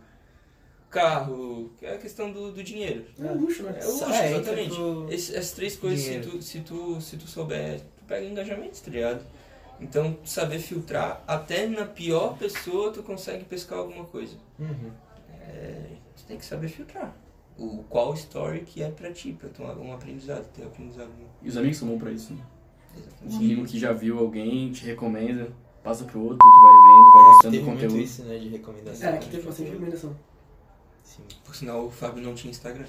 carro, 0.90 1.70
que 1.78 1.84
é 1.86 1.94
a 1.94 1.98
questão 1.98 2.30
do, 2.32 2.52
do 2.52 2.62
dinheiro. 2.62 3.04
É 3.18 3.30
luxo, 3.32 3.62
né? 3.62 3.78
É 3.80 3.84
luxo, 3.84 4.04
É, 4.04 4.32
exatamente. 4.32 4.74
pro- 4.74 5.06
Esse- 5.12 5.36
essas 5.36 5.52
três 5.52 5.76
coisas, 5.76 6.00
se 6.04 6.20
tu, 6.20 6.42
se, 6.42 6.60
tu, 6.60 7.00
se 7.00 7.16
tu 7.16 7.26
souber, 7.28 7.80
tu 7.80 8.04
pega 8.06 8.24
engajamento, 8.26 8.80
tá 8.82 8.90
ligado? 8.90 9.24
Então, 9.80 10.16
saber 10.24 10.58
filtrar, 10.58 11.22
até 11.26 11.66
na 11.66 11.84
pior 11.84 12.36
pessoa 12.36 12.90
tu 12.92 13.02
consegue 13.02 13.44
pescar 13.44 13.78
alguma 13.78 14.04
coisa. 14.04 14.34
Uhum. 14.58 14.90
É, 15.40 15.90
tu 16.16 16.24
tem 16.24 16.36
que 16.38 16.44
saber 16.44 16.68
filtrar. 16.68 17.14
O 17.56 17.84
qual 17.88 18.14
story 18.14 18.60
que 18.60 18.82
é 18.82 18.90
pra 18.90 19.12
ti, 19.12 19.32
pra 19.32 19.48
tomar 19.50 19.76
um 19.78 19.92
aprendizado, 19.92 20.46
ter 20.52 20.62
aprendizado. 20.64 21.10
E 21.42 21.48
os 21.48 21.56
amigos 21.56 21.76
são 21.76 21.88
bons 21.88 21.98
pra 21.98 22.10
isso, 22.10 22.32
né? 22.32 22.40
Exatamente. 22.96 23.34
Um 23.34 23.38
amigo 23.38 23.64
que 23.66 23.78
já 23.78 23.92
viu 23.92 24.18
alguém, 24.18 24.70
te 24.72 24.84
recomenda, 24.84 25.52
passa 25.82 26.04
pro 26.04 26.20
outro, 26.22 26.38
tu 26.38 26.62
vai 26.62 26.72
vendo, 26.72 27.12
vai 27.12 27.24
gostando 27.24 27.50
Teve 27.52 27.58
do 27.58 27.66
muito 27.70 27.80
conteúdo. 27.82 28.02
isso, 28.02 28.22
né, 28.24 28.38
de 28.38 28.48
recomendação. 28.48 29.08
É, 29.08 29.14
aqui 29.14 29.30
teve 29.30 29.42
bastante 29.42 29.70
recomendação. 29.70 30.16
Sim. 31.16 31.22
Por 31.44 31.54
sinal, 31.56 31.86
o 31.86 31.90
Fábio 31.90 32.22
não 32.22 32.34
tinha 32.34 32.50
Instagram. 32.50 32.86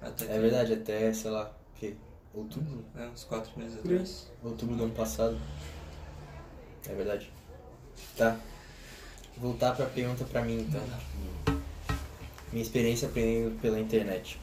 Até 0.00 0.24
É 0.24 0.38
verdade, 0.38 0.72
até, 0.74 1.12
sei 1.12 1.30
lá, 1.30 1.50
que 1.76 1.96
outubro, 2.34 2.84
né, 2.94 3.08
uns 3.12 3.24
quatro 3.24 3.50
meses 3.58 3.78
atrás. 3.78 4.30
outubro 4.42 4.76
do 4.76 4.84
ano 4.84 4.92
passado. 4.94 5.38
É 6.88 6.94
verdade. 6.94 7.30
Tá. 8.16 8.38
Voltar 9.38 9.74
pra 9.74 9.86
pergunta 9.86 10.24
pra 10.24 10.42
mim, 10.42 10.60
então. 10.60 10.82
Minha 12.52 12.62
experiência 12.62 13.08
aprendendo 13.08 13.58
pela 13.60 13.78
internet. 13.80 14.38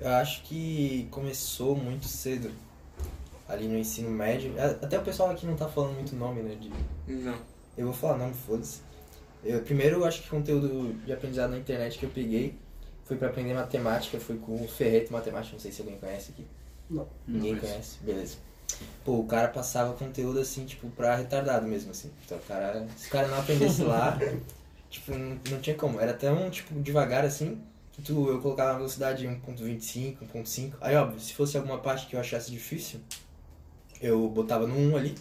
Eu 0.00 0.08
acho 0.14 0.42
que 0.44 1.06
começou 1.10 1.76
muito 1.76 2.06
cedo. 2.06 2.50
Ali 3.48 3.66
no 3.66 3.76
ensino 3.78 4.10
médio. 4.10 4.54
A- 4.60 4.84
Até 4.84 4.98
o 4.98 5.02
pessoal 5.02 5.30
aqui 5.30 5.44
não 5.46 5.56
tá 5.56 5.68
falando 5.68 5.94
muito 5.94 6.14
nome, 6.14 6.42
né? 6.42 6.54
De... 6.54 6.70
Não. 7.12 7.38
Eu 7.76 7.86
vou 7.86 7.94
falar 7.94 8.16
nome, 8.18 8.34
foda-se. 8.34 8.80
Eu, 9.44 9.62
primeiro, 9.62 9.96
eu 9.96 10.04
acho 10.04 10.22
que 10.22 10.28
conteúdo 10.28 10.92
de 11.04 11.12
aprendizado 11.12 11.50
na 11.50 11.58
internet 11.58 11.98
que 11.98 12.04
eu 12.04 12.10
peguei 12.10 12.56
foi 13.04 13.16
pra 13.16 13.28
aprender 13.28 13.54
matemática, 13.54 14.20
foi 14.20 14.36
com 14.36 14.62
o 14.62 14.68
Ferreto 14.68 15.12
Matemática, 15.12 15.54
não 15.54 15.60
sei 15.60 15.72
se 15.72 15.80
alguém 15.80 15.98
conhece 15.98 16.32
aqui. 16.32 16.46
Não. 16.90 17.06
Ninguém 17.26 17.54
Não 17.54 17.60
conhece, 17.60 17.98
beleza. 18.02 18.36
Pô, 19.04 19.18
o 19.18 19.26
cara 19.26 19.48
passava 19.48 19.94
conteúdo 19.94 20.38
assim, 20.38 20.66
tipo, 20.66 20.88
pra 20.90 21.16
retardado 21.16 21.66
mesmo, 21.66 21.90
assim. 21.90 22.10
Então, 22.24 22.36
o 22.36 22.42
cara, 22.42 22.86
se 22.96 23.08
o 23.08 23.10
cara 23.10 23.28
não 23.28 23.38
aprendesse 23.38 23.82
lá, 23.82 24.18
tipo, 24.90 25.12
não, 25.12 25.40
não 25.50 25.60
tinha 25.60 25.74
como. 25.74 26.00
Era 26.00 26.12
tão, 26.12 26.50
tipo, 26.50 26.78
devagar 26.80 27.24
assim, 27.24 27.62
que 27.92 28.02
tu, 28.02 28.28
eu 28.28 28.40
colocava 28.40 28.72
na 28.72 28.78
velocidade 28.78 29.26
1.25, 29.26 30.18
1.5. 30.32 30.74
Aí, 30.80 30.94
óbvio, 30.96 31.18
se 31.18 31.32
fosse 31.32 31.56
alguma 31.56 31.78
parte 31.78 32.06
que 32.06 32.14
eu 32.14 32.20
achasse 32.20 32.50
difícil, 32.50 33.00
eu 34.00 34.28
botava 34.28 34.66
no 34.66 34.76
1 34.76 34.96
ali, 34.96 35.14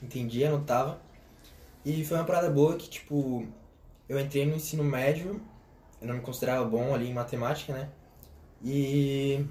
entendia, 0.00 0.48
anotava. 0.48 1.00
E 1.84 2.04
foi 2.04 2.16
uma 2.16 2.24
parada 2.24 2.48
boa 2.48 2.76
que, 2.76 2.88
tipo, 2.88 3.46
eu 4.08 4.18
entrei 4.20 4.46
no 4.46 4.56
ensino 4.56 4.84
médio, 4.84 5.40
eu 6.00 6.08
não 6.08 6.16
me 6.16 6.20
considerava 6.22 6.64
bom 6.68 6.94
ali 6.94 7.08
em 7.08 7.14
matemática, 7.14 7.72
né? 7.72 7.90
E 8.64 9.44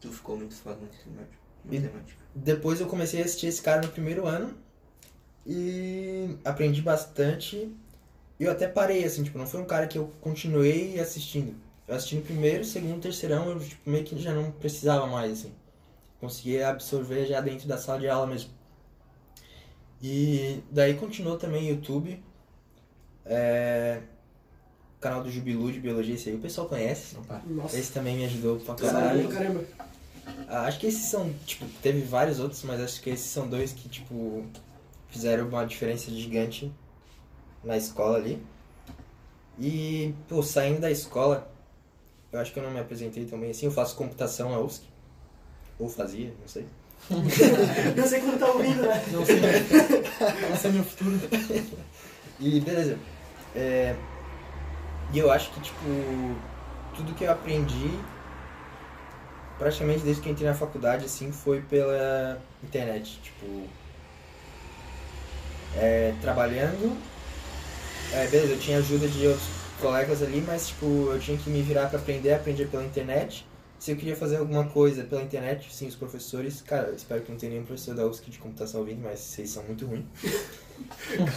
Tu 0.00 0.10
ficou 0.12 0.36
muito 0.36 0.54
foda 0.54 0.76
no 0.80 0.88
ensino 0.88 1.16
médio. 1.16 1.38
E- 1.70 1.80
Matemática. 1.82 2.24
depois 2.34 2.80
eu 2.80 2.86
comecei 2.86 3.20
a 3.22 3.24
assistir 3.24 3.46
esse 3.48 3.62
cara 3.62 3.82
no 3.82 3.88
primeiro 3.88 4.26
ano 4.26 4.56
e 5.46 6.36
aprendi 6.44 6.82
bastante. 6.82 7.74
E 8.40 8.44
eu 8.44 8.52
até 8.52 8.68
parei, 8.68 9.04
assim, 9.04 9.24
tipo, 9.24 9.38
não 9.38 9.46
foi 9.46 9.60
um 9.60 9.66
cara 9.66 9.86
que 9.88 9.98
eu 9.98 10.12
continuei 10.20 10.98
assistindo. 11.00 11.56
Eu 11.88 11.96
assisti 11.96 12.16
no 12.16 12.22
primeiro, 12.22 12.64
segundo, 12.64 13.00
terceirão, 13.02 13.50
eu 13.50 13.60
tipo, 13.60 13.88
meio 13.90 14.04
que 14.04 14.18
já 14.18 14.34
não 14.34 14.52
precisava 14.52 15.06
mais, 15.06 15.32
assim. 15.32 15.52
Conseguia 16.20 16.70
absorver 16.70 17.26
já 17.26 17.40
dentro 17.40 17.68
da 17.68 17.78
sala 17.78 18.00
de 18.00 18.08
aula 18.08 18.26
mesmo. 18.28 18.50
E 20.02 20.60
daí 20.70 20.94
continuou 20.94 21.36
também 21.38 21.68
YouTube. 21.68 22.22
É... 23.28 24.00
O 24.96 25.00
canal 25.00 25.22
do 25.22 25.30
Jubilu 25.30 25.70
de 25.70 25.78
Biologia, 25.78 26.14
esse 26.16 26.28
aí 26.28 26.34
o 26.34 26.40
pessoal 26.40 26.66
conhece. 26.66 27.16
Opa. 27.18 27.40
Nossa, 27.46 27.78
Esse 27.78 27.92
também 27.92 28.16
me 28.16 28.24
ajudou 28.24 28.58
pra 28.58 28.74
caralho. 28.74 29.28
caramba. 29.28 29.64
Ah, 30.48 30.62
Acho 30.62 30.80
que 30.80 30.86
esses 30.88 31.04
são, 31.04 31.32
tipo, 31.46 31.64
teve 31.80 32.00
vários 32.00 32.40
outros, 32.40 32.62
mas 32.64 32.80
acho 32.80 33.00
que 33.00 33.10
esses 33.10 33.30
são 33.30 33.46
dois 33.46 33.72
que, 33.72 33.88
tipo, 33.88 34.44
fizeram 35.08 35.46
uma 35.48 35.64
diferença 35.64 36.10
gigante 36.10 36.72
na 37.62 37.76
escola 37.76 38.16
ali. 38.18 38.42
E, 39.58 40.12
pô, 40.28 40.42
saindo 40.42 40.80
da 40.80 40.90
escola, 40.90 41.48
eu 42.32 42.40
acho 42.40 42.52
que 42.52 42.58
eu 42.58 42.62
não 42.64 42.70
me 42.72 42.80
apresentei 42.80 43.24
também 43.24 43.50
assim, 43.50 43.66
eu 43.66 43.72
faço 43.72 43.94
computação 43.94 44.50
na 44.50 44.58
UFSC. 44.58 44.82
Ou 45.78 45.88
fazia, 45.88 46.32
não 46.40 46.48
sei. 46.48 46.66
Não 47.96 48.04
sei 48.08 48.20
quando 48.20 48.40
tá 48.40 48.46
ouvindo, 48.50 48.82
né? 48.82 49.04
Não 49.12 49.24
sei, 49.24 49.36
não 50.50 50.56
sei 50.56 50.72
meu 50.72 50.82
futuro. 50.82 51.16
E 52.40 52.60
beleza. 52.60 52.98
É, 53.54 53.94
e 55.12 55.18
eu 55.18 55.30
acho 55.30 55.50
que, 55.52 55.60
tipo, 55.60 56.36
tudo 56.94 57.14
que 57.14 57.24
eu 57.24 57.32
aprendi, 57.32 57.98
praticamente 59.58 60.00
desde 60.00 60.22
que 60.22 60.28
eu 60.28 60.32
entrei 60.32 60.48
na 60.48 60.54
faculdade, 60.54 61.04
assim, 61.04 61.32
foi 61.32 61.60
pela 61.62 62.40
internet. 62.62 63.18
Tipo, 63.22 63.66
é, 65.76 66.14
trabalhando, 66.20 66.96
é, 68.12 68.26
beleza, 68.26 68.52
eu 68.52 68.58
tinha 68.58 68.78
ajuda 68.78 69.08
de 69.08 69.26
outros 69.26 69.48
colegas 69.80 70.22
ali, 70.22 70.42
mas, 70.46 70.68
tipo, 70.68 70.86
eu 70.86 71.18
tinha 71.20 71.38
que 71.38 71.48
me 71.48 71.62
virar 71.62 71.88
pra 71.88 71.98
aprender, 71.98 72.34
aprender 72.34 72.66
pela 72.68 72.84
internet. 72.84 73.46
Se 73.78 73.92
eu 73.92 73.96
queria 73.96 74.16
fazer 74.16 74.38
alguma 74.38 74.64
coisa 74.64 75.04
pela 75.04 75.22
internet, 75.22 75.72
sim, 75.72 75.86
os 75.86 75.94
professores, 75.94 76.60
cara, 76.60 76.92
espero 76.96 77.22
que 77.22 77.30
não 77.30 77.38
tenha 77.38 77.52
nenhum 77.52 77.64
professor 77.64 77.94
da 77.94 78.04
USC 78.06 78.28
de 78.28 78.38
computação 78.38 78.80
ouvindo, 78.80 79.02
mas 79.02 79.20
vocês 79.20 79.50
são 79.50 79.62
muito 79.62 79.86
ruins. 79.86 80.04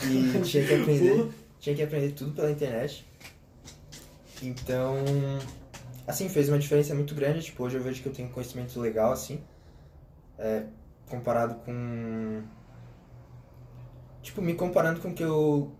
E 0.07 0.39
tinha 0.43 0.63
que 0.63 0.73
aprender, 0.75 1.27
tinha 1.61 1.75
que 1.75 1.83
aprender 1.83 2.11
tudo 2.11 2.31
pela 2.31 2.51
internet. 2.51 3.07
Então, 4.41 4.95
assim, 6.07 6.27
fez 6.27 6.49
uma 6.49 6.57
diferença 6.57 6.93
muito 6.95 7.13
grande. 7.15 7.45
Tipo, 7.45 7.63
hoje 7.63 7.77
eu 7.77 7.83
vejo 7.83 8.01
que 8.01 8.09
eu 8.09 8.13
tenho 8.13 8.29
conhecimento 8.29 8.77
legal, 8.79 9.13
assim, 9.13 9.39
é, 10.37 10.63
comparado 11.07 11.55
com. 11.63 12.41
Tipo, 14.23 14.41
me 14.41 14.55
comparando 14.55 14.99
com 14.99 15.09
o 15.09 15.13
que 15.13 15.23
eu 15.23 15.71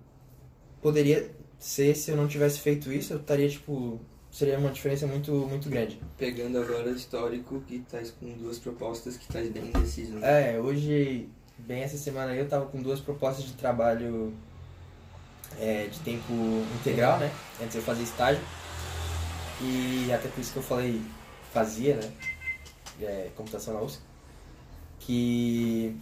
poderia 0.82 1.32
ser 1.60 1.96
se 1.96 2.12
eu 2.12 2.18
não 2.18 2.28
tivesse 2.28 2.60
feito 2.60 2.92
isso, 2.92 3.14
eu 3.14 3.18
estaria, 3.18 3.48
tipo, 3.50 4.00
seria 4.32 4.58
uma 4.58 4.72
diferença 4.72 5.08
muito, 5.08 5.32
muito 5.32 5.70
grande. 5.70 6.00
Pegando 6.18 6.60
agora 6.60 6.90
o 6.90 6.96
histórico 6.96 7.62
que 7.62 7.80
tá 7.80 8.00
com 8.20 8.34
duas 8.38 8.60
propostas 8.60 9.18
que 9.18 9.28
tá 9.28 9.40
bem 9.40 9.68
indeciso. 9.68 10.14
Né? 10.14 10.56
É, 10.56 10.60
hoje, 10.60 11.30
bem 11.58 11.82
essa 11.82 11.98
semana 11.98 12.32
aí 12.32 12.40
eu 12.40 12.48
tava 12.48 12.66
com 12.68 12.82
duas 12.82 13.00
propostas 13.00 13.46
de 13.46 13.54
trabalho 13.54 14.34
é, 15.60 15.88
de 15.88 16.00
tempo 16.00 16.34
integral, 16.80 17.20
né? 17.20 17.32
Antes 17.62 17.76
eu 17.76 17.82
fazia 17.82 18.04
estágio. 18.04 18.42
E 19.62 20.12
até 20.12 20.28
por 20.28 20.40
isso 20.42 20.54
que 20.54 20.58
eu 20.58 20.64
falei 20.64 21.02
fazia, 21.54 21.96
né? 21.96 22.12
É, 23.02 23.30
computação 23.36 23.74
na 23.74 23.82
USP. 23.82 24.02
Que. 25.00 25.96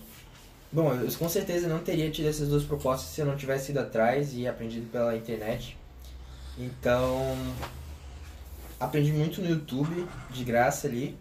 Bom, 0.71 0.93
eu 0.93 1.11
com 1.13 1.27
certeza 1.27 1.67
não 1.67 1.79
teria 1.79 2.11
tido 2.11 2.27
essas 2.27 2.49
duas 2.49 2.63
propostas 2.63 3.09
se 3.09 3.21
eu 3.21 3.25
não 3.25 3.35
tivesse 3.35 3.71
ido 3.71 3.79
atrás 3.79 4.33
e 4.33 4.47
aprendido 4.47 4.89
pela 4.91 5.15
internet. 5.15 5.77
Então. 6.57 7.35
Aprendi 8.79 9.11
muito 9.11 9.41
no 9.41 9.49
YouTube, 9.49 10.07
de 10.29 10.43
graça 10.45 10.87
ali. 10.87 11.17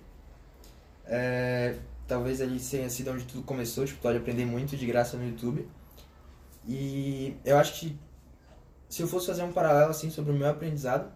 É, 1.05 1.75
talvez 2.07 2.41
ali 2.41 2.61
tenha 2.61 2.89
sido 2.89 3.11
onde 3.11 3.25
tudo 3.25 3.43
começou, 3.43 3.85
tipo, 3.85 4.01
pode 4.01 4.19
aprender 4.19 4.45
muito 4.45 4.77
de 4.77 4.87
graça 4.87 5.17
no 5.17 5.27
YouTube. 5.27 5.67
E 6.69 7.35
eu 7.45 7.59
acho 7.59 7.81
que 7.81 7.99
se 8.89 9.03
eu 9.03 9.09
fosse 9.09 9.27
fazer 9.27 9.43
um 9.43 9.53
paralelo 9.53 9.91
assim 9.91 10.11
sobre 10.11 10.33
o 10.33 10.35
meu 10.35 10.49
aprendizado, 10.49 11.13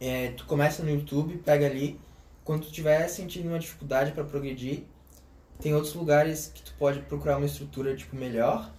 é, 0.00 0.30
tu 0.30 0.46
começa 0.46 0.82
no 0.82 0.90
YouTube, 0.90 1.36
pega 1.38 1.66
ali, 1.66 2.00
quando 2.44 2.62
tu 2.62 2.68
estiver 2.68 3.06
sentindo 3.08 3.48
uma 3.48 3.58
dificuldade 3.58 4.12
para 4.12 4.24
progredir, 4.24 4.84
tem 5.60 5.74
outros 5.74 5.94
lugares 5.94 6.50
que 6.52 6.62
tu 6.62 6.74
pode 6.78 7.00
procurar 7.00 7.36
uma 7.36 7.46
estrutura 7.46 7.94
tipo 7.94 8.16
melhor, 8.16 8.72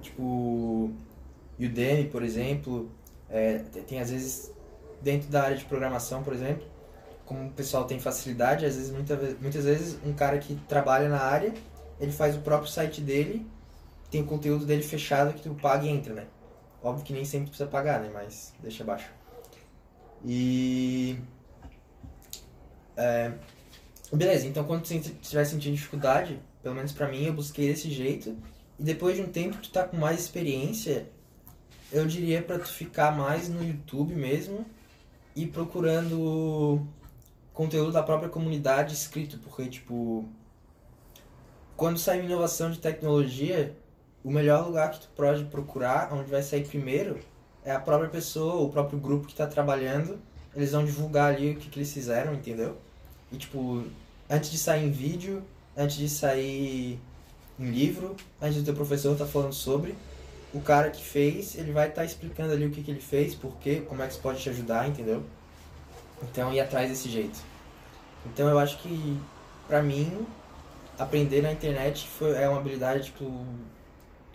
tipo 0.00 0.92
Udemy, 1.58 2.08
por 2.08 2.22
exemplo, 2.22 2.90
é, 3.28 3.58
tem 3.86 4.00
às 4.00 4.10
vezes 4.10 4.52
dentro 5.00 5.28
da 5.28 5.42
área 5.42 5.56
de 5.56 5.64
programação, 5.64 6.22
por 6.22 6.32
exemplo, 6.32 6.66
como 7.24 7.46
o 7.46 7.52
pessoal 7.52 7.84
tem 7.84 7.98
facilidade, 7.98 8.66
às 8.66 8.76
vezes 8.76 8.90
muita, 8.90 9.16
muitas 9.40 9.64
vezes 9.64 9.98
um 10.04 10.12
cara 10.12 10.38
que 10.38 10.54
trabalha 10.68 11.08
na 11.08 11.20
área, 11.20 11.54
ele 12.00 12.12
faz 12.12 12.36
o 12.36 12.40
próprio 12.40 12.70
site 12.70 13.00
dele, 13.00 13.46
tem 14.10 14.22
o 14.22 14.26
conteúdo 14.26 14.66
dele 14.66 14.82
fechado 14.82 15.32
que 15.32 15.42
tu 15.42 15.54
paga 15.54 15.86
e 15.86 15.88
entra, 15.88 16.12
né? 16.12 16.26
Óbvio 16.82 17.04
que 17.04 17.12
nem 17.12 17.24
sempre 17.24 17.48
precisa 17.48 17.68
pagar, 17.68 18.00
né? 18.00 18.10
Mas 18.12 18.54
deixa 18.60 18.82
abaixo. 18.82 19.10
E. 20.24 21.18
É, 22.96 23.32
beleza, 24.12 24.46
então 24.46 24.64
quando 24.64 24.82
tu 24.82 24.92
estiver 24.92 25.44
sentindo 25.44 25.74
dificuldade, 25.74 26.40
pelo 26.62 26.74
menos 26.74 26.92
pra 26.92 27.08
mim, 27.08 27.24
eu 27.24 27.32
busquei 27.32 27.68
desse 27.68 27.90
jeito. 27.90 28.36
E 28.78 28.82
depois 28.82 29.16
de 29.16 29.22
um 29.22 29.30
tempo 29.30 29.58
que 29.58 29.68
tu 29.68 29.72
tá 29.72 29.84
com 29.84 29.96
mais 29.96 30.20
experiência, 30.20 31.06
eu 31.92 32.06
diria 32.06 32.42
pra 32.42 32.58
tu 32.58 32.68
ficar 32.68 33.16
mais 33.16 33.48
no 33.48 33.62
YouTube 33.62 34.14
mesmo 34.14 34.64
e 35.34 35.46
procurando 35.46 36.86
conteúdo 37.52 37.92
da 37.92 38.02
própria 38.02 38.28
comunidade 38.28 38.94
escrito, 38.94 39.38
porque, 39.38 39.68
tipo, 39.68 40.26
quando 41.76 41.98
sai 41.98 42.24
inovação 42.24 42.70
de 42.70 42.78
tecnologia, 42.78 43.76
o 44.22 44.30
melhor 44.30 44.66
lugar 44.66 44.90
que 44.90 45.00
tu 45.00 45.08
pode 45.16 45.44
procurar, 45.44 46.12
onde 46.12 46.30
vai 46.30 46.42
sair 46.42 46.66
primeiro, 46.66 47.18
é 47.64 47.72
a 47.72 47.80
própria 47.80 48.08
pessoa, 48.08 48.62
o 48.62 48.70
próprio 48.70 48.98
grupo 48.98 49.26
que 49.26 49.32
está 49.32 49.46
trabalhando. 49.46 50.18
Eles 50.54 50.72
vão 50.72 50.84
divulgar 50.84 51.34
ali 51.34 51.52
o 51.52 51.56
que, 51.56 51.70
que 51.70 51.78
eles 51.78 51.92
fizeram, 51.92 52.34
entendeu? 52.34 52.76
E, 53.30 53.36
tipo, 53.36 53.84
antes 54.28 54.50
de 54.50 54.58
sair 54.58 54.84
em 54.84 54.90
vídeo, 54.90 55.42
antes 55.76 55.96
de 55.96 56.08
sair 56.08 56.98
em 57.58 57.70
livro, 57.70 58.16
antes 58.40 58.58
do 58.58 58.64
teu 58.64 58.74
professor 58.74 59.16
tá 59.16 59.26
falando 59.26 59.52
sobre, 59.52 59.94
o 60.52 60.60
cara 60.60 60.90
que 60.90 61.04
fez, 61.04 61.54
ele 61.54 61.72
vai 61.72 61.88
estar 61.88 62.00
tá 62.00 62.04
explicando 62.04 62.52
ali 62.52 62.66
o 62.66 62.70
que, 62.70 62.82
que 62.82 62.90
ele 62.90 63.00
fez, 63.00 63.34
por 63.34 63.56
quê, 63.58 63.82
como 63.88 64.02
é 64.02 64.06
que 64.06 64.12
isso 64.12 64.22
pode 64.22 64.40
te 64.40 64.50
ajudar, 64.50 64.88
entendeu? 64.88 65.22
Então, 66.22 66.52
ir 66.52 66.60
atrás 66.60 66.90
desse 66.90 67.08
jeito. 67.08 67.38
Então, 68.26 68.48
eu 68.48 68.58
acho 68.58 68.78
que, 68.78 69.18
pra 69.68 69.82
mim, 69.82 70.26
aprender 70.98 71.42
na 71.42 71.52
internet 71.52 72.06
foi, 72.08 72.32
é 72.32 72.48
uma 72.48 72.58
habilidade, 72.58 73.04
tipo, 73.04 73.46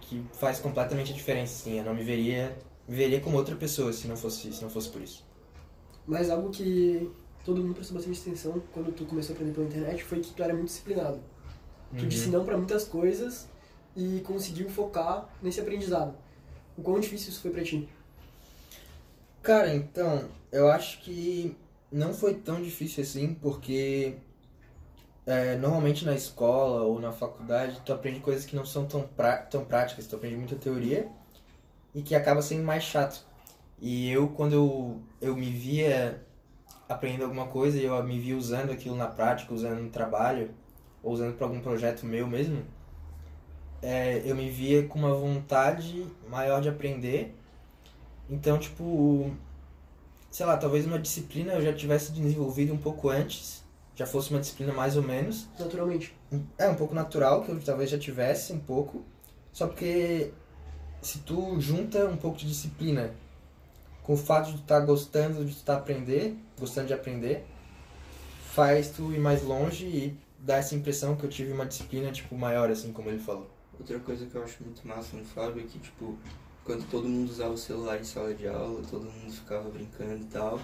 que 0.08 0.24
faz 0.34 0.60
completamente 0.60 1.12
a 1.12 1.16
diferença, 1.16 1.54
assim. 1.54 1.78
Eu 1.78 1.84
não 1.84 1.94
me 1.94 2.04
veria, 2.04 2.56
me 2.88 2.96
veria 2.96 3.20
como 3.20 3.38
outra 3.38 3.56
pessoa 3.56 3.92
se 3.92 4.08
não 4.08 4.16
fosse, 4.16 4.52
se 4.52 4.62
não 4.62 4.70
fosse 4.70 4.90
por 4.90 5.02
isso. 5.02 5.26
Mas 6.08 6.30
algo 6.30 6.50
que 6.50 7.12
todo 7.44 7.62
mundo 7.62 7.76
prestou 7.76 7.98
bastante 7.98 8.22
atenção 8.22 8.62
quando 8.74 8.92
tu 8.92 9.06
começou 9.06 9.34
a 9.34 9.36
aprender 9.36 9.54
pela 9.54 9.68
internet 9.68 10.04
foi 10.04 10.20
que 10.20 10.32
tu 10.34 10.44
era 10.44 10.54
muito 10.54 10.68
disciplinado. 10.68 11.20
Tu 11.96 12.04
uhum. 12.04 12.08
disse 12.08 12.30
não 12.30 12.46
para 12.46 12.58
muitas 12.58 12.86
coisas 12.86 13.48
e 13.96 14.22
conseguiu 14.22 14.70
focar 14.70 15.30
nesse 15.42 15.60
aprendizado. 15.60 16.16
O 16.78 16.82
quão 16.82 17.00
difícil 17.00 17.30
isso 17.30 17.42
foi 17.42 17.52
para 17.52 17.64
ti? 17.64 17.88
Cara, 19.42 19.74
então, 19.74 20.28
eu 20.52 20.68
acho 20.70 21.02
que 21.02 21.56
não 21.92 22.14
foi 22.14 22.34
tão 22.34 22.62
difícil 22.62 23.04
assim, 23.04 23.34
porque 23.36 24.16
é, 25.26 25.56
normalmente 25.56 26.06
na 26.06 26.14
escola 26.14 26.84
ou 26.84 27.00
na 27.00 27.12
faculdade 27.12 27.82
tu 27.84 27.92
aprende 27.92 28.20
coisas 28.20 28.46
que 28.46 28.56
não 28.56 28.66
são 28.66 28.86
tão, 28.86 29.02
pra, 29.02 29.38
tão 29.38 29.66
práticas, 29.66 30.06
tu 30.08 30.16
aprende 30.16 30.38
muita 30.38 30.56
teoria 30.56 31.10
e 31.94 32.02
que 32.02 32.14
acaba 32.14 32.42
sendo 32.42 32.64
mais 32.64 32.84
chato. 32.84 33.26
E 33.80 34.10
eu, 34.12 34.30
quando 34.30 34.54
eu, 34.54 35.02
eu 35.22 35.36
me 35.36 35.50
via 35.50 36.24
aprendendo 36.88 37.24
alguma 37.24 37.48
coisa 37.48 37.78
e 37.78 37.86
eu 37.86 38.04
me 38.04 38.20
via 38.20 38.38
usando 38.38 38.72
aquilo 38.72 38.96
na 38.96 39.08
prática, 39.08 39.54
usando 39.54 39.82
no 39.82 39.90
trabalho, 39.90 40.52
ou 41.04 41.14
usando 41.14 41.36
para 41.36 41.48
algum 41.48 41.60
projeto 41.60 42.06
meu 42.06 42.28
mesmo, 42.28 42.64
é, 43.82 44.22
eu 44.26 44.36
me 44.36 44.50
via 44.50 44.88
com 44.88 45.00
uma 45.00 45.14
vontade 45.14 46.06
maior 46.30 46.62
de 46.62 46.70
aprender. 46.70 47.36
Então, 48.30 48.58
tipo, 48.60 49.32
sei 50.32 50.46
lá, 50.46 50.58
talvez 50.58 50.86
uma 50.86 51.00
disciplina 51.00 51.54
eu 51.54 51.62
já 51.62 51.74
tivesse 51.74 52.12
desenvolvido 52.12 52.74
um 52.74 52.78
pouco 52.78 53.10
antes 53.10 53.65
já 53.96 54.06
fosse 54.06 54.30
uma 54.32 54.40
disciplina 54.40 54.74
mais 54.74 54.98
ou 54.98 55.04
menos. 55.04 55.48
Naturalmente. 55.58 56.16
É, 56.58 56.68
um 56.68 56.76
pouco 56.76 56.94
natural, 56.94 57.44
que 57.44 57.50
eu 57.50 57.60
talvez 57.62 57.90
já 57.90 57.98
tivesse 57.98 58.54
um 58.54 58.60
pouco. 58.60 59.04
Só 59.54 59.68
porque 59.68 60.32
se 61.02 61.20
tu 61.20 61.60
junta 61.60 62.06
um 62.06 62.18
pouco 62.18 62.38
de 62.38 62.48
disciplina 62.48 63.14
com 64.04 64.14
o 64.14 64.18
fato 64.18 64.48
de 64.48 64.58
tu 64.58 64.62
estar 64.62 64.80
tá 64.80 64.86
gostando 64.86 65.46
de 65.46 65.52
estar 65.52 65.76
tá 65.76 65.80
aprender, 65.80 66.38
gostando 66.60 66.88
de 66.88 66.94
aprender, 66.94 67.46
faz 68.52 68.90
tu 68.90 69.12
ir 69.14 69.20
mais 69.20 69.42
longe 69.44 69.86
e 69.86 70.18
dá 70.40 70.58
essa 70.58 70.76
impressão 70.76 71.16
que 71.16 71.24
eu 71.24 71.30
tive 71.30 71.52
uma 71.52 71.66
disciplina, 71.66 72.12
tipo, 72.12 72.36
maior, 72.38 72.70
assim, 72.70 72.92
como 72.92 73.10
ele 73.10 73.20
falou. 73.20 73.50
Outra 73.80 74.00
coisa 74.00 74.26
que 74.26 74.36
eu 74.36 74.44
acho 74.44 74.64
muito 74.64 74.88
massa 74.88 75.18
no 75.18 75.26
Fábio 75.26 75.64
é 75.64 75.68
que, 75.68 75.80
tipo, 75.80 76.18
quando 76.64 76.90
todo 76.90 77.08
mundo 77.08 77.30
usava 77.30 77.54
o 77.54 77.58
celular 77.58 78.00
em 78.00 78.04
sala 78.04 78.34
de 78.34 78.48
aula, 78.48 78.82
todo 78.90 79.06
mundo 79.06 79.32
ficava 79.32 79.70
brincando 79.70 80.22
e 80.22 80.26
tal, 80.26 80.60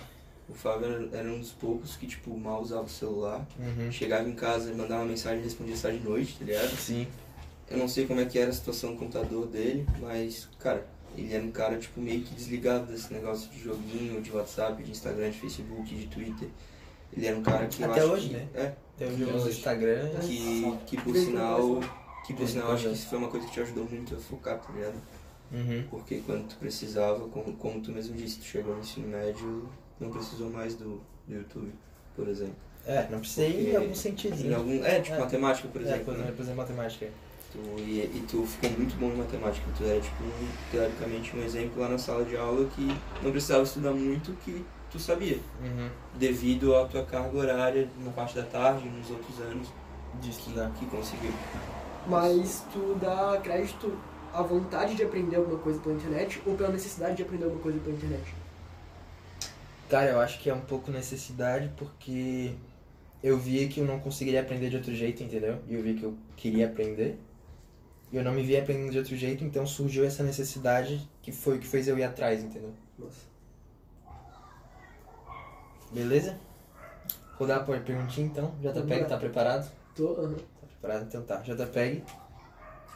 o 0.52 0.54
Fábio 0.54 1.10
era, 1.14 1.32
um 1.32 1.40
dos 1.40 1.52
poucos 1.52 1.96
que, 1.96 2.06
tipo, 2.06 2.38
mal 2.38 2.62
usava 2.62 2.84
o 2.84 2.90
celular. 2.90 3.48
Uhum. 3.58 3.92
Chegava 3.92 4.28
em 4.28 4.36
casa, 4.36 4.74
mandava 4.74 5.02
uma 5.02 5.10
mensagem 5.10 5.40
e 5.40 5.44
respondia 5.44 5.76
só 5.76 5.90
de 5.90 6.00
noite, 6.00 6.36
tá 6.38 6.46
ligado? 6.46 6.76
Sim. 6.76 7.08
Eu 7.70 7.78
não 7.78 7.88
sei 7.88 8.06
como 8.06 8.20
é 8.20 8.26
que 8.26 8.38
era 8.38 8.50
a 8.50 8.54
situação 8.54 8.92
do 8.92 8.98
computador 8.98 9.48
dele, 9.48 9.88
mas, 10.00 10.50
cara, 10.60 10.86
ele 11.18 11.34
era 11.34 11.44
um 11.44 11.52
cara, 11.52 11.78
tipo, 11.78 12.02
meio 12.02 12.22
que 12.22 12.36
desligado 12.36 12.92
desse 12.92 13.14
negócio 13.14 13.50
de 13.50 13.64
joguinho, 13.64 14.22
de 14.22 14.32
WhatsApp, 14.32 14.84
de 14.84 14.92
Instagram, 14.92 15.30
de 15.30 15.40
Facebook, 15.40 15.96
de 15.96 16.08
Twitter. 16.08 16.50
Ele 17.16 17.28
era 17.28 17.38
um 17.38 17.44
cara 17.44 17.68
que 17.68 17.84
Até 17.84 18.04
hoje, 18.04 18.28
que, 18.30 18.34
né? 18.34 18.48
É. 18.54 18.74
Até 18.96 19.06
hoje 19.08 19.24
uso 19.24 19.50
Instagram. 19.50 20.10
Que, 20.22 20.78
que 20.86 21.02
por 21.02 21.16
sinal, 21.16 21.80
que 22.26 22.34
por 22.34 22.48
sinal, 22.48 22.72
acho 22.74 22.88
que 22.88 22.94
isso 22.94 23.08
foi 23.08 23.18
uma 23.18 23.28
coisa 23.30 23.46
que 23.48 23.54
te 23.54 23.62
ajudou 23.62 23.86
muito 23.90 24.16
a 24.16 24.20
focar, 24.20 24.60
tá 24.60 24.72
ligado? 24.74 24.96
Uhum. 25.52 25.84
Porque 25.90 26.22
quando 26.26 26.48
tu 26.48 26.56
precisava, 26.56 27.28
como, 27.28 27.54
como 27.54 27.82
tu 27.82 27.92
mesmo 27.92 28.16
disse, 28.16 28.40
tu 28.40 28.46
chegou 28.46 28.74
no 28.74 28.82
ensino 28.82 29.08
médio, 29.08 29.70
não 30.02 30.10
precisou 30.10 30.50
mais 30.50 30.76
do, 30.76 31.00
do 31.28 31.36
YouTube, 31.36 31.72
por 32.16 32.28
exemplo. 32.28 32.56
É, 32.86 33.08
não 33.10 33.20
precisei 33.20 33.72
em 33.72 33.76
algum 33.76 33.94
sentido. 33.94 34.36
Em 34.44 34.54
algum, 34.54 34.84
é, 34.84 35.00
tipo 35.00 35.16
é. 35.16 35.20
matemática, 35.20 35.68
por 35.68 35.82
exemplo. 35.82 36.02
É, 36.02 36.04
por 36.04 36.16
exemplo, 36.16 36.46
né? 36.46 36.54
matemática. 36.56 37.08
Tu, 37.52 37.60
e, 37.80 38.00
e, 38.00 38.26
tu 38.28 38.46
ficou 38.46 38.72
muito 38.72 38.96
bom 38.98 39.08
em 39.08 39.18
matemática. 39.18 39.66
Tu 39.78 39.84
era, 39.84 40.00
tipo, 40.00 40.24
um, 40.24 40.48
teoricamente, 40.72 41.36
um 41.36 41.44
exemplo 41.44 41.82
lá 41.82 41.90
na 41.90 41.98
sala 41.98 42.26
de 42.26 42.36
aula 42.36 42.68
que 42.76 42.88
não 43.22 43.32
precisava 43.32 43.64
estudar 43.64 43.92
muito, 43.92 44.32
que 44.44 44.66
tu 44.90 45.00
sabia. 45.00 45.38
Uhum. 45.62 45.90
Devido 46.18 46.76
à 46.76 46.86
tua 46.86 47.04
carga 47.04 47.38
horária 47.38 47.88
na 48.04 48.12
parte 48.12 48.36
da 48.36 48.44
tarde, 48.44 48.90
nos 48.90 49.10
outros 49.10 49.40
anos. 49.40 49.68
De 50.20 50.30
estudar. 50.30 50.72
Que, 50.72 50.86
que 50.86 50.96
conseguiu. 50.96 51.32
Mas 52.08 52.66
tu 52.74 52.98
dá 53.00 53.40
crédito 53.42 53.94
à 54.34 54.42
vontade 54.42 54.96
de 54.96 55.04
aprender 55.04 55.36
alguma 55.36 55.60
coisa 55.60 55.80
pela 55.80 55.96
internet 55.96 56.42
ou 56.46 56.56
pela 56.56 56.70
necessidade 56.70 57.16
de 57.16 57.24
aprender 57.24 57.46
alguma 57.46 57.62
coisa 57.62 57.80
pela 57.80 57.96
internet? 57.96 58.41
Cara, 59.92 60.12
eu 60.12 60.22
acho 60.22 60.40
que 60.40 60.50
é 60.50 60.54
um 60.54 60.62
pouco 60.62 60.90
necessidade 60.90 61.70
porque 61.76 62.54
eu 63.22 63.38
via 63.38 63.68
que 63.68 63.82
eu 63.82 63.86
não 63.86 64.00
conseguiria 64.00 64.40
aprender 64.40 64.70
de 64.70 64.78
outro 64.78 64.96
jeito, 64.96 65.22
entendeu? 65.22 65.60
E 65.68 65.74
eu 65.76 65.84
vi 65.84 65.96
que 65.96 66.04
eu 66.04 66.16
queria 66.38 66.68
aprender. 66.68 67.20
E 68.10 68.16
eu 68.16 68.24
não 68.24 68.32
me 68.32 68.42
via 68.42 68.62
aprendendo 68.62 68.90
de 68.90 68.98
outro 68.98 69.18
jeito, 69.18 69.44
então 69.44 69.68
surgiu 69.68 70.06
essa 70.06 70.24
necessidade 70.24 71.06
que 71.22 71.34
foi 71.34 71.58
o 71.58 71.60
que 71.60 71.68
fez 71.68 71.90
eu 71.90 72.00
ir 72.00 72.06
atrás, 72.06 72.42
entendeu? 72.42 72.74
Nossa. 72.98 73.20
Beleza? 75.92 76.40
Vou 77.38 77.46
dar 77.46 77.58
a 77.58 77.60
perguntinha 77.60 78.28
então. 78.28 78.56
JPEG, 78.62 79.10
tá 79.10 79.18
preparado? 79.18 79.70
Tô. 79.94 80.14
Uhum. 80.14 80.36
Tá 80.36 80.68
preparado? 80.68 81.04
Então 81.06 81.22
tá. 81.24 81.42
JPEG, 81.42 82.02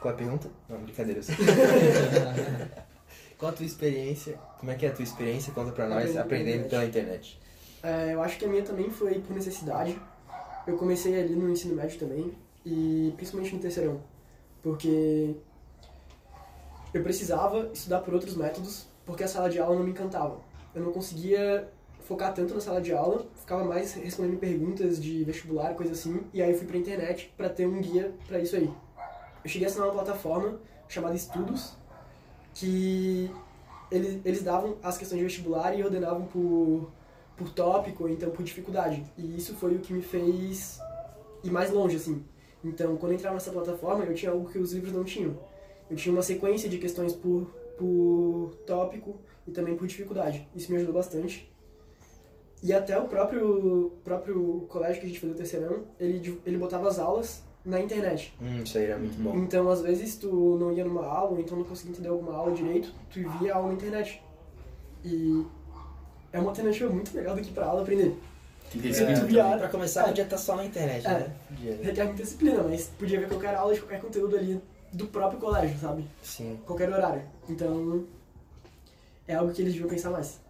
qual 0.00 0.12
é 0.12 0.14
a 0.14 0.16
pergunta? 0.16 0.48
Não, 0.66 0.78
brincadeira. 0.78 1.20
Qual 3.36 3.52
a 3.52 3.54
tua 3.54 3.66
experiência? 3.66 4.38
Como 4.58 4.70
é 4.70 4.74
que 4.74 4.86
é 4.86 4.88
a 4.88 4.92
tua 4.92 5.02
experiência? 5.04 5.52
Conta 5.52 5.72
pra 5.72 5.88
nós, 5.88 6.16
aprendendo 6.16 6.68
pela 6.68 6.84
internet. 6.84 7.38
É, 7.82 8.14
eu 8.14 8.22
acho 8.22 8.38
que 8.38 8.44
a 8.44 8.48
minha 8.48 8.62
também 8.62 8.90
foi 8.90 9.18
por 9.20 9.34
necessidade. 9.34 10.00
Eu 10.66 10.76
comecei 10.76 11.20
ali 11.20 11.36
no 11.36 11.48
ensino 11.50 11.74
médio 11.74 11.98
também, 11.98 12.32
e 12.64 13.12
principalmente 13.16 13.54
no 13.54 13.60
terceirão. 13.60 14.00
porque 14.62 15.36
eu 16.92 17.02
precisava 17.02 17.70
estudar 17.72 18.00
por 18.00 18.14
outros 18.14 18.34
métodos, 18.36 18.86
porque 19.04 19.22
a 19.22 19.28
sala 19.28 19.48
de 19.48 19.60
aula 19.60 19.76
não 19.76 19.84
me 19.84 19.90
encantava. 19.90 20.40
Eu 20.74 20.82
não 20.82 20.92
conseguia 20.92 21.68
focar 22.00 22.34
tanto 22.34 22.54
na 22.54 22.60
sala 22.60 22.80
de 22.80 22.92
aula, 22.92 23.26
ficava 23.36 23.62
mais 23.64 23.94
respondendo 23.94 24.38
perguntas 24.38 25.00
de 25.00 25.22
vestibular, 25.24 25.74
coisa 25.74 25.92
assim, 25.92 26.20
e 26.32 26.42
aí 26.42 26.50
eu 26.50 26.58
fui 26.58 26.66
pra 26.66 26.76
internet 26.76 27.32
para 27.36 27.48
ter 27.48 27.66
um 27.66 27.80
guia 27.80 28.12
para 28.26 28.40
isso 28.40 28.56
aí. 28.56 28.68
Eu 29.44 29.50
cheguei 29.50 29.66
a 29.66 29.70
assinar 29.70 29.86
uma 29.88 29.94
plataforma 29.94 30.58
chamada 30.88 31.14
Estudos, 31.14 31.74
que 32.54 33.30
eles, 33.90 34.20
eles 34.24 34.42
davam 34.42 34.76
as 34.82 34.98
questões 34.98 35.18
de 35.18 35.24
vestibular 35.24 35.76
e 35.78 35.82
ordenavam 35.82 36.26
por, 36.26 36.90
por 37.36 37.50
tópico, 37.50 38.04
ou 38.04 38.08
então 38.08 38.30
por 38.30 38.42
dificuldade. 38.42 39.04
E 39.16 39.36
isso 39.36 39.54
foi 39.54 39.74
o 39.76 39.78
que 39.78 39.92
me 39.92 40.02
fez 40.02 40.78
ir 41.42 41.50
mais 41.50 41.70
longe, 41.70 41.96
assim. 41.96 42.24
Então, 42.64 42.96
quando 42.96 43.12
eu 43.12 43.16
entrava 43.16 43.34
nessa 43.34 43.52
plataforma, 43.52 44.04
eu 44.04 44.14
tinha 44.14 44.32
algo 44.32 44.48
que 44.48 44.58
os 44.58 44.72
livros 44.72 44.92
não 44.92 45.04
tinham. 45.04 45.38
Eu 45.88 45.96
tinha 45.96 46.12
uma 46.12 46.22
sequência 46.22 46.68
de 46.68 46.78
questões 46.78 47.12
por, 47.12 47.46
por 47.78 48.54
tópico 48.66 49.16
e 49.46 49.52
também 49.52 49.76
por 49.76 49.86
dificuldade. 49.86 50.48
Isso 50.54 50.70
me 50.70 50.78
ajudou 50.78 50.94
bastante. 50.94 51.52
E 52.62 52.72
até 52.72 52.98
o 52.98 53.06
próprio, 53.06 53.92
próprio 54.02 54.66
colégio 54.68 55.00
que 55.00 55.06
a 55.06 55.08
gente 55.08 55.20
fez 55.20 55.32
o 55.32 55.36
terceirão, 55.36 55.84
ele, 56.00 56.40
ele 56.44 56.58
botava 56.58 56.88
as 56.88 56.98
aulas 56.98 57.45
na 57.66 57.80
internet. 57.80 58.32
Hum, 58.40 58.62
isso 58.62 58.78
aí 58.78 58.84
era 58.84 58.96
muito 58.98 59.20
bom. 59.20 59.36
Então, 59.36 59.68
às 59.68 59.80
vezes, 59.82 60.16
tu 60.16 60.56
não 60.58 60.72
ia 60.72 60.84
numa 60.84 61.04
aula, 61.04 61.32
ou 61.32 61.40
então 61.40 61.58
não 61.58 61.64
conseguia 61.64 61.92
entender 61.92 62.08
alguma 62.08 62.34
aula 62.34 62.52
direito, 62.52 62.92
tu 63.12 63.20
via 63.38 63.52
a 63.52 63.56
aula 63.56 63.68
na 63.68 63.74
internet. 63.74 64.22
E 65.04 65.44
é 66.32 66.38
uma 66.38 66.50
alternativa 66.50 66.88
muito 66.90 67.14
melhor 67.14 67.34
do 67.36 67.42
que 67.42 67.52
pra 67.52 67.66
aula 67.66 67.82
aprender. 67.82 68.16
Tem 68.70 68.80
que 68.80 68.88
É. 68.88 68.92
ter 68.92 69.06
disciplina. 69.06 69.26
Viado. 69.44 69.58
Pra 69.58 69.68
começar, 69.68 70.02
É. 70.02 70.06
podia 70.08 70.24
estar 70.24 70.38
só 70.38 70.56
na 70.56 70.64
internet, 70.64 71.06
É. 71.06 71.10
né? 71.10 71.34
Podia. 71.48 71.76
Requer 71.82 72.04
muita 72.04 72.22
disciplina, 72.22 72.62
mas 72.62 72.86
podia 72.98 73.20
ver 73.20 73.28
qualquer 73.28 73.54
aula 73.54 73.74
de 73.74 73.80
qualquer 73.80 74.00
conteúdo 74.00 74.36
ali 74.36 74.60
do 74.92 75.06
próprio 75.08 75.38
colégio, 75.40 75.78
sabe? 75.78 76.04
Sim. 76.22 76.58
Qualquer 76.66 76.88
horário. 76.92 77.22
Então, 77.48 78.04
é 79.28 79.34
algo 79.34 79.52
que 79.52 79.62
eles 79.62 79.72
deviam 79.72 79.88
pensar 79.90 80.10
mais. 80.10 80.40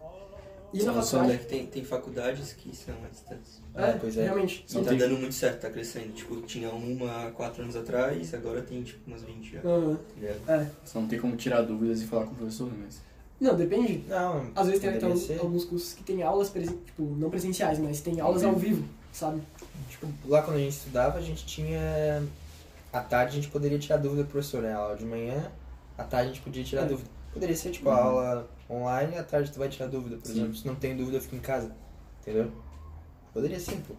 E 0.79 0.83
na 0.83 0.93
faculdade... 0.93 1.31
é 1.33 1.37
que 1.37 1.45
tem, 1.45 1.65
tem 1.65 1.83
faculdades 1.83 2.53
que 2.53 2.75
são 2.75 2.95
à 3.03 3.07
distância. 3.09 3.63
É, 3.75 3.91
pois 3.93 4.17
é. 4.17 4.23
Realmente. 4.23 4.65
Não 4.73 4.81
E 4.81 4.83
tá 4.83 4.89
tem- 4.89 4.99
dando 4.99 5.17
muito 5.17 5.33
certo, 5.35 5.61
tá 5.61 5.69
crescendo. 5.69 6.13
Tipo, 6.13 6.41
tinha 6.41 6.69
uma 6.71 7.27
há 7.27 7.31
quatro 7.31 7.61
anos 7.63 7.75
atrás, 7.75 8.33
agora 8.33 8.61
tem 8.61 8.81
tipo 8.83 8.99
umas 9.07 9.23
20 9.23 9.53
já. 9.53 9.59
Aham. 9.59 9.97
ligado? 10.19 10.39
É. 10.47 10.67
Só 10.85 10.99
não 10.99 11.07
tem 11.07 11.19
como 11.19 11.35
tirar 11.35 11.61
dúvidas 11.61 12.01
e 12.01 12.05
falar 12.07 12.25
com 12.25 12.31
o 12.31 12.35
professor, 12.35 12.67
né? 12.67 12.77
Mas... 12.83 13.01
Não, 13.39 13.55
depende. 13.55 14.03
Não, 14.07 14.49
Às 14.55 14.65
vezes 14.67 14.81
tem 14.81 14.95
então, 14.95 15.11
alguns 15.39 15.63
cursos 15.65 15.93
que 15.93 16.03
tem 16.03 16.23
aulas, 16.23 16.49
presen- 16.49 16.77
tipo, 16.85 17.03
não 17.03 17.29
presenciais, 17.29 17.77
mas 17.77 18.01
tem 18.01 18.19
aulas 18.19 18.43
ao 18.43 18.55
vivo, 18.55 18.83
sabe? 19.13 19.41
Tipo, 19.89 20.07
lá 20.25 20.41
quando 20.41 20.57
a 20.57 20.59
gente 20.59 20.73
estudava, 20.73 21.19
a 21.19 21.21
gente 21.21 21.45
tinha. 21.45 22.23
À 22.91 22.99
tarde 23.01 23.33
a 23.33 23.35
gente 23.35 23.49
poderia 23.49 23.77
tirar 23.77 23.97
dúvida 23.97 24.23
do 24.23 24.29
professor, 24.29 24.63
né? 24.63 24.73
A 24.73 24.77
aula 24.77 24.95
de 24.95 25.05
manhã, 25.05 25.51
à 25.97 26.03
tarde 26.03 26.31
a 26.31 26.33
gente 26.33 26.41
podia 26.41 26.63
tirar 26.63 26.83
É. 26.83 26.85
dúvida. 26.85 27.07
Poderia 27.31 27.55
ser 27.55 27.69
tipo 27.69 27.89
a 27.89 27.95
aula 28.03 28.49
online 28.69 29.17
à 29.17 29.23
tarde 29.23 29.51
tu 29.51 29.59
vai 29.59 29.69
tirar 29.69 29.87
dúvida, 29.87 30.17
por 30.17 30.25
Sim. 30.27 30.33
exemplo. 30.33 30.55
Se 30.55 30.67
não 30.67 30.75
tem 30.75 30.95
dúvida, 30.95 31.17
eu 31.17 31.21
fico 31.21 31.35
em 31.35 31.39
casa. 31.39 31.75
Entendeu? 32.21 32.51
Poderia 33.33 33.59
sim, 33.59 33.81
pô. 33.87 33.93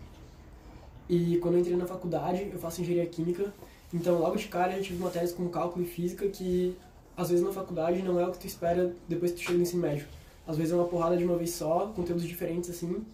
E 1.08 1.38
quando 1.38 1.54
eu 1.54 1.60
entrei 1.60 1.76
na 1.76 1.86
faculdade, 1.86 2.50
eu 2.52 2.58
faço 2.58 2.82
engenharia 2.82 3.08
química, 3.08 3.52
então 3.94 4.18
logo 4.18 4.36
de 4.36 4.46
cara 4.48 4.76
eu 4.76 4.82
tive 4.82 5.02
matérias 5.02 5.32
como 5.32 5.48
cálculo 5.48 5.84
e 5.84 5.88
física 5.88 6.28
que 6.28 6.76
às 7.16 7.30
vezes 7.30 7.44
na 7.44 7.52
faculdade 7.52 8.02
não 8.02 8.20
é 8.20 8.26
o 8.26 8.30
que 8.30 8.38
tu 8.38 8.46
espera 8.46 8.94
depois 9.08 9.32
que 9.32 9.38
tu 9.38 9.44
chega 9.44 9.56
no 9.56 9.62
ensino 9.62 9.80
médio. 9.82 10.06
Às 10.46 10.56
vezes 10.56 10.72
é 10.72 10.76
uma 10.76 10.86
porrada 10.86 11.16
de 11.16 11.24
uma 11.24 11.36
vez 11.36 11.50
só, 11.50 11.92
conteúdos 11.94 12.24
diferentes 12.24 12.70
assim. 12.70 13.04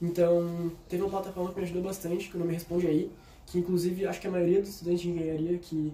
Então, 0.00 0.72
teve 0.88 1.02
uma 1.02 1.10
plataforma 1.10 1.50
que 1.50 1.58
me 1.58 1.64
ajudou 1.64 1.82
bastante, 1.82 2.28
que 2.28 2.36
o 2.36 2.40
nome 2.40 2.52
Responde 2.54 2.86
Aí, 2.86 3.10
que 3.46 3.58
inclusive 3.58 4.06
acho 4.06 4.20
que 4.20 4.26
a 4.26 4.30
maioria 4.30 4.60
dos 4.60 4.70
estudantes 4.70 5.00
de 5.02 5.10
engenharia 5.10 5.58
que 5.58 5.92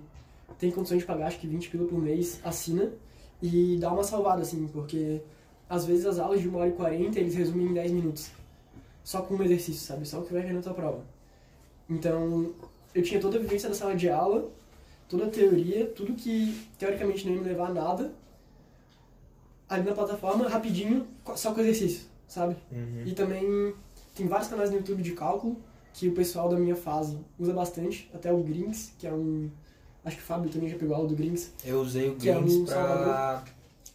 tem 0.59 0.71
condições 0.71 1.01
de 1.01 1.05
pagar 1.05 1.27
acho 1.27 1.39
que 1.39 1.47
20 1.47 1.69
pila 1.69 1.87
por 1.87 1.99
mês 1.99 2.41
assina 2.43 2.91
e 3.43 3.77
dá 3.79 3.93
uma 3.93 4.05
salvada 4.05 4.43
assim, 4.43 4.67
porque 4.69 5.21
às 5.69 5.85
vezes 5.85 6.07
as 6.07 6.19
aulas 6.19 6.41
de 6.41 6.49
1 6.49 6.57
hora 6.57 6.69
e 6.69 6.73
40 6.73 7.19
eles 7.19 7.35
resumem 7.35 7.69
em 7.69 7.75
10 7.75 7.93
minutos. 7.93 8.31
Só 9.05 9.23
com 9.23 9.35
um 9.35 9.43
exercício, 9.43 9.87
sabe? 9.87 10.07
Só 10.07 10.21
o 10.21 10.25
que 10.25 10.33
vai 10.33 10.43
cair 10.43 10.53
na 10.53 10.61
tua 10.61 10.75
prova. 10.75 11.03
Então, 11.89 12.53
eu 12.95 13.03
tinha 13.03 13.21
toda 13.21 13.39
a 13.39 13.41
vivência 13.41 13.69
da 13.69 13.75
sala 13.75 13.95
de 13.95 14.09
aula, 14.11 14.51
toda 15.09 15.27
a 15.27 15.31
teoria, 15.31 15.87
tudo 15.87 16.13
que 16.13 16.69
teoricamente 16.79 17.27
não 17.27 17.35
ia 17.35 17.41
me 17.41 17.49
levar 17.49 17.71
a 17.71 17.73
nada, 17.73 18.13
ali 19.69 19.85
na 19.85 19.95
plataforma, 19.95 20.49
rapidinho, 20.49 21.07
só 21.37 21.53
com 21.55 21.61
exercício, 21.61 22.07
sabe? 22.27 22.57
Uhum. 22.71 23.05
E 23.07 23.13
também 23.13 23.75
tem 24.15 24.27
vários 24.27 24.49
canais 24.49 24.71
no 24.71 24.77
YouTube 24.77 25.03
de 25.03 25.13
cálculo 25.13 25.57
que 25.95 26.09
o 26.09 26.13
pessoal 26.13 26.49
da 26.49 26.57
minha 26.57 26.77
fase 26.77 27.19
usa 27.39 27.53
bastante, 27.53 28.11
até 28.15 28.33
o 28.33 28.43
Grings, 28.43 28.93
que 28.99 29.07
é 29.07 29.13
um. 29.13 29.51
Acho 30.09 30.17
que 30.17 30.23
o 30.23 30.27
Fábio 30.27 30.51
também 30.51 30.69
já 30.71 30.79
pegou 30.79 30.97
aula 30.97 31.07
do 31.09 31.15
Grings. 31.15 31.53
Eu 31.65 31.81
usei 31.81 32.09
o 32.09 32.17
Que 32.17 32.31
é 32.31 32.35
Grings 32.35 32.55
um 32.57 32.65
pra 32.65 33.45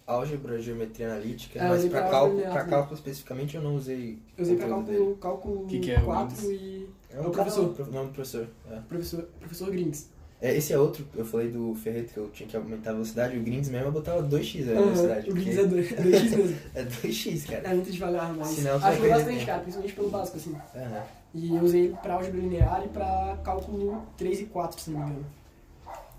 álgebra, 0.05 0.61
geometria 0.61 1.07
analítica, 1.07 1.59
É, 1.59 1.63
eu 1.65 1.69
mas 1.69 1.85
pra 1.85 2.03
cálculo, 2.09 2.41
pra 2.41 2.65
cálculo 2.65 2.93
especificamente 2.95 3.55
eu 3.55 3.63
não 3.63 3.75
usei. 3.75 4.19
Eu 4.37 4.43
usei 4.43 4.55
pra 4.57 4.67
cálculo, 4.67 5.15
cálculo 5.17 5.65
Que 5.67 5.79
que 5.79 5.91
é 5.91 5.99
o 5.99 6.03
4 6.05 6.37
Grings? 6.37 6.61
e. 6.61 6.89
É 7.11 7.17
É 7.17 7.21
o 7.21 7.29
professor. 7.31 7.75
O 7.79 7.91
nome 7.91 8.07
do 8.09 8.13
professor. 8.13 8.47
É. 8.71 8.75
Professor, 8.87 9.23
professor 9.39 9.71
Grings. 9.71 10.09
É, 10.39 10.55
esse 10.57 10.73
é 10.73 10.77
outro, 10.77 11.07
eu 11.15 11.23
falei 11.23 11.49
do 11.49 11.73
Ferreto 11.73 12.13
que 12.13 12.17
eu 12.19 12.29
tinha 12.29 12.47
que 12.49 12.55
aumentar 12.57 12.89
a 12.89 12.93
velocidade, 12.93 13.37
o 13.37 13.41
Grings 13.41 13.69
mesmo 13.71 13.87
eu 13.87 13.91
botava 13.93 14.21
2x 14.21 14.61
a 14.69 14.73
velocidade. 14.73 15.29
o 15.31 15.33
Grings 15.33 15.55
porque 15.55 15.61
é 15.61 15.65
2 15.67 15.91
é 15.93 15.95
2x 16.19 16.37
mesmo. 16.37 16.57
é 16.75 16.83
2x, 16.83 17.45
cara. 17.49 17.67
É 17.69 17.73
muito 17.73 17.91
devagar, 17.91 18.33
mas 18.35 18.47
Senão 18.49 18.73
tu 18.77 18.81
vai 18.81 18.91
ajuda 18.91 19.07
perder 19.07 19.15
bastante, 19.17 19.35
tempo. 19.37 19.45
cara, 19.47 19.59
principalmente 19.61 19.93
pelo 19.95 20.09
básico, 20.09 20.37
assim. 20.37 20.55
Aham. 20.75 21.03
E 21.35 21.55
eu 21.55 21.63
usei 21.63 21.81
ele 21.85 21.97
pra 22.03 22.13
álgebra 22.15 22.39
linear 22.41 22.83
e 22.85 22.89
pra 22.89 23.39
cálculo 23.43 24.03
3 24.17 24.41
e 24.41 24.45
4, 24.45 24.79
se 24.79 24.91
não 24.91 24.99
me 24.99 25.05
engano. 25.11 25.25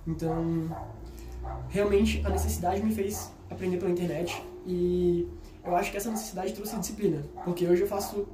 Então, 0.06 0.68
realmente 1.68 2.22
a 2.24 2.30
necessidade 2.30 2.82
me 2.82 2.94
fez 2.94 3.30
aprender 3.50 3.78
pela 3.78 3.90
internet 3.90 4.42
e 4.66 5.28
eu 5.64 5.74
acho 5.76 5.90
que 5.90 5.96
essa 5.96 6.10
necessidade 6.10 6.52
trouxe 6.52 6.76
disciplina, 6.78 7.22
porque 7.44 7.66
hoje 7.66 7.82
eu 7.82 7.88
faço 7.88 8.26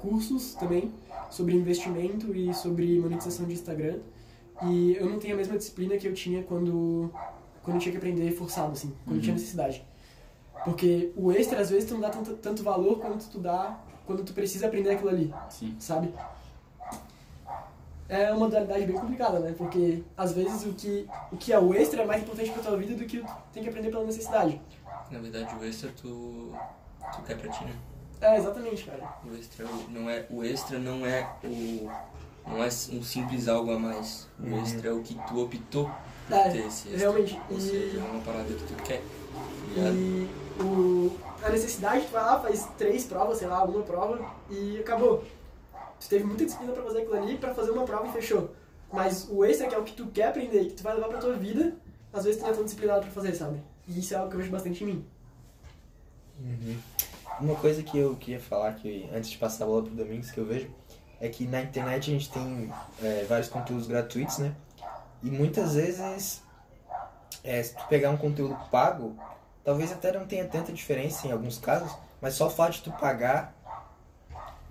cursos 0.00 0.54
também 0.54 0.92
sobre 1.30 1.54
investimento 1.54 2.34
e 2.34 2.52
sobre 2.54 2.98
monetização 2.98 3.46
de 3.46 3.52
Instagram 3.52 3.98
e 4.62 4.96
eu 4.96 5.08
não 5.08 5.18
tenho 5.18 5.34
a 5.34 5.36
mesma 5.36 5.56
disciplina 5.56 5.96
que 5.96 6.06
eu 6.06 6.14
tinha 6.14 6.42
quando 6.42 7.10
quando 7.62 7.76
eu 7.76 7.80
tinha 7.80 7.92
que 7.92 7.98
aprender 7.98 8.32
forçado 8.32 8.72
assim, 8.72 8.92
quando 9.04 9.16
eu 9.16 9.22
tinha 9.22 9.34
necessidade. 9.34 9.84
Porque 10.64 11.12
o 11.16 11.30
extra 11.30 11.60
às 11.60 11.70
vezes 11.70 11.88
tu 11.88 11.94
não 11.94 12.00
dá 12.00 12.10
tanto, 12.10 12.34
tanto 12.34 12.62
valor 12.62 12.98
quanto 12.98 13.28
tu 13.28 13.38
dá 13.38 13.80
quando 14.06 14.24
tu 14.24 14.32
precisa 14.32 14.66
aprender 14.66 14.90
aquilo 14.90 15.10
ali 15.10 15.32
Sim. 15.48 15.76
sabe? 15.78 16.12
É 18.14 18.30
uma 18.30 18.40
modalidade 18.40 18.84
bem 18.84 18.94
complicada, 18.96 19.38
né? 19.38 19.54
Porque 19.56 20.02
às 20.16 20.32
vezes 20.32 20.66
o 20.66 20.74
que, 20.74 21.08
o 21.32 21.36
que 21.38 21.52
é 21.52 21.58
o 21.58 21.72
extra 21.74 22.02
é 22.02 22.04
mais 22.06 22.22
importante 22.22 22.50
pra 22.50 22.62
tua 22.62 22.76
vida 22.76 22.94
do 22.94 23.06
que 23.06 23.24
tem 23.52 23.62
que 23.62 23.68
aprender 23.70 23.90
pela 23.90 24.04
necessidade. 24.04 24.60
Na 25.10 25.18
verdade, 25.18 25.54
o 25.56 25.64
extra 25.64 25.90
tu, 25.96 26.52
tu 27.14 27.22
quer 27.26 27.38
pra 27.38 27.50
ti, 27.50 27.64
né? 27.64 27.74
É, 28.20 28.36
exatamente, 28.36 28.84
cara. 28.84 29.02
O 29.24 29.34
extra 29.34 29.66
não 29.88 30.10
é, 30.10 30.26
o 30.30 30.44
extra 30.44 30.78
não 30.78 31.06
é 31.06 31.26
o 31.42 31.90
não 32.46 32.62
é 32.62 32.66
um 32.66 33.02
simples 33.02 33.48
algo 33.48 33.72
a 33.72 33.78
mais. 33.78 34.28
O 34.38 34.42
Uhum. 34.46 34.62
extra 34.62 34.90
é 34.90 34.92
o 34.92 35.00
que 35.00 35.14
tu 35.26 35.42
optou 35.42 35.90
por 36.28 36.36
É, 36.36 36.50
ter 36.50 36.66
esse 36.66 36.88
extra. 36.88 36.98
realmente. 36.98 37.40
Ou 37.50 37.56
E, 37.56 37.60
seja, 37.60 37.98
é 37.98 38.02
uma 38.02 38.20
parada 38.20 38.44
que 38.52 38.62
tu 38.64 38.74
quer. 38.82 38.98
tá 39.00 39.80
e 39.90 40.28
o, 40.62 41.16
a 41.42 41.48
necessidade, 41.48 42.04
tu 42.06 42.12
vai 42.12 42.22
lá, 42.24 42.38
faz 42.40 42.68
três 42.76 43.04
provas, 43.06 43.38
sei 43.38 43.48
lá, 43.48 43.64
uma 43.64 43.82
prova 43.82 44.20
e 44.50 44.78
acabou. 44.80 45.24
Tu 46.02 46.08
teve 46.08 46.24
muita 46.24 46.44
disciplina 46.44 46.72
pra 46.72 46.82
fazer 46.82 47.02
aquilo 47.02 47.16
ali, 47.16 47.38
pra 47.38 47.54
fazer 47.54 47.70
uma 47.70 47.84
prova 47.84 48.08
e 48.08 48.12
fechou. 48.12 48.50
Mas 48.92 49.28
o 49.30 49.44
extra, 49.44 49.68
que 49.68 49.74
é 49.74 49.78
o 49.78 49.84
que 49.84 49.92
tu 49.92 50.06
quer 50.08 50.28
aprender, 50.28 50.66
que 50.66 50.74
tu 50.74 50.82
vai 50.82 50.94
levar 50.94 51.08
pra 51.08 51.18
tua 51.18 51.34
vida, 51.34 51.76
às 52.12 52.24
vezes 52.24 52.40
tu 52.40 52.44
não 52.44 52.50
é 52.50 52.54
tão 52.54 52.64
disciplinado 52.64 53.02
pra 53.02 53.10
fazer, 53.10 53.34
sabe? 53.34 53.62
E 53.86 53.98
isso 53.98 54.12
é 54.12 54.16
algo 54.16 54.28
que 54.28 54.34
eu 54.34 54.40
vejo 54.40 54.50
bastante 54.50 54.82
em 54.82 54.86
mim. 54.88 55.06
Uhum. 56.40 56.76
Uma 57.40 57.54
coisa 57.54 57.82
que 57.82 57.96
eu 57.96 58.16
queria 58.16 58.40
falar, 58.40 58.74
que 58.74 59.08
antes 59.14 59.30
de 59.30 59.38
passar 59.38 59.64
a 59.64 59.66
bola 59.68 59.82
pro 59.82 59.94
Domingos, 59.94 60.30
que 60.30 60.38
eu 60.38 60.44
vejo, 60.44 60.68
é 61.20 61.28
que 61.28 61.46
na 61.46 61.62
internet 61.62 62.10
a 62.10 62.14
gente 62.14 62.30
tem 62.30 62.72
é, 63.00 63.24
vários 63.24 63.48
conteúdos 63.48 63.86
gratuitos, 63.86 64.38
né? 64.38 64.54
E 65.22 65.30
muitas 65.30 65.74
vezes, 65.74 66.42
é, 67.44 67.62
se 67.62 67.76
tu 67.76 67.86
pegar 67.86 68.10
um 68.10 68.16
conteúdo 68.16 68.56
pago, 68.70 69.16
talvez 69.64 69.92
até 69.92 70.12
não 70.12 70.26
tenha 70.26 70.46
tanta 70.46 70.72
diferença 70.72 71.28
em 71.28 71.32
alguns 71.32 71.58
casos, 71.58 71.96
mas 72.20 72.34
só 72.34 72.48
o 72.48 72.50
fato 72.50 72.72
de 72.72 72.82
tu 72.82 72.92
pagar 72.92 73.54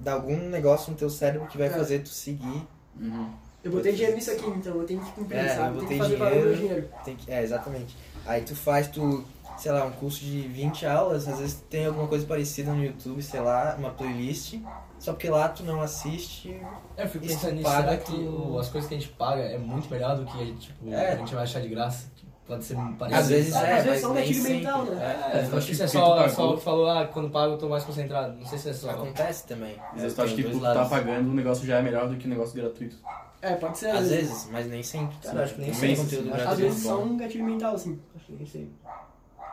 dá 0.01 0.13
algum 0.13 0.37
negócio 0.49 0.91
no 0.91 0.97
teu 0.97 1.09
cérebro 1.09 1.47
que 1.47 1.57
vai 1.57 1.67
É. 1.67 1.69
fazer 1.69 1.99
tu 1.99 2.09
seguir. 2.09 2.67
Uhum. 2.99 3.29
Eu 3.63 3.71
botei 3.71 3.93
dinheiro 3.93 4.15
nisso 4.15 4.31
aqui, 4.31 4.45
então 4.47 4.75
eu 4.75 4.83
tenho 4.85 4.99
que 5.01 5.11
cumprir, 5.11 5.37
É, 5.37 5.53
eu? 5.53 5.57
Tem 5.57 5.71
botei 5.73 5.87
que 5.87 5.97
fazer 5.97 6.17
meu 6.17 6.29
dinheiro. 6.29 6.55
dinheiro. 6.57 6.89
Tem 7.05 7.15
que, 7.15 7.31
é, 7.31 7.43
exatamente. 7.43 7.95
Aí 8.25 8.41
tu 8.41 8.55
faz, 8.55 8.87
tu, 8.87 9.23
sei 9.57 9.71
lá, 9.71 9.85
um 9.85 9.91
curso 9.91 10.19
de 10.19 10.41
20 10.47 10.85
aulas, 10.85 11.27
às 11.27 11.37
vezes 11.39 11.63
tem 11.69 11.85
alguma 11.85 12.07
coisa 12.07 12.25
parecida 12.25 12.73
no 12.73 12.83
YouTube, 12.83 13.21
sei 13.21 13.39
lá, 13.39 13.75
uma 13.77 13.91
playlist, 13.91 14.55
só 14.97 15.13
porque 15.13 15.29
lá 15.29 15.47
tu 15.49 15.61
não 15.63 15.79
assiste. 15.81 16.59
Eu 16.97 17.07
fico 17.07 17.25
pensando 17.27 17.53
nisso, 17.53 17.69
será 17.69 17.97
que 17.97 18.05
tu- 18.11 18.57
as 18.59 18.67
coisas 18.69 18.87
que 18.87 18.95
a 18.95 18.99
gente 18.99 19.11
paga 19.13 19.41
é 19.43 19.57
muito 19.59 19.87
melhor 19.91 20.17
do 20.17 20.25
que 20.25 20.53
tipo, 20.55 20.89
É. 20.91 21.11
a 21.13 21.15
gente 21.17 21.33
vai 21.35 21.43
achar 21.43 21.61
de 21.61 21.67
graça? 21.69 22.07
Pode 22.51 22.65
ser 22.65 22.75
parecido. 22.75 23.21
Às 23.21 23.29
vezes 23.29 23.53
sabe? 23.53 23.65
é, 23.65 23.77
Às 23.77 23.85
vezes 23.85 24.01
só 24.01 24.11
um 24.11 24.13
gatilho 24.13 24.41
sempre. 24.41 24.53
mental, 24.57 24.83
né? 24.83 25.31
É, 25.33 25.47
eu 25.49 25.57
acho 25.57 25.67
que 25.67 25.71
isso 25.71 25.83
é 25.83 25.87
só, 25.87 26.27
só 26.27 26.51
o 26.51 26.57
que 26.57 26.63
falou, 26.65 26.89
ah, 26.89 27.07
quando 27.07 27.29
pago 27.29 27.53
eu 27.53 27.57
tô 27.57 27.69
mais 27.69 27.85
concentrado. 27.85 28.37
Não 28.37 28.45
sei 28.45 28.59
se 28.59 28.69
é 28.69 28.73
só. 28.73 28.89
Acontece 28.89 29.47
também. 29.47 29.77
Às 29.93 30.01
vezes 30.01 30.15
tu 30.17 30.21
acha 30.21 30.35
que 30.35 30.43
tu 30.43 30.59
tá 30.59 30.83
pagando, 30.83 31.29
o 31.29 31.33
negócio 31.33 31.65
já 31.65 31.77
é 31.77 31.81
melhor 31.81 32.09
do 32.09 32.17
que 32.17 32.25
o 32.25 32.29
negócio 32.29 32.53
gratuito. 32.53 32.97
É, 33.41 33.53
pode 33.55 33.77
ser 33.77 33.91
Às 33.91 34.09
vezes, 34.09 34.49
mas 34.51 34.67
nem 34.67 34.83
sempre. 34.83 35.15
Cara, 35.23 35.43
acho 35.45 35.55
que 35.55 35.61
nem 35.61 35.73
sempre. 35.73 35.95
conteúdo 35.95 36.27
Às 36.27 36.33
Às 36.33 36.41
gratuito 36.41 36.61
vezes 36.63 36.83
só 36.83 36.99
um 37.01 37.15
gatilho 37.17 37.45
mental, 37.45 37.75
assim. 37.75 37.99
Acho 38.17 38.25
que 38.25 38.33
nem 38.33 38.45
sei. 38.45 38.69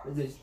Beleza. 0.05 0.37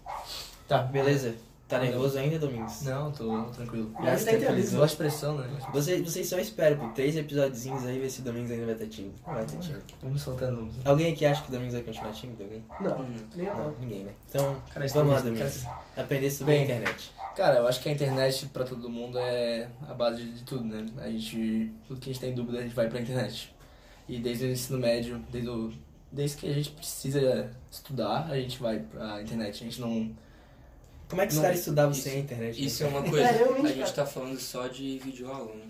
Tá, 0.67 0.77
beleza. 0.79 1.35
Tá 1.67 1.79
nervoso 1.79 2.15
ainda, 2.19 2.37
Domingos? 2.37 2.83
Não, 2.83 3.11
tô 3.11 3.45
tranquilo. 3.45 3.89
Mas 3.95 4.05
Já 4.05 4.11
tá 4.11 4.21
entendendo. 4.21 4.39
tranquilizou? 4.41 4.79
Gosto 4.81 4.91
de 4.93 4.97
pressão, 4.97 5.37
né? 5.39 5.49
Você, 5.73 5.99
vocês 6.03 6.27
só 6.29 6.37
esperam 6.37 6.77
por 6.77 6.93
três 6.93 7.15
episódiozinhos 7.17 7.83
aí 7.87 7.97
ver 7.99 8.07
se 8.11 8.21
o 8.21 8.23
Domingos 8.23 8.51
ainda 8.51 8.65
vai 8.65 8.75
estar 8.75 8.85
tímido. 8.87 9.15
Não 9.25 9.33
vai 9.33 9.43
estar 9.45 9.57
tímido. 9.57 9.83
Vamos 10.03 10.21
soltando. 10.21 10.69
Alguém 10.85 11.11
aqui 11.11 11.25
acha 11.25 11.41
que 11.41 11.49
o 11.49 11.51
Domingos 11.51 11.73
vai 11.73 11.81
continuar 11.83 12.11
tímido? 12.11 12.43
Alguém? 12.43 12.63
Não, 12.79 12.99
Hum. 13.01 13.15
nem 13.35 13.47
a 13.49 13.53
Não, 13.55 13.71
ninguém, 13.79 14.03
né? 14.03 14.11
Então, 14.29 14.61
Cara, 14.71 14.87
vamos 14.89 15.09
lá, 15.13 15.17
cara, 15.21 15.29
Domingos. 15.31 15.65
Aprender 15.97 16.29
sobre 16.29 16.53
a 16.53 16.55
Bem. 16.57 16.63
internet. 16.65 17.11
Cara, 17.35 17.57
eu 17.57 17.67
acho 17.67 17.81
que 17.81 17.89
a 17.89 17.91
internet 17.91 18.45
pra 18.47 18.63
todo 18.63 18.87
mundo 18.87 19.17
é 19.17 19.67
a 19.89 19.93
base 19.95 20.23
de 20.23 20.43
tudo, 20.43 20.63
né? 20.65 20.85
A 20.99 21.09
gente, 21.09 21.71
tudo 21.87 21.99
que 21.99 22.11
a 22.11 22.13
gente 22.13 22.21
tem 22.21 22.35
dúvida, 22.35 22.59
a 22.59 22.61
gente 22.61 22.75
vai 22.75 22.87
pra 22.87 23.01
internet. 23.01 23.51
E 24.07 24.19
desde 24.19 24.45
o 24.45 24.51
ensino 24.51 24.77
médio, 24.77 25.19
desde, 25.31 25.49
o, 25.49 25.73
desde 26.11 26.37
que 26.37 26.47
a 26.47 26.53
gente 26.53 26.69
precisa 26.69 27.49
estudar, 27.71 28.27
a 28.29 28.35
gente 28.39 28.59
vai 28.61 28.77
pra 28.79 29.19
internet. 29.23 29.63
A 29.63 29.65
gente 29.65 29.81
não. 29.81 30.15
Como 31.09 31.21
é 31.21 31.27
que 31.27 31.33
os 31.33 31.39
caras 31.39 31.59
estudavam 31.59 31.91
isso- 31.91 32.01
sem 32.01 32.13
a 32.13 32.19
internet? 32.19 32.65
Isso 32.65 32.83
é 32.83 32.87
uma 32.87 33.01
coisa. 33.03 33.25
É, 33.25 33.43
a 33.63 33.67
gente 33.67 33.93
tá 33.93 34.05
falando 34.05 34.39
só 34.39 34.67
de 34.67 34.97
videoaula, 34.99 35.53
né? 35.53 35.61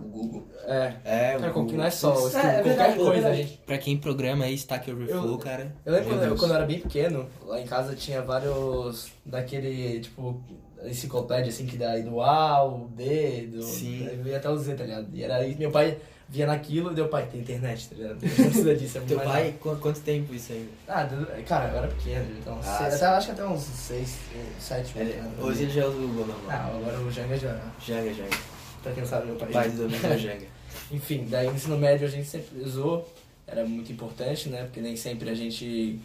O 0.00 0.04
Google. 0.04 0.44
É. 0.66 0.94
É, 1.04 1.36
o 1.54 1.66
que 1.66 1.74
não 1.76 1.84
é 1.84 1.90
só 1.90 2.12
estudo, 2.14 2.36
É, 2.36 2.38
é 2.38 2.42
qualquer 2.42 2.62
verdade, 2.64 2.92
é 2.92 2.96
coisa, 2.96 3.12
verdade. 3.12 3.36
gente. 3.42 3.56
Pra 3.64 3.78
quem 3.78 3.96
programa 3.96 4.44
aí, 4.44 4.54
Stack 4.54 4.90
Overflow, 4.90 5.32
Eu- 5.32 5.38
cara. 5.38 5.72
Eu 5.86 5.92
lembro 5.92 6.08
quando 6.08 6.36
quando 6.38 6.50
eu 6.50 6.56
era 6.56 6.66
bem 6.66 6.80
pequeno, 6.80 7.28
lá 7.46 7.60
em 7.60 7.66
casa 7.66 7.94
tinha 7.94 8.20
vários 8.20 9.12
daquele, 9.24 10.00
tipo, 10.00 10.42
enciclopédia 10.84 11.48
assim 11.48 11.64
que 11.66 11.76
dá 11.76 11.96
do 11.98 12.20
A, 12.20 12.64
o 12.64 12.88
D, 12.88 13.46
do. 13.46 13.62
Sim. 13.62 14.04
Eu 14.06 14.26
ia 14.26 14.36
até 14.38 14.50
o 14.50 14.56
Z, 14.56 14.74
tá 14.74 14.82
ligado? 14.84 15.06
E 15.12 15.22
era 15.22 15.36
aí, 15.36 15.54
meu 15.56 15.70
pai 15.70 15.96
via 16.28 16.46
naquilo 16.46 16.90
e 16.92 16.94
deu 16.94 17.08
pai, 17.08 17.26
tem 17.26 17.40
internet, 17.40 17.88
tá 17.88 17.94
ligado? 17.96 18.14
Não 18.14 18.18
precisa 18.20 18.74
disso, 18.74 18.96
é 18.96 19.00
muito 19.00 19.08
Teu 19.08 19.18
mais 19.18 19.28
pai, 19.30 19.54
qu- 19.60 19.76
quanto 19.76 20.00
tempo 20.00 20.34
isso 20.34 20.52
ainda? 20.52 20.70
Ah, 20.88 21.06
cara, 21.46 21.70
eu 21.70 21.78
era 21.78 21.88
pequeno, 21.88 22.26
então. 22.38 22.58
Ah, 22.64 22.86
até, 22.86 23.06
acho 23.06 23.26
que 23.26 23.32
até 23.32 23.44
uns 23.46 23.62
6, 23.62 24.18
7 24.58 24.98
Ele- 24.98 25.22
hoje 25.40 25.62
ele 25.64 25.72
já 25.72 25.86
usa 25.86 25.96
o 25.96 26.00
Google 26.08 26.26
normal. 26.26 26.50
Ah, 26.50 26.76
agora 26.76 27.00
o 27.00 27.10
Janga 27.10 27.36
já. 27.36 27.60
Janga, 27.84 28.12
Janga. 28.14 28.36
Pra 28.82 28.92
quem 28.92 29.02
não 29.02 29.08
sabe, 29.08 29.26
meu 29.26 29.36
pai. 29.36 29.48
Pai 29.50 29.70
do 29.70 29.76
Domingos 29.84 30.04
é 30.04 30.14
o 30.14 30.18
Janga. 30.18 30.46
Enfim, 30.90 31.26
daí 31.30 31.46
no 31.46 31.54
ensino 31.54 31.78
médio 31.78 32.06
a 32.06 32.10
gente 32.10 32.26
sempre 32.28 32.60
usou, 32.62 33.08
era 33.46 33.64
muito 33.64 33.92
importante, 33.92 34.48
né? 34.48 34.64
Porque 34.64 34.80
nem 34.80 34.96
sempre 34.96 35.30
a 35.30 35.34
gente 35.34 35.98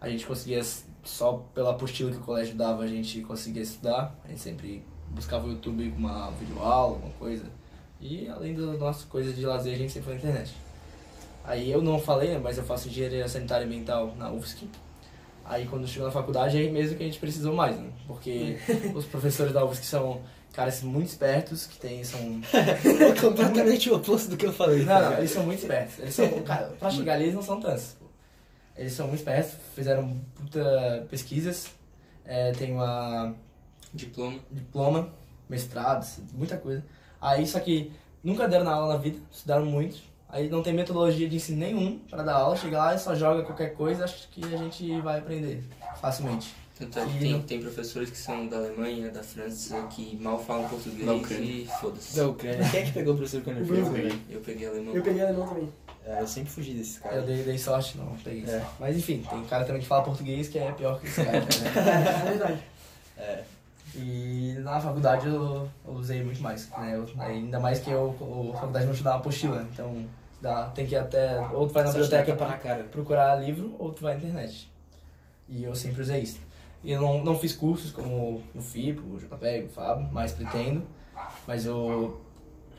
a 0.00 0.08
gente 0.08 0.26
conseguia 0.26 0.60
só 1.04 1.44
pela 1.54 1.70
apostila 1.70 2.10
que 2.10 2.18
o 2.18 2.20
colégio 2.20 2.54
dava, 2.54 2.82
a 2.82 2.86
gente 2.86 3.20
conseguia 3.22 3.62
estudar. 3.62 4.14
A 4.24 4.28
gente 4.28 4.40
sempre 4.40 4.84
buscava 5.10 5.46
o 5.46 5.50
YouTube 5.52 5.90
com 5.92 5.98
uma 5.98 6.30
videoaula, 6.32 6.96
alguma 6.96 7.12
coisa. 7.14 7.44
E 8.00 8.28
além 8.28 8.54
das 8.54 8.78
nossas 8.78 9.04
coisas 9.04 9.34
de 9.34 9.44
lazer, 9.46 9.74
a 9.74 9.78
gente 9.78 9.92
sempre 9.92 10.06
foi 10.06 10.14
na 10.14 10.20
internet. 10.20 10.54
Aí 11.44 11.70
eu 11.70 11.80
não 11.80 11.98
falei, 12.00 12.30
né, 12.30 12.40
mas 12.42 12.58
eu 12.58 12.64
faço 12.64 12.88
engenharia 12.88 13.26
sanitária 13.28 13.64
e 13.64 13.66
ambiental 13.66 14.14
na 14.16 14.30
UFSC. 14.30 14.66
Aí 15.44 15.66
quando 15.66 15.86
chegou 15.86 16.06
na 16.08 16.12
faculdade, 16.12 16.58
aí 16.58 16.70
mesmo 16.70 16.96
que 16.96 17.02
a 17.04 17.06
gente 17.06 17.20
precisou 17.20 17.54
mais, 17.54 17.76
né? 17.78 17.88
Porque 18.06 18.58
os 18.94 19.04
professores 19.06 19.52
da 19.52 19.64
UFSC 19.64 19.84
são 19.84 20.20
caras 20.52 20.82
muito 20.82 21.08
espertos, 21.08 21.66
que 21.66 21.78
tem, 21.78 22.02
são 22.02 22.40
É 22.52 23.12
completamente 23.20 23.88
o 23.90 23.96
oposto 23.96 24.30
do 24.30 24.36
que 24.36 24.46
eu 24.46 24.52
falei. 24.52 24.84
não, 24.84 25.00
não, 25.10 25.18
eles 25.18 25.30
são 25.30 25.44
muito 25.44 25.60
espertos. 25.60 25.98
Eles 26.00 26.14
são, 26.14 26.28
cara, 26.42 26.68
pra 26.78 26.90
chegar 26.90 27.14
ali 27.14 27.24
eles 27.24 27.34
não 27.34 27.42
são 27.42 27.60
tantos. 27.60 27.96
Eles 28.76 28.92
são 28.92 29.06
muito 29.06 29.20
espertos, 29.20 29.54
fizeram 29.74 30.20
puta 30.34 31.06
pesquisas, 31.08 31.68
é, 32.24 32.52
tem 32.52 32.72
uma 32.72 33.34
Diploma. 33.94 34.38
diploma, 34.50 35.08
mestrado, 35.48 36.04
muita 36.34 36.56
coisa. 36.58 36.84
Aí 37.26 37.44
só 37.46 37.58
que 37.58 37.90
nunca 38.22 38.46
deram 38.46 38.64
na 38.64 38.72
aula 38.72 38.94
na 38.94 39.00
vida, 39.00 39.18
estudaram 39.32 39.66
muito. 39.66 39.96
Aí 40.28 40.48
não 40.48 40.62
tem 40.62 40.72
metodologia 40.72 41.28
de 41.28 41.36
ensino 41.36 41.58
nenhum 41.58 41.98
para 42.10 42.22
dar 42.22 42.34
aula, 42.34 42.56
chega 42.56 42.78
lá 42.78 42.94
e 42.94 42.98
só 42.98 43.14
joga 43.14 43.42
qualquer 43.42 43.74
coisa, 43.74 44.04
acho 44.04 44.28
que 44.28 44.44
a 44.44 44.56
gente 44.56 45.00
vai 45.00 45.18
aprender 45.18 45.64
facilmente. 46.00 46.54
Tanto 46.78 46.98
é 46.98 47.06
que 47.06 47.18
tem, 47.18 47.42
tem 47.42 47.60
professores 47.60 48.10
que 48.10 48.18
são 48.18 48.46
da 48.46 48.58
Alemanha, 48.58 49.10
da 49.10 49.22
França, 49.22 49.80
que 49.88 50.14
mal 50.20 50.38
falam 50.38 50.68
português 50.68 51.06
Da 51.06 51.14
Ucrânia. 51.14 51.44
e 51.44 51.66
foda-se. 51.80 52.16
Da 52.16 52.28
Ucrânia. 52.28 52.68
Quem 52.70 52.80
é 52.80 52.84
que 52.84 52.92
pegou 52.92 53.14
o 53.14 53.16
professor 53.16 53.42
quando? 53.42 53.66
Bruno. 53.66 53.90
velho? 53.92 54.20
Eu 54.28 54.40
peguei 54.40 54.68
alemão. 54.68 54.94
Eu 54.94 55.02
peguei 55.02 55.22
alemão 55.22 55.48
também. 55.48 55.72
É, 56.04 56.20
eu 56.20 56.26
sempre 56.28 56.50
fugi 56.50 56.74
desses 56.74 56.96
Eu 56.96 57.02
caras. 57.02 57.24
dei, 57.24 57.42
dei 57.42 57.58
sorte, 57.58 57.96
não, 57.98 58.14
peguei 58.22 58.40
isso. 58.42 58.52
É. 58.52 58.64
Mas 58.78 58.96
enfim, 58.96 59.24
tem 59.28 59.42
cara 59.46 59.64
também 59.64 59.80
que 59.80 59.88
fala 59.88 60.04
português 60.04 60.48
que 60.48 60.58
é 60.58 60.70
pior 60.72 61.00
que 61.00 61.06
esse 61.06 61.24
cara, 61.24 61.40
né? 61.40 61.46
É, 61.74 62.20
é 62.26 62.30
verdade. 62.30 62.62
É. 63.18 63.42
E 63.94 64.54
na 64.60 64.80
faculdade 64.80 65.26
eu, 65.26 65.68
eu 65.86 65.92
usei 65.92 66.22
muito 66.22 66.40
mais, 66.42 66.68
né? 66.70 66.96
Eu- 66.96 67.06
ainda 67.22 67.58
mais 67.60 67.78
que 67.78 67.90
eu, 67.90 68.14
a 68.54 68.56
faculdade 68.58 68.86
não 68.86 68.92
te 68.94 69.02
dá 69.02 69.10
uma 69.12 69.18
apostila, 69.20 69.66
então 69.72 70.04
dá, 70.40 70.66
tem 70.70 70.86
que 70.86 70.94
ir 70.94 70.98
até. 70.98 71.40
Ou 71.52 71.66
tu 71.66 71.72
vai 71.72 71.84
na 71.84 71.90
Só 71.92 71.98
biblioteca 71.98 72.36
cara. 72.58 72.84
procurar 72.84 73.36
livro, 73.36 73.74
ou 73.78 73.92
tu 73.92 74.02
vai 74.02 74.14
na 74.14 74.18
internet. 74.20 74.70
E 75.48 75.62
eu 75.64 75.74
sempre 75.74 76.02
usei 76.02 76.20
isso. 76.22 76.40
E 76.82 76.92
eu 76.92 77.00
não, 77.00 77.24
não 77.24 77.38
fiz 77.38 77.54
cursos 77.54 77.90
como 77.92 78.42
o 78.54 78.60
FIP, 78.60 79.00
o 79.00 79.18
JPEG, 79.18 79.66
o 79.66 79.68
FAB, 79.70 80.08
mas 80.12 80.32
pretendo. 80.32 80.82
Mas 81.46 81.64
eu. 81.64 82.20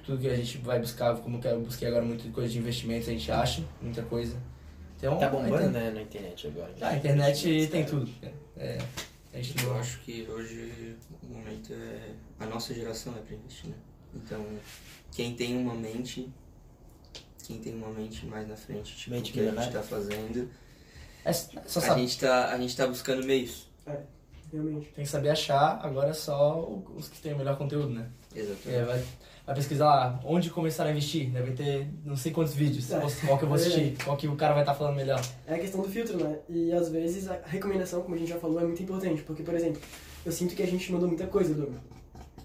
Tudo 0.06 0.20
que 0.22 0.28
a 0.30 0.36
gente 0.36 0.58
vai 0.60 0.80
buscar, 0.80 1.16
como 1.18 1.40
que 1.42 1.48
eu 1.48 1.60
busquei 1.62 1.88
agora 1.88 2.06
muita 2.06 2.30
coisa 2.30 2.50
de 2.50 2.58
investimentos, 2.60 3.10
a 3.10 3.12
gente 3.12 3.30
acha, 3.30 3.62
muita 3.82 4.02
coisa. 4.04 4.38
Então, 4.98 5.18
Tá 5.18 5.28
bombando, 5.30 5.70
né, 5.70 5.92
na 5.92 6.02
internet 6.02 6.48
agora. 6.48 6.72
Ah, 6.82 6.88
a 6.88 6.96
internet 6.96 7.68
tem 7.68 7.84
tudo. 7.86 8.10
É, 8.58 8.78
Eu 9.34 9.64
não 9.64 9.78
acho 9.80 10.00
que 10.02 10.28
hoje 10.30 10.96
o 11.24 11.26
momento 11.28 11.74
é. 11.74 12.12
A 12.40 12.46
nossa 12.46 12.74
geração 12.74 13.14
é 13.16 13.20
pra 13.20 13.36
investir, 13.36 13.70
né? 13.70 13.76
Então, 14.16 14.46
quem 15.12 15.36
tem 15.36 15.58
uma 15.58 15.74
mente. 15.76 16.32
Quem 17.44 17.60
tem 17.60 17.76
uma 17.76 17.90
mente 17.90 18.26
mais 18.26 18.48
na 18.48 18.58
frente, 18.58 18.96
tipo, 18.96 19.12
Mente 19.12 19.32
o 19.32 19.34
que 19.34 19.40
a 19.40 19.44
gente 19.44 19.52
milionária. 19.56 19.80
tá 19.80 19.84
fazendo. 19.84 20.50
É 21.24 21.34
só 21.34 21.80
A 21.80 21.98
gente, 21.98 22.20
tá, 22.20 22.52
a 22.54 22.58
gente 22.58 22.76
tá 22.76 22.88
buscando 22.88 23.26
meios. 23.26 23.70
Realmente. 24.52 24.90
Tem 24.92 25.04
que 25.04 25.10
saber 25.10 25.30
achar, 25.30 25.80
agora 25.86 26.10
é 26.10 26.14
só 26.14 26.66
os 26.96 27.08
que 27.10 27.20
têm 27.22 27.34
o 27.34 27.38
melhor 27.38 27.58
conteúdo, 27.58 27.90
né? 27.90 28.10
Exatamente. 28.34 28.70
É, 28.70 28.84
vai, 28.86 29.06
vai 29.48 29.56
pesquisar 29.56 29.86
lá, 29.86 30.20
onde 30.26 30.50
começar 30.50 30.84
a 30.86 30.92
investir, 30.92 31.30
deve 31.30 31.54
ter 31.54 31.88
não 32.06 32.18
sei 32.18 32.34
quantos 32.34 32.54
vídeos, 32.54 32.92
É. 32.92 33.00
qual 33.26 33.38
que 33.38 33.46
eu 33.46 33.48
vou 33.48 33.56
assistir, 33.56 33.96
qual 34.04 34.18
que 34.18 34.28
o 34.28 34.36
cara 34.36 34.54
vai 34.54 34.62
estar 34.64 34.76
falando 34.76 34.96
melhor. 34.98 35.22
É 35.48 35.56
a 35.56 35.60
questão 35.60 35.82
do 35.82 35.88
filtro, 35.88 36.22
né? 36.22 36.38
E 36.50 36.74
às 36.74 36.90
vezes 36.90 37.30
a 37.30 37.40
recomendação, 37.46 38.02
como 38.02 38.14
a 38.14 38.18
gente 38.18 38.28
já 38.28 38.38
falou, 38.38 38.60
é 38.60 38.66
muito 38.66 38.84
importante. 38.84 39.24
Porque, 39.24 39.42
por 39.44 39.54
exemplo, 39.56 39.82
eu 40.26 40.32
sinto 40.34 40.54
que 40.54 40.62
a 40.62 40.68
gente 40.68 40.92
mandou 40.92 41.08
muita 41.08 41.26
coisa, 41.28 41.54
Doug. 41.54 41.74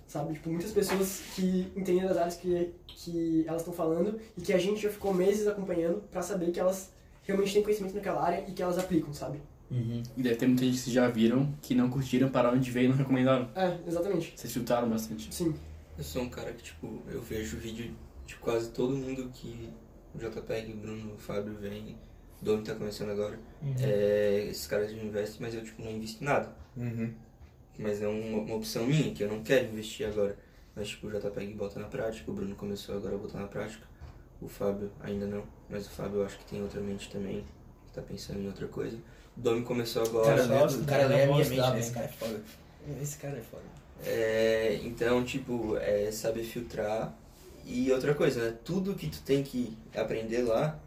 Sabe? 0.06 0.34
Tipo, 0.34 0.50
muitas 0.50 0.70
pessoas 0.70 1.22
que 1.34 1.72
entendem 1.74 2.06
das 2.06 2.16
áreas 2.16 2.36
que, 2.36 2.70
que 2.86 3.44
elas 3.48 3.62
estão 3.62 3.74
falando 3.74 4.20
e 4.38 4.40
que 4.40 4.52
a 4.52 4.58
gente 4.58 4.80
já 4.80 4.90
ficou 4.90 5.12
meses 5.12 5.46
acompanhando 5.48 6.02
pra 6.10 6.22
saber 6.22 6.52
que 6.52 6.60
elas 6.60 6.90
realmente 7.24 7.52
têm 7.52 7.62
conhecimento 7.62 7.94
naquela 7.94 8.22
área 8.22 8.44
e 8.46 8.52
que 8.52 8.62
elas 8.62 8.78
aplicam, 8.78 9.12
sabe? 9.12 9.40
Uhum. 9.70 10.02
E 10.16 10.22
deve 10.22 10.36
ter 10.36 10.46
muita 10.46 10.64
gente 10.64 10.82
que 10.82 10.90
já 10.92 11.08
viram, 11.08 11.52
que 11.62 11.74
não 11.74 11.88
curtiram, 11.88 12.28
pararam 12.28 12.60
de 12.60 12.70
ver 12.70 12.84
e 12.84 12.88
não 12.88 12.96
recomendaram. 12.96 13.48
É, 13.56 13.78
exatamente. 13.88 14.34
Vocês 14.36 14.52
filtraram 14.52 14.88
bastante. 14.88 15.34
Sim. 15.34 15.54
Eu 15.96 16.04
sou 16.04 16.22
um 16.22 16.28
cara 16.28 16.52
que, 16.52 16.62
tipo, 16.62 17.02
eu 17.08 17.20
vejo 17.20 17.56
vídeo 17.56 17.94
de 18.26 18.36
quase 18.36 18.70
todo 18.70 18.96
mundo 18.96 19.30
que 19.32 19.70
o 20.14 20.18
JPEG, 20.18 20.72
o 20.72 20.76
Bruno, 20.76 21.14
o 21.14 21.18
Fábio 21.18 21.54
vem. 21.54 21.96
O 22.40 22.44
Domi 22.44 22.64
tá 22.64 22.74
começando 22.74 23.10
agora. 23.10 23.38
É, 23.80 24.46
esses 24.50 24.66
caras 24.66 24.90
investem, 24.90 25.38
mas 25.40 25.54
eu, 25.54 25.62
tipo, 25.62 25.82
não 25.82 25.90
invisto 25.90 26.22
em 26.22 26.26
nada. 26.26 26.54
Uhum. 26.76 27.12
Mas 27.78 28.02
é 28.02 28.08
uma, 28.08 28.38
uma 28.38 28.56
opção 28.56 28.86
minha, 28.86 29.14
que 29.14 29.22
eu 29.22 29.28
não 29.28 29.42
quero 29.42 29.66
investir 29.66 30.06
agora. 30.06 30.36
Mas, 30.74 30.88
tipo, 30.88 31.06
o 31.06 31.10
JPEG 31.10 31.54
bota 31.54 31.78
na 31.78 31.86
prática, 31.86 32.30
o 32.30 32.34
Bruno 32.34 32.54
começou 32.56 32.96
agora 32.96 33.14
a 33.14 33.18
botar 33.18 33.38
na 33.40 33.46
prática. 33.46 33.86
O 34.40 34.48
Fábio 34.48 34.90
ainda 35.00 35.26
não, 35.26 35.44
mas 35.70 35.86
o 35.86 35.90
Fábio 35.90 36.20
eu 36.20 36.26
acho 36.26 36.36
que 36.38 36.44
tem 36.46 36.60
outra 36.60 36.80
mente 36.80 37.08
também, 37.10 37.44
que 37.86 37.92
tá 37.92 38.02
pensando 38.02 38.40
em 38.40 38.46
outra 38.46 38.66
coisa. 38.66 38.96
O 39.36 39.40
Domi 39.40 39.62
começou 39.62 40.02
agora. 40.02 40.48
Cara, 40.48 40.66
o 40.66 40.84
cara 40.84 41.06
lê 41.06 41.22
a 41.22 41.26
não 41.26 41.34
minha 41.34 41.36
vou 41.36 41.36
mente, 41.36 41.42
estudar, 41.50 41.70
né? 41.72 41.80
Esse 41.80 41.92
cara 41.92 42.06
é 42.06 42.08
foda. 42.08 42.42
Esse 43.00 43.18
cara 43.18 43.38
é 43.38 43.42
foda. 43.42 43.81
É, 44.04 44.80
então, 44.82 45.24
tipo, 45.24 45.76
é 45.78 46.10
saber 46.10 46.42
filtrar. 46.44 47.16
E 47.64 47.90
outra 47.92 48.12
coisa, 48.14 48.50
né? 48.50 48.56
Tudo 48.64 48.94
que 48.94 49.08
tu 49.08 49.20
tem 49.22 49.42
que 49.44 49.76
aprender 49.94 50.42
lá, 50.42 50.78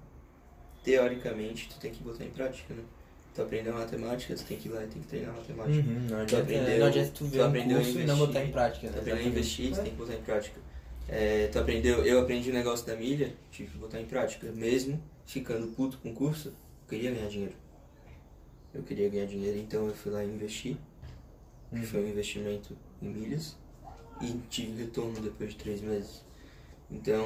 teoricamente, 0.83 1.69
tu 1.69 1.79
tem 1.79 1.91
que 1.91 2.03
botar 2.03 2.25
em 2.25 2.29
prática, 2.29 2.73
né? 2.73 2.83
Tu 3.33 3.41
aprendeu 3.41 3.73
matemática, 3.73 4.33
tu 4.35 4.43
tem 4.45 4.57
que 4.57 4.67
ir 4.69 4.71
lá 4.71 4.83
e 4.83 4.87
tem 4.87 5.01
que 5.01 5.07
treinar 5.07 5.33
matemática. 5.35 5.77
Uhum. 5.89 5.99
Não, 6.01 6.07
Tu 6.07 6.13
adianta, 6.35 6.43
aprendeu- 6.43 6.79
não 6.79 6.87
adianta 6.87 7.11
tu 7.13 7.25
ver 7.25 7.37
tu 7.37 7.43
um 7.43 7.47
aprendeu 7.47 7.77
a 7.77 7.81
curso 7.81 7.91
e 7.91 7.93
não 7.95 8.01
investir. 8.15 8.27
botar 8.27 8.43
em 8.45 8.51
prática, 8.51 8.87
Tu 8.87 8.99
aprendeu 8.99 9.17
a 9.23 9.27
investir, 9.27 9.71
tu 9.71 9.75
tem 9.81 9.91
que 9.91 9.97
botar 9.97 10.13
em 10.13 10.21
prática. 10.21 10.59
É, 11.07 11.47
tu 11.47 11.59
aprendeu, 11.59 12.05
eu 12.05 12.19
aprendi 12.21 12.49
o 12.49 12.53
negócio 12.53 12.85
da 12.87 12.95
milha, 12.95 13.33
tive 13.51 13.71
que 13.71 13.77
botar 13.77 13.99
em 14.01 14.05
prática. 14.05 14.51
Mesmo 14.51 15.01
ficando 15.25 15.67
puto 15.67 15.97
com 15.99 16.09
o 16.11 16.13
curso, 16.13 16.49
eu 16.49 16.53
queria 16.89 17.11
ganhar 17.11 17.27
dinheiro. 17.27 17.53
Eu 18.73 18.83
queria 18.83 19.09
ganhar 19.09 19.25
dinheiro, 19.25 19.57
então 19.57 19.87
eu 19.87 19.93
fui 19.93 20.11
lá 20.11 20.23
e 20.23 20.27
investi. 20.27 20.77
Que 21.71 21.85
foi 21.85 22.05
um 22.05 22.07
investimento 22.07 22.77
em 23.01 23.07
milhas. 23.07 23.57
E 24.21 24.31
tive 24.49 24.83
retorno 24.83 25.19
depois 25.19 25.51
de 25.51 25.57
três 25.57 25.81
meses. 25.81 26.23
Então, 26.89 27.25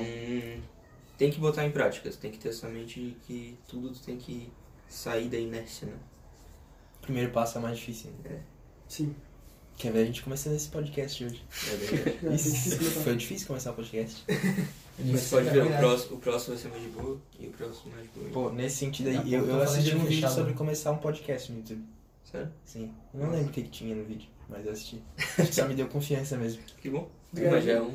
tem 1.18 1.30
que 1.30 1.40
botar 1.40 1.66
em 1.66 1.72
prática. 1.72 2.10
Tem 2.12 2.32
que 2.32 2.40
ter 2.40 2.50
essa 2.50 2.68
mente 2.68 3.16
que 3.28 3.58
tudo 3.68 3.92
tu 3.92 4.00
tem 4.02 4.18
que 4.18 4.52
sair 4.88 5.30
da 5.30 5.38
inércia, 5.38 5.88
né? 5.88 5.98
O 6.98 7.02
primeiro 7.02 7.32
passo 7.32 7.58
é 7.58 7.60
o 7.60 7.64
mais 7.64 7.78
difícil. 7.78 8.12
Né? 8.24 8.42
Sim. 8.88 9.16
Quer 9.78 9.94
ver 9.94 10.02
a 10.02 10.06
gente 10.06 10.22
começando 10.24 10.56
esse 10.56 10.68
podcast 10.68 11.24
hoje? 11.24 11.42
É 11.72 11.76
verdade. 11.76 12.20
É, 12.28 12.36
Isso, 12.36 12.80
foi 13.02 13.16
difícil 13.16 13.48
começar 13.48 13.72
o 13.72 13.76
podcast. 13.76 14.26
Mas 15.00 15.22
você 15.22 15.36
pode 15.36 15.50
ver, 15.50 15.64
o 15.64 15.78
próximo, 15.78 16.18
o 16.18 16.20
próximo 16.20 16.56
vai 16.56 16.64
ser 16.64 16.70
mais 16.70 16.84
de 16.84 16.90
boa 16.90 17.22
e 17.40 17.48
o 17.48 17.52
próximo 17.52 17.92
mais 17.94 18.04
de 18.04 18.20
boa. 18.20 18.30
Pô, 18.32 18.50
nesse 18.52 18.76
sentido 18.76 19.08
aí, 19.08 19.34
eu, 19.34 19.48
eu 19.48 19.62
assisti 19.62 19.96
um 19.96 20.00
vídeo 20.00 20.16
fechado. 20.16 20.36
sobre 20.36 20.54
começar 20.54 20.92
um 20.92 20.98
podcast 20.98 21.50
no 21.52 21.60
YouTube. 21.60 21.86
Sério? 22.26 22.52
Sim. 22.66 22.94
Eu 23.14 23.22
não 23.22 23.32
lembro 23.32 23.48
o 23.48 23.52
que, 23.52 23.64
que 23.64 23.70
tinha 23.70 23.96
no 23.96 24.04
vídeo, 24.04 24.28
mas 24.50 24.66
eu 24.66 24.72
assisti. 24.72 25.02
Acho 25.18 25.36
que 25.48 25.56
só 25.56 25.68
me 25.68 25.76
deu 25.76 25.88
confiança 25.88 26.38
mesmo. 26.38 26.62
Que 26.82 26.90
bom. 26.90 27.10
Do 27.32 27.42
Mas 27.44 27.64
já 27.64 27.74
é 27.74 27.82
um. 27.82 27.92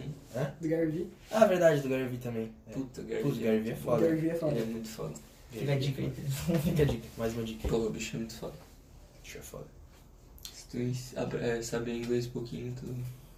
Do 0.60 0.68
Gary 0.68 0.90
Vee. 0.90 1.08
Ah, 1.30 1.44
verdade, 1.46 1.80
do 1.80 1.88
Gary 1.88 2.06
Vee 2.06 2.18
também. 2.18 2.52
É. 2.68 2.72
Puta, 2.72 3.02
Gary 3.02 3.22
Putz, 3.22 3.36
Vee. 3.36 3.44
Gary 3.46 3.60
Vee 3.60 3.70
é 3.70 3.74
O 3.74 3.76
foda. 3.78 4.06
Gary 4.06 4.20
Vee 4.20 4.30
é 4.30 4.34
foda. 4.34 4.52
Ele 4.52 4.62
é 4.62 4.66
muito 4.66 4.88
foda. 4.88 5.14
Fica 5.50 5.72
a 5.72 5.78
dica 5.78 6.02
aí. 6.02 6.10
Fica 6.64 6.82
a 6.82 6.86
dica, 6.86 7.06
mais 7.18 7.32
uma 7.34 7.42
dica. 7.44 7.68
Pô, 7.68 7.76
o 7.78 7.90
bicho 7.90 8.16
é 8.16 8.18
muito 8.18 8.34
foda. 8.34 8.54
Deixa 9.22 9.38
eu 9.38 9.42
foda. 9.42 9.66
Se 10.52 10.66
tu 10.68 11.36
é, 11.38 11.62
saber 11.62 11.96
inglês 11.96 12.26
um 12.26 12.30
pouquinho, 12.30 12.72
tu, 12.78 12.86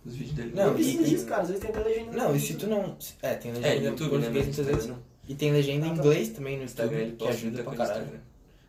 os 0.07 0.15
vídeos 0.15 0.35
dele. 0.37 0.53
Não, 0.55 0.67
Não 0.69 0.75
precisa 0.75 1.03
e- 1.03 1.09
disso, 1.11 1.27
cara. 1.27 1.43
Às 1.43 1.49
vezes 1.49 1.63
tem 1.63 1.71
até 1.71 1.81
legenda. 1.83 2.13
Não, 2.13 2.37
e 2.37 2.41
se 2.41 2.55
tu 2.55 2.67
não. 2.67 2.97
É, 3.23 3.35
tem 3.35 3.53
legenda 3.53 3.69
É, 3.75 3.77
em 3.79 3.85
YouTube, 3.85 4.05
né? 4.05 4.11
português 4.21 4.47
muitas 4.47 4.67
vezes. 4.67 4.87
Não. 4.87 4.99
E 5.29 5.35
tem 5.35 5.53
legenda 5.53 5.87
em 5.87 5.91
Ah, 5.91 5.95
tá. 5.95 6.01
inglês 6.01 6.29
também 6.31 6.57
no 6.59 6.65
Instagram 6.65 6.99
ele 6.99 7.11
que 7.13 7.17
posta 7.17 7.35
ajuda 7.35 7.51
muita 7.51 7.63
pra 7.65 7.77
caralho. 7.77 8.01
Instagram. 8.05 8.21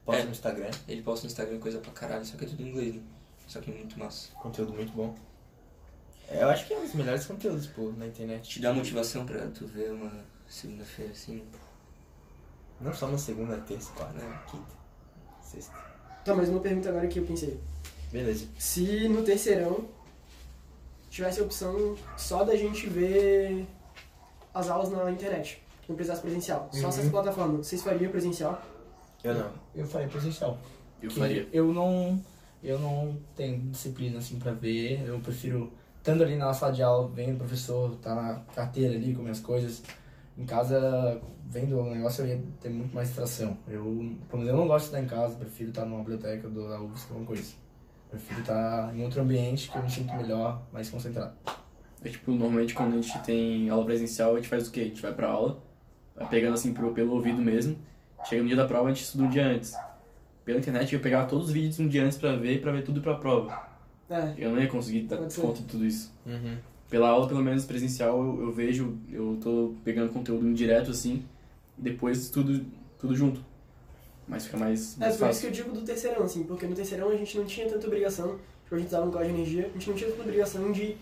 Posta 0.05 0.21
É. 0.21 0.25
no 0.25 0.31
Instagram, 0.31 0.69
Ele 0.87 1.01
posta 1.01 1.25
no 1.25 1.31
Instagram 1.31 1.59
coisa 1.59 1.77
pra 1.79 1.91
caralho, 1.91 2.25
só 2.25 2.37
que 2.37 2.45
é 2.45 2.47
tudo 2.47 2.63
em 2.63 2.67
inglês, 2.69 2.95
né? 2.95 3.01
Só 3.47 3.59
que 3.61 3.71
é 3.71 3.73
muito 3.73 3.97
massa. 3.97 4.29
conteúdo 4.35 4.73
muito 4.73 4.91
bom. 4.93 5.15
É, 6.29 6.43
eu 6.43 6.49
acho 6.49 6.67
que 6.67 6.73
é 6.73 6.77
um 6.77 6.81
dos 6.81 6.93
melhores 6.93 7.25
conteúdos, 7.25 7.67
pô, 7.67 7.91
na 7.97 8.07
internet. 8.07 8.49
Te 8.49 8.59
dá 8.61 8.73
motivação 8.73 9.25
pra 9.25 9.47
tu 9.47 9.65
ver 9.65 9.91
uma 9.91 10.11
segunda-feira 10.47 11.11
assim. 11.11 11.43
Não 12.81 12.93
só 12.93 13.07
uma 13.07 13.17
segunda, 13.17 13.57
terça, 13.59 13.91
quarta, 13.93 14.19
É. 14.19 14.39
quinta, 14.51 14.75
sexta. 15.41 15.73
Tá, 16.25 16.35
mas 16.35 16.49
uma 16.49 16.59
pergunta 16.59 16.89
agora 16.89 17.07
que 17.07 17.19
eu 17.19 17.25
pensei. 17.25 17.57
Beleza. 18.11 18.45
Se 18.59 19.07
no 19.07 19.23
terceirão 19.23 19.87
tivesse 21.09 21.39
a 21.39 21.43
opção 21.43 21.95
só 22.17 22.43
da 22.43 22.55
gente 22.55 22.87
ver 22.87 23.65
as 24.53 24.69
aulas 24.69 24.89
na 24.89 25.09
internet, 25.09 25.61
não 25.87 25.95
precisasse 25.95 26.21
presencial, 26.21 26.69
só 26.73 26.81
Uhum. 26.83 26.89
essas 26.89 27.09
plataformas, 27.09 27.65
vocês 27.67 27.81
fariam 27.81 28.11
presencial? 28.11 28.61
Eu 29.23 29.33
não. 29.33 29.51
Eu 29.73 29.87
falei 29.87 30.07
presencial. 30.07 30.57
Eu 31.01 31.09
Que 31.09 31.19
faria. 31.19 31.47
Eu 31.53 31.73
não, 31.73 32.21
eu 32.63 32.79
não 32.79 33.17
tenho 33.35 33.59
disciplina 33.69 34.17
assim 34.19 34.39
pra 34.39 34.51
ver. 34.51 35.03
Eu 35.05 35.19
prefiro 35.19 35.71
estando 35.97 36.23
ali 36.23 36.35
na 36.35 36.53
sala 36.53 36.71
de 36.71 36.81
aula, 36.81 37.09
vendo 37.09 37.35
o 37.35 37.39
professor, 37.39 37.95
tá 37.97 38.15
na 38.15 38.39
carteira 38.55 38.95
ali 38.95 39.13
com 39.13 39.21
minhas 39.21 39.39
coisas. 39.39 39.83
Em 40.37 40.45
casa, 40.45 41.19
vendo 41.45 41.79
o 41.79 41.89
negócio, 41.89 42.23
eu 42.23 42.29
ia 42.29 42.43
ter 42.61 42.69
muito 42.69 42.93
mais 42.93 43.07
distração. 43.07 43.57
Eu, 43.67 43.83
pelo 44.29 44.43
menos 44.43 44.47
eu 44.47 44.55
não 44.55 44.67
gosto 44.67 44.85
de 44.85 44.95
estar 44.95 45.01
em 45.01 45.07
casa, 45.07 45.35
prefiro 45.35 45.69
estar 45.69 45.85
numa 45.85 45.99
biblioteca 45.99 46.47
do, 46.47 46.69
da 46.69 46.81
UFSC, 46.81 47.07
alguma 47.09 47.25
coisa. 47.25 47.53
Prefiro 48.09 48.39
estar 48.39 48.95
em 48.95 49.03
outro 49.03 49.21
ambiente 49.21 49.69
que 49.69 49.77
eu 49.77 49.83
me 49.83 49.89
sinto 49.89 50.13
melhor, 50.15 50.61
mais 50.71 50.89
concentrado. 50.89 51.33
É 52.03 52.09
tipo, 52.09 52.31
normalmente 52.31 52.73
quando 52.73 52.93
a 52.93 53.01
gente 53.01 53.19
tem 53.23 53.69
aula 53.69 53.83
presencial, 53.83 54.33
a 54.33 54.35
gente 54.35 54.47
faz 54.47 54.67
o 54.67 54.71
quê? 54.71 54.81
A 54.81 54.85
gente 54.85 55.01
vai 55.01 55.13
pra 55.13 55.27
aula, 55.27 55.61
vai 56.15 56.29
pegando 56.29 56.53
assim 56.53 56.73
pelo 56.73 57.13
ouvido 57.13 57.41
mesmo. 57.41 57.77
Chega 58.25 58.41
no 58.41 58.47
dia 58.47 58.57
da 58.57 58.65
prova, 58.65 58.87
a 58.87 58.93
gente 58.93 59.03
estuda 59.03 59.23
um 59.23 59.29
dia 59.29 59.45
antes. 59.45 59.75
Pela 60.47 60.59
internet, 60.59 60.95
eu 60.95 61.01
pegava 61.01 61.27
todos 61.27 61.47
os 61.47 61.51
vídeos 61.51 61.77
um 61.77 61.89
dia 61.89 62.05
antes 62.05 62.17
pra 62.17 62.33
ver, 62.37 62.61
pra 62.61 62.71
ver 62.71 62.81
tudo 62.81 63.01
pra 63.01 63.15
prova. 63.15 63.67
É, 64.09 64.33
Eu 64.37 64.51
não 64.51 64.61
ia 64.61 64.69
conseguir 64.69 65.01
dar 65.01 65.17
Pode 65.17 65.33
ser. 65.33 65.41
conta 65.41 65.59
de 65.59 65.65
tudo 65.65 65.85
isso. 65.85 66.09
Uhum. 66.25 66.55
Pela 66.89 67.09
aula, 67.09 67.27
pelo 67.27 67.41
menos 67.41 67.65
presencial, 67.65 68.17
eu, 68.17 68.43
eu 68.43 68.51
vejo, 68.53 68.97
eu 69.11 69.37
tô 69.43 69.73
pegando 69.83 70.13
conteúdo 70.13 70.53
direto 70.53 70.91
assim, 70.91 71.25
depois 71.77 72.29
tudo, 72.29 72.65
tudo 72.97 73.13
junto. 73.13 73.41
Mas 74.25 74.45
fica 74.45 74.55
mais, 74.55 74.95
é 74.95 75.01
mais 75.01 75.17
por 75.17 75.29
isso 75.29 75.41
que 75.41 75.47
eu 75.47 75.51
digo 75.51 75.71
do 75.73 75.81
terceirão, 75.81 76.23
assim, 76.23 76.43
porque 76.45 76.65
no 76.65 76.73
terceirão 76.73 77.09
a 77.09 77.15
gente 77.17 77.37
não 77.37 77.43
tinha 77.43 77.67
tanta 77.67 77.85
obrigação, 77.85 78.39
tipo, 78.63 78.75
a 78.75 78.77
gente 78.77 78.87
usava 78.87 79.05
um 79.05 79.11
código 79.11 79.33
de 79.33 79.41
energia, 79.41 79.65
a 79.65 79.73
gente 79.73 79.89
não 79.89 79.97
tinha 79.97 80.09
tanta 80.09 80.23
obrigação 80.23 80.71
de 80.71 80.95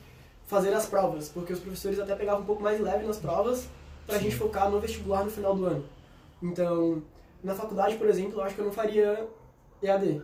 fazer 0.48 0.74
as 0.74 0.88
provas, 0.88 1.30
porque 1.30 1.54
os 1.54 1.60
professores 1.60 2.00
até 2.00 2.16
pegavam 2.16 2.42
um 2.42 2.46
pouco 2.46 2.64
mais 2.64 2.82
leve 2.82 3.06
nas 3.06 3.20
provas 3.20 3.68
pra 4.08 4.18
gente 4.18 4.36
focar 4.36 4.72
no 4.72 4.80
vestibular 4.80 5.24
no 5.24 5.30
final 5.30 5.56
do 5.56 5.66
ano. 5.68 5.86
Então, 6.42 7.04
na 7.46 7.56
faculdade, 7.56 7.96
por 7.98 8.08
exemplo, 8.08 8.40
eu 8.40 8.44
acho 8.44 8.56
que 8.56 8.62
eu 8.62 8.66
não 8.66 8.72
faria 8.74 9.28
EAD, 9.82 10.22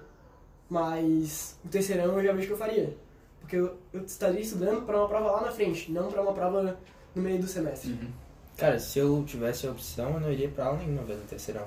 mas 0.70 1.58
o 1.64 1.68
terceirão 1.70 2.18
eu 2.18 2.24
já 2.24 2.34
vejo 2.34 2.48
que 2.48 2.54
eu 2.54 2.58
faria, 2.58 2.98
porque 3.40 3.56
eu, 3.56 3.78
eu 3.94 4.02
estaria 4.04 4.40
estudando 4.42 4.86
pra 4.86 4.98
uma 4.98 5.08
prova 5.08 5.32
lá 5.32 5.42
na 5.42 5.52
frente, 5.52 5.92
não 5.92 6.10
pra 6.12 6.22
uma 6.22 6.34
prova 6.34 6.78
no 7.14 7.22
meio 7.22 7.40
do 7.40 7.48
semestre. 7.48 7.92
Uhum. 7.92 8.10
Cara, 8.58 8.80
se 8.80 9.00
eu 9.00 9.24
tivesse 9.26 9.68
a 9.68 9.72
opção, 9.72 10.14
eu 10.14 10.20
não 10.20 10.32
iria 10.32 10.50
pra 10.50 10.66
aula 10.66 10.80
nenhuma, 10.80 11.04
velho, 11.04 11.20
no 11.20 11.26
terceirão. 11.26 11.66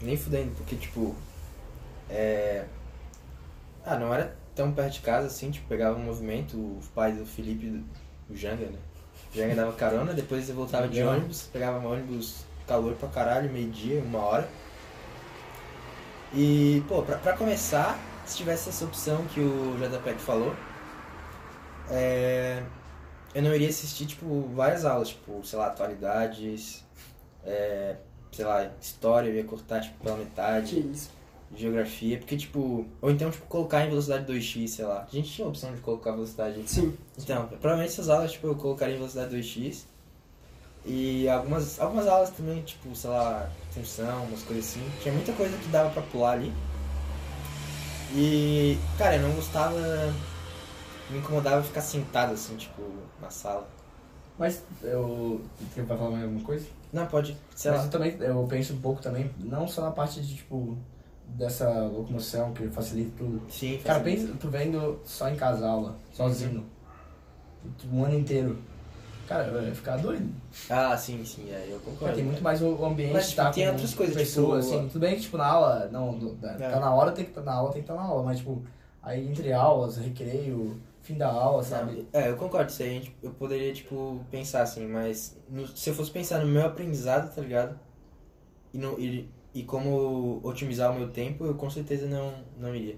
Nem 0.00 0.16
fudendo, 0.16 0.50
porque, 0.56 0.76
tipo, 0.76 1.14
é... 2.10 2.64
Ah, 3.86 3.96
não 3.98 4.12
era 4.12 4.36
tão 4.54 4.72
perto 4.72 4.94
de 4.94 5.00
casa, 5.00 5.26
assim, 5.26 5.50
tipo, 5.50 5.66
pegava 5.68 5.98
um 5.98 6.02
movimento, 6.02 6.56
os 6.78 6.86
pais 6.88 7.16
do 7.16 7.26
Felipe, 7.26 7.66
do- 7.66 7.84
o 8.30 8.36
Janga, 8.36 8.66
né? 8.66 8.78
O 9.32 9.36
Janga 9.36 9.54
dava 9.54 9.72
carona, 9.72 10.12
depois 10.14 10.48
eu 10.48 10.54
voltava 10.54 10.88
de 10.88 11.02
ônibus, 11.02 11.48
pegava 11.52 11.78
um 11.78 11.90
ônibus 11.92 12.44
calor 12.66 12.94
pra 12.94 13.08
caralho, 13.08 13.50
meio-dia, 13.50 14.00
uma 14.00 14.18
hora. 14.18 14.48
E, 16.32 16.82
pô, 16.88 17.02
pra, 17.02 17.16
pra 17.18 17.36
começar, 17.36 17.98
se 18.26 18.36
tivesse 18.36 18.68
essa 18.68 18.84
opção 18.84 19.24
que 19.26 19.40
o 19.40 19.76
JPEG 19.78 20.18
falou, 20.18 20.54
é, 21.90 22.62
eu 23.34 23.42
não 23.42 23.54
iria 23.54 23.68
assistir, 23.68 24.06
tipo, 24.06 24.48
várias 24.54 24.84
aulas, 24.84 25.08
tipo, 25.10 25.44
sei 25.44 25.58
lá, 25.58 25.66
atualidades, 25.66 26.84
é, 27.44 27.96
sei 28.32 28.44
lá, 28.44 28.68
história, 28.80 29.28
eu 29.28 29.34
ia 29.36 29.44
cortar, 29.44 29.80
tipo, 29.80 30.02
pela 30.02 30.16
Que 30.16 30.24
metade, 30.24 30.80
isso. 30.92 31.10
geografia, 31.54 32.18
porque, 32.18 32.36
tipo, 32.36 32.86
ou 33.00 33.10
então, 33.10 33.30
tipo, 33.30 33.46
colocar 33.46 33.84
em 33.84 33.88
velocidade 33.90 34.24
2x, 34.32 34.68
sei 34.68 34.84
lá. 34.84 35.06
A 35.06 35.14
gente 35.14 35.30
tinha 35.30 35.46
a 35.46 35.50
opção 35.50 35.72
de 35.72 35.80
colocar 35.80 36.12
velocidade. 36.12 36.60
Sim. 36.66 36.96
Então, 37.16 37.46
provavelmente 37.46 37.92
essas 37.92 38.08
aulas, 38.08 38.32
tipo, 38.32 38.48
eu 38.48 38.56
colocaria 38.56 38.94
em 38.94 38.98
velocidade 38.98 39.36
2x. 39.36 39.84
E 40.86 41.28
algumas, 41.28 41.80
algumas 41.80 42.06
aulas 42.06 42.30
também, 42.30 42.62
tipo, 42.62 42.94
sei 42.94 43.08
lá, 43.10 43.48
função, 43.72 44.24
umas 44.24 44.42
coisas 44.42 44.66
assim. 44.66 44.82
Tinha 45.02 45.14
muita 45.14 45.32
coisa 45.32 45.56
que 45.56 45.68
dava 45.68 45.90
pra 45.90 46.02
pular 46.02 46.32
ali. 46.32 46.52
E, 48.14 48.78
cara, 48.98 49.16
eu 49.16 49.22
não 49.22 49.34
gostava. 49.34 49.74
Me 51.10 51.18
incomodava 51.18 51.62
ficar 51.62 51.80
sentado, 51.80 52.32
assim, 52.34 52.56
tipo, 52.56 52.82
na 53.20 53.30
sala. 53.30 53.66
Mas 54.38 54.62
eu. 54.82 55.40
Você 55.74 55.82
vai 55.82 55.96
falar 55.96 56.10
mais 56.10 56.24
alguma 56.24 56.42
coisa? 56.44 56.66
Não, 56.92 57.06
pode, 57.06 57.36
sei 57.56 57.70
Mas 57.72 57.80
lá. 57.80 57.86
eu 57.86 57.90
também 57.90 58.16
eu 58.20 58.46
penso 58.48 58.72
um 58.74 58.80
pouco 58.80 59.02
também, 59.02 59.28
não 59.40 59.66
só 59.66 59.82
na 59.82 59.90
parte 59.90 60.20
de 60.20 60.36
tipo 60.36 60.76
dessa 61.26 61.68
locomoção 61.86 62.52
que 62.52 62.68
facilita 62.68 63.10
tudo. 63.18 63.42
Sim, 63.50 63.80
Cara, 63.84 63.98
facilita. 63.98 64.26
pensa, 64.28 64.38
tu 64.40 64.48
vendo 64.48 65.00
só 65.04 65.28
em 65.28 65.34
casa 65.34 65.66
aula, 65.66 65.96
sozinho, 66.12 66.64
um 67.92 68.04
ano 68.04 68.14
inteiro. 68.16 68.58
Cara, 69.26 69.46
eu 69.48 69.62
ia 69.62 69.74
ficar 69.74 69.96
doido. 69.96 70.28
Ah, 70.68 70.96
sim, 70.96 71.24
sim, 71.24 71.50
é, 71.50 71.64
eu 71.70 71.78
Cara, 71.78 71.90
concordo. 71.92 72.14
tem 72.16 72.24
muito 72.24 72.42
mais 72.42 72.60
o 72.60 72.84
ambiente, 72.84 73.12
Mas, 73.12 73.30
tipo, 73.30 73.36
tá 73.42 73.50
tem 73.50 73.68
outras 73.68 73.94
coisas, 73.94 74.14
pessoas, 74.16 74.64
tipo, 74.66 74.76
assim. 74.78 74.88
Tudo 74.88 75.00
bem 75.00 75.14
que, 75.16 75.22
tipo, 75.22 75.36
na 75.38 75.46
aula, 75.46 75.88
não, 75.90 76.12
no- 76.12 76.34
tá 76.36 76.52
É. 76.52 76.70
tá 76.70 76.80
na 76.80 76.94
hora, 76.94 77.12
tem 77.12 77.24
que 77.24 77.32
tá 77.32 77.40
na 77.40 77.52
aula, 77.54 77.72
tem 77.72 77.82
que 77.82 77.90
estar 77.90 77.94
na 77.94 78.06
aula, 78.08 78.22
mas, 78.22 78.38
tipo, 78.38 78.62
aí 79.02 79.26
entre 79.28 79.52
aulas, 79.52 79.96
recreio, 79.96 80.78
fim 81.02 81.14
da 81.16 81.28
aula, 81.28 81.62
sabe? 81.62 82.06
É, 82.12 82.28
eu 82.30 82.36
concordo, 82.36 82.70
isso 82.70 82.82
aí 82.82 82.88
a 82.90 82.92
gente- 82.92 83.16
eu 83.22 83.30
poderia, 83.30 83.72
tipo, 83.72 84.20
pensar 84.30 84.62
assim, 84.62 84.86
mas 84.86 85.36
no- 85.48 85.66
se 85.68 85.88
eu 85.90 85.94
fosse 85.94 86.10
pensar 86.10 86.40
no 86.40 86.46
meu 86.46 86.66
aprendizado, 86.66 87.34
tá 87.34 87.40
ligado? 87.40 87.78
E, 88.72 88.78
no, 88.78 88.98
e, 89.00 89.28
e 89.54 89.62
como 89.62 90.40
otimizar 90.42 90.90
o 90.90 90.94
meu 90.98 91.08
tempo, 91.10 91.44
eu 91.46 91.54
com 91.54 91.70
certeza 91.70 92.06
não, 92.06 92.32
não 92.58 92.74
iria. 92.74 92.96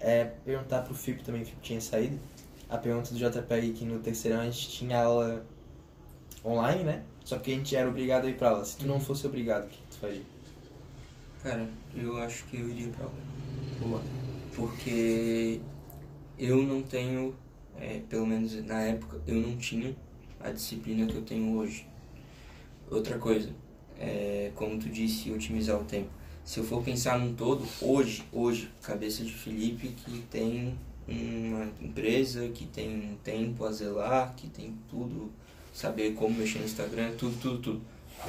É, 0.00 0.24
perguntar 0.44 0.82
pro 0.82 0.94
Fipo 0.94 1.22
também, 1.22 1.42
o 1.42 1.46
Fipo 1.46 1.60
tinha 1.62 1.80
saído. 1.80 2.18
A 2.68 2.76
pergunta 2.78 3.12
do 3.14 3.18
JPEG 3.18 3.72
que 3.72 3.84
no 3.84 3.98
terceirão 4.00 4.40
a 4.40 4.44
gente 4.44 4.68
tinha 4.70 5.02
aula 5.02 5.44
online, 6.44 6.84
né? 6.84 7.02
Só 7.24 7.38
que 7.38 7.52
a 7.52 7.54
gente 7.54 7.74
era 7.74 7.88
obrigado 7.88 8.26
a 8.26 8.30
ir 8.30 8.36
pra 8.36 8.50
aula. 8.50 8.64
Se 8.64 8.76
tu 8.76 8.86
não 8.86 9.00
fosse 9.00 9.26
obrigado, 9.26 9.64
o 9.64 9.68
que 9.68 9.78
tu 9.90 9.96
faria? 9.98 10.22
Cara, 11.42 11.68
eu 11.94 12.16
acho 12.18 12.44
que 12.44 12.58
eu 12.58 12.68
iria 12.68 12.88
pra 12.88 13.04
aula. 13.04 13.16
Boa. 13.80 14.02
Porque 14.54 15.60
eu 16.38 16.62
não 16.62 16.82
tenho, 16.82 17.34
é, 17.78 18.00
pelo 18.08 18.26
menos 18.26 18.54
na 18.64 18.82
época, 18.82 19.20
eu 19.26 19.36
não 19.36 19.56
tinha 19.56 19.96
a 20.40 20.50
disciplina 20.50 21.06
que 21.06 21.14
eu 21.14 21.22
tenho 21.22 21.56
hoje. 21.56 21.86
Outra 22.90 23.18
coisa, 23.18 23.50
é, 23.98 24.52
como 24.54 24.78
tu 24.78 24.88
disse, 24.88 25.30
otimizar 25.32 25.80
o 25.80 25.84
tempo. 25.84 26.10
Se 26.44 26.60
eu 26.60 26.64
for 26.64 26.82
pensar 26.82 27.18
num 27.18 27.34
todo, 27.34 27.66
hoje, 27.80 28.22
hoje, 28.30 28.70
cabeça 28.82 29.24
de 29.24 29.32
Felipe 29.32 29.88
que 29.88 30.20
tem 30.30 30.78
uma 31.08 31.70
empresa, 31.80 32.48
que 32.48 32.66
tem 32.66 33.12
um 33.12 33.16
tempo 33.24 33.64
a 33.64 33.72
zelar, 33.72 34.34
que 34.36 34.48
tem 34.48 34.74
tudo, 34.90 35.32
saber 35.74 36.14
como 36.14 36.38
mexer 36.38 36.60
no 36.60 36.64
Instagram, 36.64 37.10
tudo, 37.18 37.36
tudo, 37.40 37.58
tudo. 37.58 37.82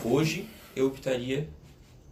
Hoje 0.03 0.49
eu 0.75 0.87
optaria 0.87 1.47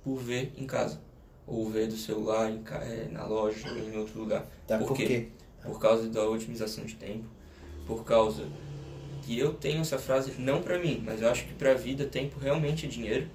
por 0.03 0.17
ver 0.19 0.53
em 0.55 0.65
casa. 0.65 1.01
Ou 1.45 1.69
ver 1.69 1.87
do 1.87 1.97
celular 1.97 2.49
em 2.49 2.63
é, 2.71 3.09
na 3.11 3.25
loja 3.25 3.67
ou 3.69 3.77
em 3.79 3.97
outro 3.97 4.19
lugar. 4.19 4.45
Tá, 4.65 4.77
Por 4.77 4.89
por 4.89 4.95
quê? 4.95 5.05
quê? 5.05 5.27
Por 5.63 5.79
causa 5.79 6.07
da 6.07 6.23
otimização 6.29 6.85
de 6.85 6.95
tempo. 6.95 7.25
Por 7.85 8.05
causa 8.05 8.47
que 9.23 9.37
eu 9.37 9.53
tenho 9.53 9.81
essa 9.81 9.97
frase, 9.97 10.33
não 10.39 10.61
pra 10.61 10.77
mim, 10.77 11.01
mas 11.03 11.21
eu 11.21 11.29
acho 11.29 11.45
que 11.45 11.53
pra 11.53 11.73
vida 11.73 12.05
tempo 12.05 12.39
realmente 12.39 12.85
é 12.85 12.89
dinheiro. 12.89 13.27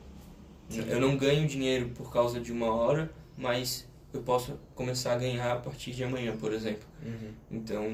Sim. 0.68 0.84
Eu 0.88 1.00
não 1.00 1.16
ganho 1.16 1.46
dinheiro 1.48 1.90
por 1.94 2.12
causa 2.12 2.40
de 2.40 2.52
uma 2.52 2.72
hora, 2.72 3.10
mas 3.36 3.86
eu 4.12 4.22
posso 4.22 4.58
começar 4.74 5.14
a 5.14 5.18
ganhar 5.18 5.52
a 5.52 5.56
partir 5.56 5.92
de 5.92 6.04
amanhã, 6.04 6.36
por 6.36 6.52
exemplo. 6.52 6.86
Uhum. 7.04 7.32
Então, 7.50 7.92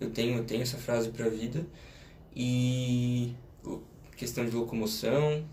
eu 0.00 0.10
tenho, 0.10 0.36
eu 0.36 0.44
tenho 0.44 0.62
essa 0.62 0.76
frase 0.76 1.08
pra 1.08 1.28
vida 1.28 1.66
e 2.34 3.34
questão 4.16 4.44
de 4.44 4.54
locomoção, 4.54 5.44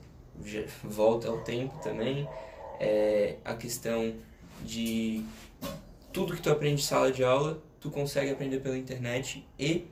volta 0.84 1.28
ao 1.28 1.42
tempo 1.42 1.78
também, 1.84 2.28
é, 2.80 3.38
a 3.44 3.54
questão 3.54 4.14
de 4.64 5.24
tudo 6.12 6.36
que 6.36 6.42
tu 6.42 6.50
aprende 6.50 6.82
em 6.82 6.86
sala 6.86 7.12
de 7.12 7.24
aula, 7.24 7.62
tu 7.80 7.90
consegue 7.90 8.32
aprender 8.32 8.60
pela 8.60 8.78
internet 8.78 9.46
e 9.60 9.86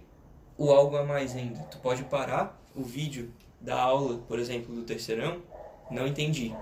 o 0.57 0.71
algo 0.71 0.95
a 0.95 1.03
mais 1.03 1.35
ainda. 1.35 1.59
Tu 1.63 1.77
pode 1.79 2.03
parar 2.03 2.59
o 2.75 2.83
vídeo 2.83 3.31
da 3.59 3.79
aula, 3.79 4.19
por 4.27 4.39
exemplo, 4.39 4.73
do 4.73 4.83
terceirão, 4.83 5.41
não 5.89 6.07
entendi. 6.07 6.53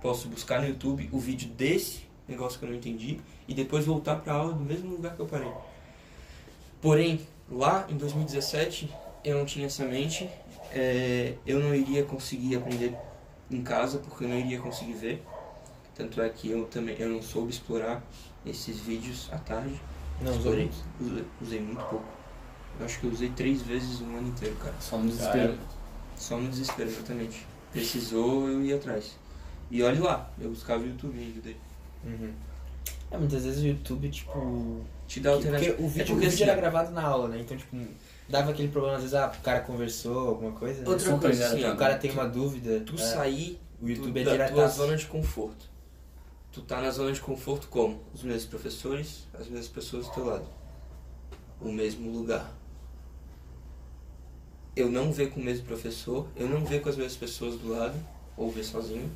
Posso 0.00 0.28
buscar 0.28 0.60
no 0.60 0.68
YouTube 0.68 1.08
o 1.12 1.18
vídeo 1.18 1.48
desse 1.50 2.08
negócio 2.26 2.58
que 2.58 2.64
eu 2.64 2.70
não 2.70 2.76
entendi 2.76 3.20
e 3.46 3.52
depois 3.52 3.84
voltar 3.84 4.16
para 4.16 4.32
a 4.32 4.36
aula 4.36 4.52
do 4.54 4.64
mesmo 4.64 4.90
lugar 4.90 5.14
que 5.14 5.20
eu 5.20 5.26
parei. 5.26 5.52
Porém, 6.80 7.20
lá 7.50 7.86
em 7.90 7.96
2017, 7.96 8.88
eu 9.24 9.38
não 9.38 9.44
tinha 9.44 9.66
essa 9.66 9.84
mente, 9.84 10.30
é, 10.72 11.34
eu 11.46 11.60
não 11.60 11.74
iria 11.74 12.04
conseguir 12.04 12.56
aprender 12.56 12.94
em 13.50 13.62
casa 13.62 13.98
porque 13.98 14.24
eu 14.24 14.28
não 14.28 14.38
iria 14.38 14.60
conseguir 14.60 14.94
ver. 14.94 15.22
Tanto 15.94 16.22
é 16.22 16.28
que 16.28 16.50
eu 16.50 16.64
também 16.66 16.96
eu 16.98 17.08
não 17.08 17.20
soube 17.22 17.50
explorar 17.50 18.02
esses 18.46 18.78
vídeos 18.80 19.28
à 19.32 19.38
tarde. 19.38 19.80
Não, 20.20 20.36
usei, 20.36 20.70
usei 21.40 21.60
muito 21.60 21.82
pouco. 21.84 22.04
Eu 22.78 22.86
acho 22.86 23.00
que 23.00 23.06
eu 23.06 23.10
usei 23.10 23.28
três 23.30 23.62
vezes 23.62 24.00
no 24.00 24.16
ano 24.16 24.28
inteiro, 24.28 24.56
cara. 24.56 24.74
Só 24.80 24.96
no 24.96 25.08
desespero. 25.08 25.58
Só 26.16 26.36
no 26.38 26.48
desespero, 26.48 26.88
exatamente. 26.88 27.46
Precisou, 27.72 28.48
eu 28.48 28.62
ia 28.64 28.76
atrás. 28.76 29.16
E 29.70 29.82
olhe 29.82 29.98
lá, 29.98 30.30
eu 30.40 30.50
buscava 30.50 30.82
o 30.82 30.86
YouTube 30.86 31.12
vídeo 31.18 31.42
dele. 31.42 31.60
Uhum. 32.04 32.32
É, 33.10 33.18
muitas 33.18 33.44
vezes 33.44 33.62
o 33.62 33.66
YouTube, 33.66 34.08
tipo. 34.08 34.84
Te 35.06 35.20
dá 35.20 35.32
Porque 35.32 35.48
alternativa. 35.48 35.82
o 35.82 35.88
vídeo, 35.88 36.02
É 36.02 36.04
porque 36.04 36.12
o 36.12 36.16
vídeo 36.16 36.28
assim, 36.28 36.42
era 36.44 36.54
gravado 36.54 36.92
na 36.92 37.02
aula, 37.02 37.28
né? 37.28 37.40
Então, 37.40 37.56
tipo, 37.56 37.76
dava 38.30 38.52
aquele 38.52 38.68
problema, 38.68 38.96
às 38.96 39.02
vezes, 39.02 39.14
ah, 39.14 39.32
o 39.36 39.42
cara 39.42 39.60
conversou, 39.60 40.28
alguma 40.28 40.52
coisa. 40.52 40.88
Outra 40.88 41.18
coisa, 41.18 41.46
assim, 41.46 41.64
o 41.64 41.76
cara 41.76 41.98
tem 41.98 42.10
uma 42.12 42.26
dúvida. 42.28 42.80
tu 42.80 42.94
é, 42.94 42.98
sair 42.98 43.60
o 43.80 43.88
YouTube 43.88 44.20
é 44.20 44.22
tu, 44.22 44.26
da 44.26 44.32
direto. 44.32 44.54
tua 44.54 44.68
zona 44.68 44.96
de 44.96 45.06
conforto. 45.06 45.68
Tu 46.52 46.62
tá 46.62 46.80
na 46.80 46.90
zona 46.90 47.12
de 47.12 47.20
conforto 47.20 47.68
como? 47.68 48.00
Os 48.14 48.22
mesmos 48.22 48.46
professores, 48.46 49.26
as 49.34 49.48
mesmas 49.48 49.68
pessoas 49.68 50.06
do 50.06 50.12
teu 50.12 50.24
lado. 50.26 50.46
O 51.60 51.70
mesmo 51.70 52.10
lugar. 52.10 52.52
Eu 54.74 54.90
não 54.90 55.12
ver 55.12 55.30
com 55.30 55.40
o 55.40 55.42
mesmo 55.42 55.66
professor, 55.66 56.26
eu 56.36 56.48
não 56.48 56.64
ver 56.64 56.80
com 56.80 56.88
as 56.88 56.96
mesmas 56.96 57.16
pessoas 57.16 57.56
do 57.56 57.68
lado, 57.68 57.94
ou 58.36 58.50
ver 58.50 58.64
sozinho, 58.64 59.10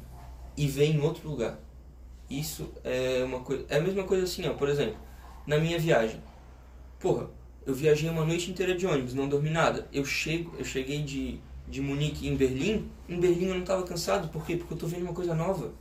e 0.56 0.66
ver 0.66 0.86
em 0.86 1.00
outro 1.00 1.28
lugar. 1.28 1.58
Isso 2.28 2.70
é 2.82 3.22
uma 3.24 3.40
coisa. 3.40 3.64
É 3.68 3.78
a 3.78 3.80
mesma 3.80 4.04
coisa 4.04 4.24
assim, 4.24 4.46
ó, 4.48 4.54
por 4.54 4.68
exemplo, 4.68 4.96
na 5.46 5.58
minha 5.58 5.78
viagem. 5.78 6.22
Porra, 6.98 7.28
eu 7.66 7.74
viajei 7.74 8.08
uma 8.08 8.24
noite 8.24 8.50
inteira 8.50 8.74
de 8.74 8.86
ônibus, 8.86 9.14
não 9.14 9.28
dormi 9.28 9.50
nada. 9.50 9.88
Eu 9.92 10.04
chego, 10.04 10.54
eu 10.58 10.64
cheguei 10.64 11.02
de, 11.02 11.38
de 11.68 11.80
Munique 11.80 12.28
em 12.28 12.36
Berlim, 12.36 12.88
em 13.08 13.18
Berlim 13.18 13.46
eu 13.48 13.54
não 13.56 13.64
tava 13.64 13.82
cansado, 13.84 14.28
por 14.28 14.44
quê? 14.44 14.56
Porque 14.56 14.74
eu 14.74 14.78
tô 14.78 14.86
vendo 14.86 15.02
uma 15.02 15.12
coisa 15.14 15.34
nova. 15.34 15.72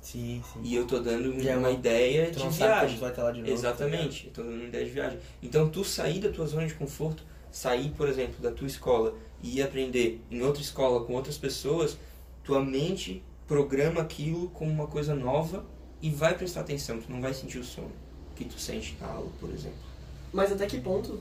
Sim, 0.00 0.42
sim. 0.52 0.60
E 0.64 0.74
eu 0.74 0.84
tô 0.86 0.98
dando 0.98 1.40
Já 1.40 1.52
é 1.52 1.56
uma 1.56 1.70
ideia 1.70 2.30
Tu 2.30 2.40
de 2.40 2.48
viagem. 2.56 2.98
vai 2.98 3.10
estar 3.10 3.22
lá 3.22 3.30
de 3.30 3.38
novo. 3.40 3.48
tá 3.48 3.54
Exatamente, 3.56 4.26
eu 4.26 4.32
tô 4.32 4.42
dando 4.42 4.54
uma 4.56 4.64
ideia 4.64 4.84
de 4.84 4.90
viagem. 4.90 5.18
Então, 5.42 5.68
tu 5.68 5.84
sair 5.84 6.18
da 6.18 6.28
tua 6.28 6.44
zona 6.46 6.66
de 6.66 6.74
conforto, 6.74 7.22
sair, 7.52 7.90
por 7.90 8.08
exemplo, 8.08 8.34
da 8.42 8.50
tua 8.50 8.66
escola 8.66 9.14
e 9.42 9.58
ir 9.58 9.62
aprender 9.62 10.20
em 10.30 10.42
outra 10.42 10.60
escola 10.60 11.04
com 11.04 11.12
outras 11.14 11.38
pessoas, 11.38 11.96
tua 12.42 12.60
mente 12.64 13.22
programa 13.46 14.00
aquilo 14.00 14.48
como 14.50 14.70
uma 14.72 14.86
coisa 14.88 15.14
nova 15.14 15.64
e 16.00 16.10
vai 16.10 16.36
prestar 16.36 16.62
atenção, 16.62 17.00
tu 17.00 17.10
não 17.12 17.20
vai 17.20 17.32
sentir 17.32 17.58
o 17.58 17.64
sono 17.64 17.92
que 18.34 18.44
tu 18.44 18.58
sente 18.58 18.96
na 19.00 19.06
aula, 19.06 19.30
por 19.38 19.50
exemplo. 19.50 19.91
Mas 20.32 20.50
até 20.52 20.66
que 20.66 20.80
ponto 20.80 21.18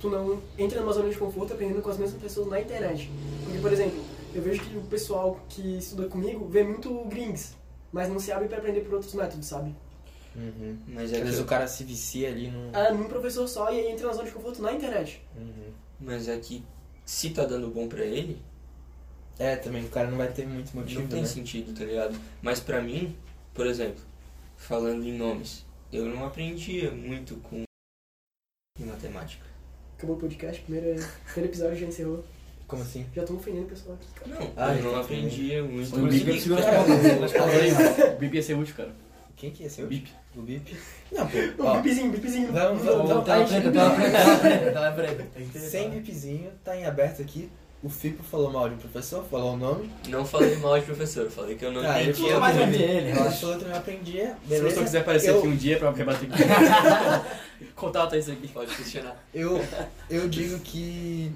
tu 0.00 0.08
não 0.10 0.40
entra 0.58 0.80
numa 0.80 0.92
zona 0.92 1.08
de 1.10 1.16
conforto 1.18 1.52
aprendendo 1.52 1.82
com 1.82 1.90
as 1.90 1.98
mesmas 1.98 2.20
pessoas 2.20 2.48
na 2.48 2.60
internet? 2.60 3.10
Porque, 3.44 3.58
por 3.58 3.72
exemplo, 3.72 4.02
eu 4.34 4.42
vejo 4.42 4.62
que 4.62 4.76
o 4.76 4.82
pessoal 4.82 5.40
que 5.48 5.78
estuda 5.78 6.08
comigo 6.08 6.46
vê 6.48 6.64
muito 6.64 6.92
gringos, 7.04 7.52
mas 7.92 8.08
não 8.08 8.18
se 8.18 8.32
abre 8.32 8.48
pra 8.48 8.58
aprender 8.58 8.80
por 8.80 8.94
outros 8.94 9.14
métodos, 9.14 9.46
sabe? 9.46 9.74
Uhum. 10.36 10.76
Mas 10.88 11.12
Às 11.12 11.20
vezes 11.20 11.36
que, 11.36 11.42
o 11.42 11.46
cara 11.46 11.68
se 11.68 11.84
vicia 11.84 12.28
ali 12.28 12.50
no. 12.50 12.70
Ah, 12.72 12.92
num 12.92 13.04
professor 13.04 13.46
só 13.46 13.70
e 13.72 13.78
aí 13.78 13.92
entra 13.92 14.08
na 14.08 14.12
zona 14.14 14.24
de 14.26 14.32
conforto 14.34 14.60
na 14.60 14.72
internet. 14.72 15.22
Uhum. 15.36 15.72
mas 16.00 16.26
é 16.28 16.36
que 16.38 16.64
se 17.06 17.30
tá 17.30 17.44
dando 17.44 17.68
bom 17.68 17.86
pra 17.86 18.04
ele, 18.04 18.42
É, 19.38 19.56
também 19.56 19.84
o 19.84 19.88
cara 19.88 20.08
não 20.10 20.16
vai 20.18 20.28
ter 20.32 20.46
muito 20.46 20.74
motivo, 20.76 21.00
não 21.02 21.08
tem 21.08 21.20
né? 21.22 21.26
sentido, 21.26 21.72
tá 21.76 21.84
ligado? 21.84 22.16
Mas 22.40 22.60
pra 22.60 22.80
mim, 22.80 23.16
por 23.52 23.66
exemplo, 23.66 24.00
falando 24.56 25.04
em 25.04 25.12
nomes, 25.16 25.64
eu 25.92 26.04
não 26.06 26.24
aprendia 26.24 26.90
muito 26.92 27.36
com 27.36 27.62
em 28.80 28.86
matemática. 28.86 29.44
Acabou 29.96 30.16
o 30.16 30.18
podcast, 30.18 30.60
primeiro, 30.62 31.00
primeiro 31.26 31.52
episódio 31.52 31.76
já 31.76 31.86
encerrou. 31.86 32.24
Como 32.66 32.82
assim? 32.82 33.06
Já 33.14 33.22
tô 33.22 33.34
ofendendo 33.34 33.66
o 33.66 33.68
pessoal 33.68 33.94
aqui, 33.94 34.08
cara. 34.16 34.30
Não, 34.40 34.52
Ah, 34.56 34.74
eu 34.74 34.82
não 34.82 34.90
entendi. 35.00 35.04
aprendia 35.04 35.62
muito. 35.62 35.96
O 35.96 36.08
Bip 36.08 36.40
segura 36.40 36.60
as 36.60 36.66
É, 36.66 37.38
palavras, 37.38 37.98
o- 38.14 38.18
Bip 38.18 38.34
ia 38.34 38.42
ser 38.42 38.54
útil, 38.54 38.74
cara. 38.74 38.90
Quem 39.36 39.52
que 39.52 39.62
ia 39.62 39.70
ser 39.70 39.82
O 39.82 39.84
o 39.84 39.88
Bip. 39.88 40.12
O 40.34 40.42
Bip? 40.42 40.76
Não, 41.12 41.28
pô. 41.28 41.38
O 41.70 41.82
bipzinho, 41.82 42.10
bipzinho. 42.10 42.50
Não, 42.52 42.74
não, 42.74 43.22
Tela 43.22 43.44
a 43.44 43.46
gente- 43.46 43.60
preta, 43.62 43.70
tela 43.70 43.90
preta, 43.94 44.10
tela 44.10 44.38
preta, 44.38 44.72
tela 44.72 44.92
preta. 44.92 45.58
sem 45.60 45.90
bipzinho, 45.90 46.50
tá 46.64 46.76
em 46.76 46.84
aberto 46.84 47.22
aqui. 47.22 47.48
O 47.84 47.88
Fipo 47.90 48.22
falou 48.22 48.50
mal 48.50 48.66
de 48.66 48.76
um 48.76 48.78
professor, 48.78 49.22
falou 49.30 49.52
o 49.52 49.56
nome. 49.58 49.90
Não 50.08 50.24
falei 50.24 50.56
mal 50.56 50.78
de 50.80 50.86
professor, 50.86 51.28
falei 51.30 51.54
que 51.54 51.66
eu 51.66 51.70
não 51.70 51.82
Ah, 51.82 52.00
ele 52.00 52.12
entendia. 52.12 52.28
falou 52.28 52.40
mais 52.40 52.56
também. 52.56 52.72
ouvir 52.72 52.82
ele, 52.90 53.08
Ele 53.10 53.30
falou 53.30 53.58
que 53.58 53.64
não 53.66 53.76
aprendia. 53.76 54.24
Se 54.24 54.30
o 54.32 54.34
Beleza? 54.48 54.60
professor 54.62 54.84
quiser 54.84 55.00
aparecer 55.00 55.28
eu, 55.30 55.38
aqui 55.38 55.48
um 55.48 55.56
dia 55.56 55.78
pra 55.78 55.90
rebater 55.90 56.28
aqui. 56.32 57.68
Contato 57.76 58.16
isso 58.16 58.32
aqui. 58.32 58.48
Pode 58.48 58.74
questionar. 58.74 59.14
Eu, 59.34 59.62
eu 60.08 60.26
digo 60.30 60.58
que 60.60 61.30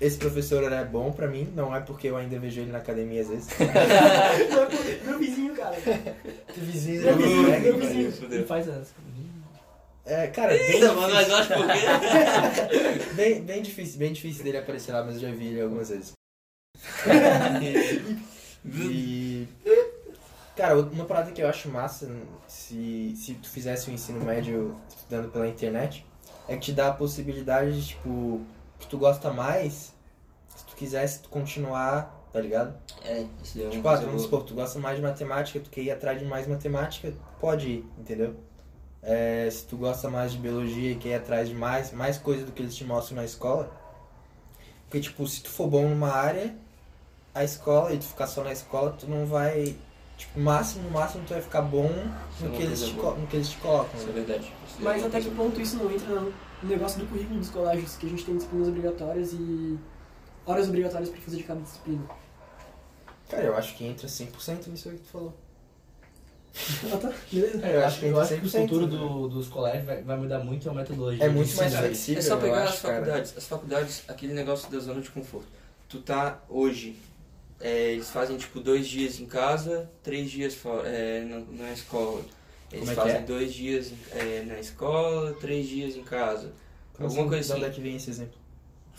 esse 0.00 0.16
professor 0.16 0.64
era 0.64 0.82
bom 0.82 1.12
pra 1.12 1.28
mim, 1.28 1.46
não 1.54 1.76
é 1.76 1.80
porque 1.80 2.08
eu 2.08 2.16
ainda 2.16 2.38
vejo 2.38 2.62
ele 2.62 2.72
na 2.72 2.78
academia 2.78 3.20
às 3.20 3.28
vezes. 3.28 3.48
Meu 5.04 5.18
vizinho, 5.18 5.54
cara. 5.54 5.76
vizinho, 6.56 7.02
Meu 7.02 7.16
vizinho, 7.18 7.42
né? 7.48 7.58
meu 7.60 7.76
vizinho. 7.78 8.12
Ele 8.30 8.44
faz 8.44 8.66
essa. 8.66 8.94
É, 10.04 10.26
cara, 10.28 10.52
bem, 10.52 10.72
Eita, 10.72 10.92
mano, 10.92 11.14
mas 11.14 11.28
eu 11.28 11.36
acho 11.36 11.48
por 11.54 11.66
quê? 11.66 13.14
bem, 13.14 13.42
bem 13.42 13.62
difícil, 13.62 13.98
bem 13.98 14.12
difícil 14.12 14.42
dele 14.42 14.58
aparecer 14.58 14.92
lá, 14.92 15.04
mas 15.04 15.14
eu 15.14 15.28
já 15.28 15.30
vi 15.30 15.46
ele 15.46 15.62
algumas 15.62 15.88
vezes. 15.88 16.12
E. 18.64 19.48
Cara, 20.56 20.78
uma 20.78 21.04
parada 21.04 21.32
que 21.32 21.42
eu 21.42 21.48
acho 21.48 21.68
massa, 21.68 22.08
se, 22.46 23.14
se 23.16 23.34
tu 23.34 23.48
fizesse 23.48 23.90
o 23.90 23.92
ensino 23.92 24.24
médio 24.24 24.78
estudando 24.88 25.32
pela 25.32 25.48
internet, 25.48 26.06
é 26.46 26.54
que 26.56 26.66
te 26.66 26.72
dá 26.72 26.88
a 26.88 26.92
possibilidade 26.92 27.80
de, 27.80 27.88
tipo, 27.88 28.40
que 28.78 28.86
tu 28.86 28.98
gosta 28.98 29.32
mais, 29.32 29.92
se 30.54 30.66
tu 30.66 30.76
quisesse 30.76 31.20
tu 31.22 31.28
continuar, 31.28 32.22
tá 32.32 32.40
ligado? 32.40 32.78
É, 33.02 33.26
isso 33.42 33.56
daí 33.56 33.64
é 33.64 33.66
uma 33.66 33.72
Tipo, 33.72 33.88
ah, 33.88 33.96
vamos 33.96 34.22
supor, 34.22 34.44
tu 34.44 34.54
gosta 34.54 34.78
mais 34.78 34.96
de 34.96 35.02
matemática, 35.02 35.58
tu 35.58 35.70
quer 35.70 35.82
ir 35.82 35.90
atrás 35.90 36.18
de 36.18 36.24
mais 36.24 36.46
matemática, 36.46 37.12
pode 37.40 37.68
ir, 37.68 37.86
entendeu? 37.98 38.36
É, 39.02 39.48
se 39.50 39.66
tu 39.66 39.76
gosta 39.76 40.08
mais 40.08 40.32
de 40.32 40.38
biologia 40.38 40.92
e 40.92 40.96
quer 40.96 41.08
ir 41.08 41.14
atrás 41.14 41.48
de 41.48 41.54
mais, 41.54 41.92
mais 41.92 42.18
coisa 42.18 42.44
do 42.44 42.52
que 42.52 42.62
eles 42.62 42.74
te 42.74 42.84
mostram 42.84 43.16
na 43.16 43.24
escola. 43.24 43.70
Porque, 44.84 45.00
tipo, 45.00 45.26
se 45.26 45.42
tu 45.42 45.50
for 45.50 45.66
bom 45.66 45.88
numa 45.88 46.12
área, 46.12 46.54
a 47.34 47.42
escola, 47.42 47.92
e 47.92 47.98
tu 47.98 48.04
ficar 48.04 48.26
só 48.26 48.44
na 48.44 48.52
escola, 48.52 48.94
tu 48.98 49.08
não 49.08 49.26
vai. 49.26 49.76
Tipo, 50.16 50.38
no 50.38 50.44
máximo, 50.44 50.90
máximo 50.90 51.24
tu 51.26 51.32
vai 51.32 51.42
ficar 51.42 51.62
bom 51.62 51.86
é 51.86 52.44
no 52.44 52.48
uma 52.48 52.56
que, 52.56 52.62
eles 52.62 52.80
te, 52.80 52.92
no 52.92 53.26
que 53.26 53.36
eles 53.36 53.50
te 53.50 53.56
colocam. 53.56 53.98
Isso 53.98 54.04
é 54.04 54.06
né? 54.06 54.12
verdade. 54.12 54.52
Isso 54.68 54.78
é 54.78 54.84
Mas 54.84 54.98
uma 54.98 55.08
até 55.08 55.20
que 55.20 55.30
ponto 55.30 55.60
isso 55.60 55.76
não 55.76 55.90
entra 55.90 56.20
no 56.20 56.32
no 56.62 56.68
negócio 56.68 57.00
do 57.00 57.06
currículo 57.06 57.40
dos 57.40 57.50
colégios, 57.50 57.96
que 57.96 58.06
a 58.06 58.08
gente 58.08 58.24
tem 58.24 58.36
disciplinas 58.36 58.68
obrigatórias 58.68 59.32
e 59.32 59.78
horas 60.46 60.68
obrigatórias 60.68 61.10
pra 61.10 61.20
fazer 61.20 61.38
de 61.38 61.42
cada 61.42 61.60
disciplina. 61.60 62.04
Cara, 63.28 63.42
eu 63.44 63.56
acho 63.56 63.74
que 63.76 63.84
entra 63.84 64.06
100% 64.06 64.68
nisso 64.68 64.88
aí 64.88 64.96
que 64.96 65.02
tu 65.02 65.08
falou. 65.08 65.34
Ah, 66.92 66.96
tá, 66.98 67.12
beleza. 67.32 67.66
É, 67.66 67.76
eu 67.76 67.84
acho 67.84 67.98
que 68.00 68.06
eu 68.06 68.20
acho 68.20 68.34
que 68.34 68.46
o 68.46 68.50
100%, 68.50 68.60
futuro 68.62 68.86
né? 68.86 68.98
do, 68.98 69.28
dos 69.28 69.48
colégios 69.48 69.84
vai, 69.84 70.02
vai 70.02 70.16
mudar 70.18 70.38
muito 70.40 70.68
a 70.68 70.74
metodologia. 70.74 71.24
É 71.24 71.28
muito 71.28 71.54
mais 71.56 71.74
flexível. 71.74 72.18
É 72.18 72.22
só 72.22 72.36
pegar 72.36 72.64
acho, 72.64 72.74
as 72.74 72.80
cara. 72.82 72.94
faculdades. 72.94 73.34
As 73.36 73.46
faculdades, 73.46 74.02
aquele 74.08 74.34
negócio 74.34 74.70
da 74.70 74.78
zona 74.78 75.00
de 75.00 75.10
conforto. 75.10 75.48
Tu 75.88 75.98
tá 76.00 76.42
hoje, 76.48 76.96
é, 77.60 77.92
eles 77.92 78.10
fazem 78.10 78.36
tipo 78.36 78.60
dois 78.60 78.86
dias 78.86 79.18
em 79.18 79.26
casa, 79.26 79.90
três 80.02 80.30
dias 80.30 80.54
fora, 80.54 80.86
é, 80.88 81.24
na, 81.24 81.64
na 81.64 81.72
escola. 81.72 82.22
Eles 82.70 82.88
Como 82.88 82.90
é 82.90 82.94
que 82.94 83.00
fazem 83.00 83.16
é? 83.16 83.20
dois 83.20 83.52
dias 83.54 83.92
é, 84.12 84.44
na 84.46 84.58
escola, 84.58 85.34
três 85.34 85.66
dias 85.66 85.96
em 85.96 86.02
casa. 86.02 86.52
Como 86.94 87.08
Alguma 87.08 87.22
assim? 87.22 87.28
coisa 87.30 87.46
De 87.48 87.52
onde 87.52 87.64
assim. 87.64 87.72
é 87.72 87.74
que 87.74 87.80
vem 87.80 87.96
esse 87.96 88.10
exemplo? 88.10 88.41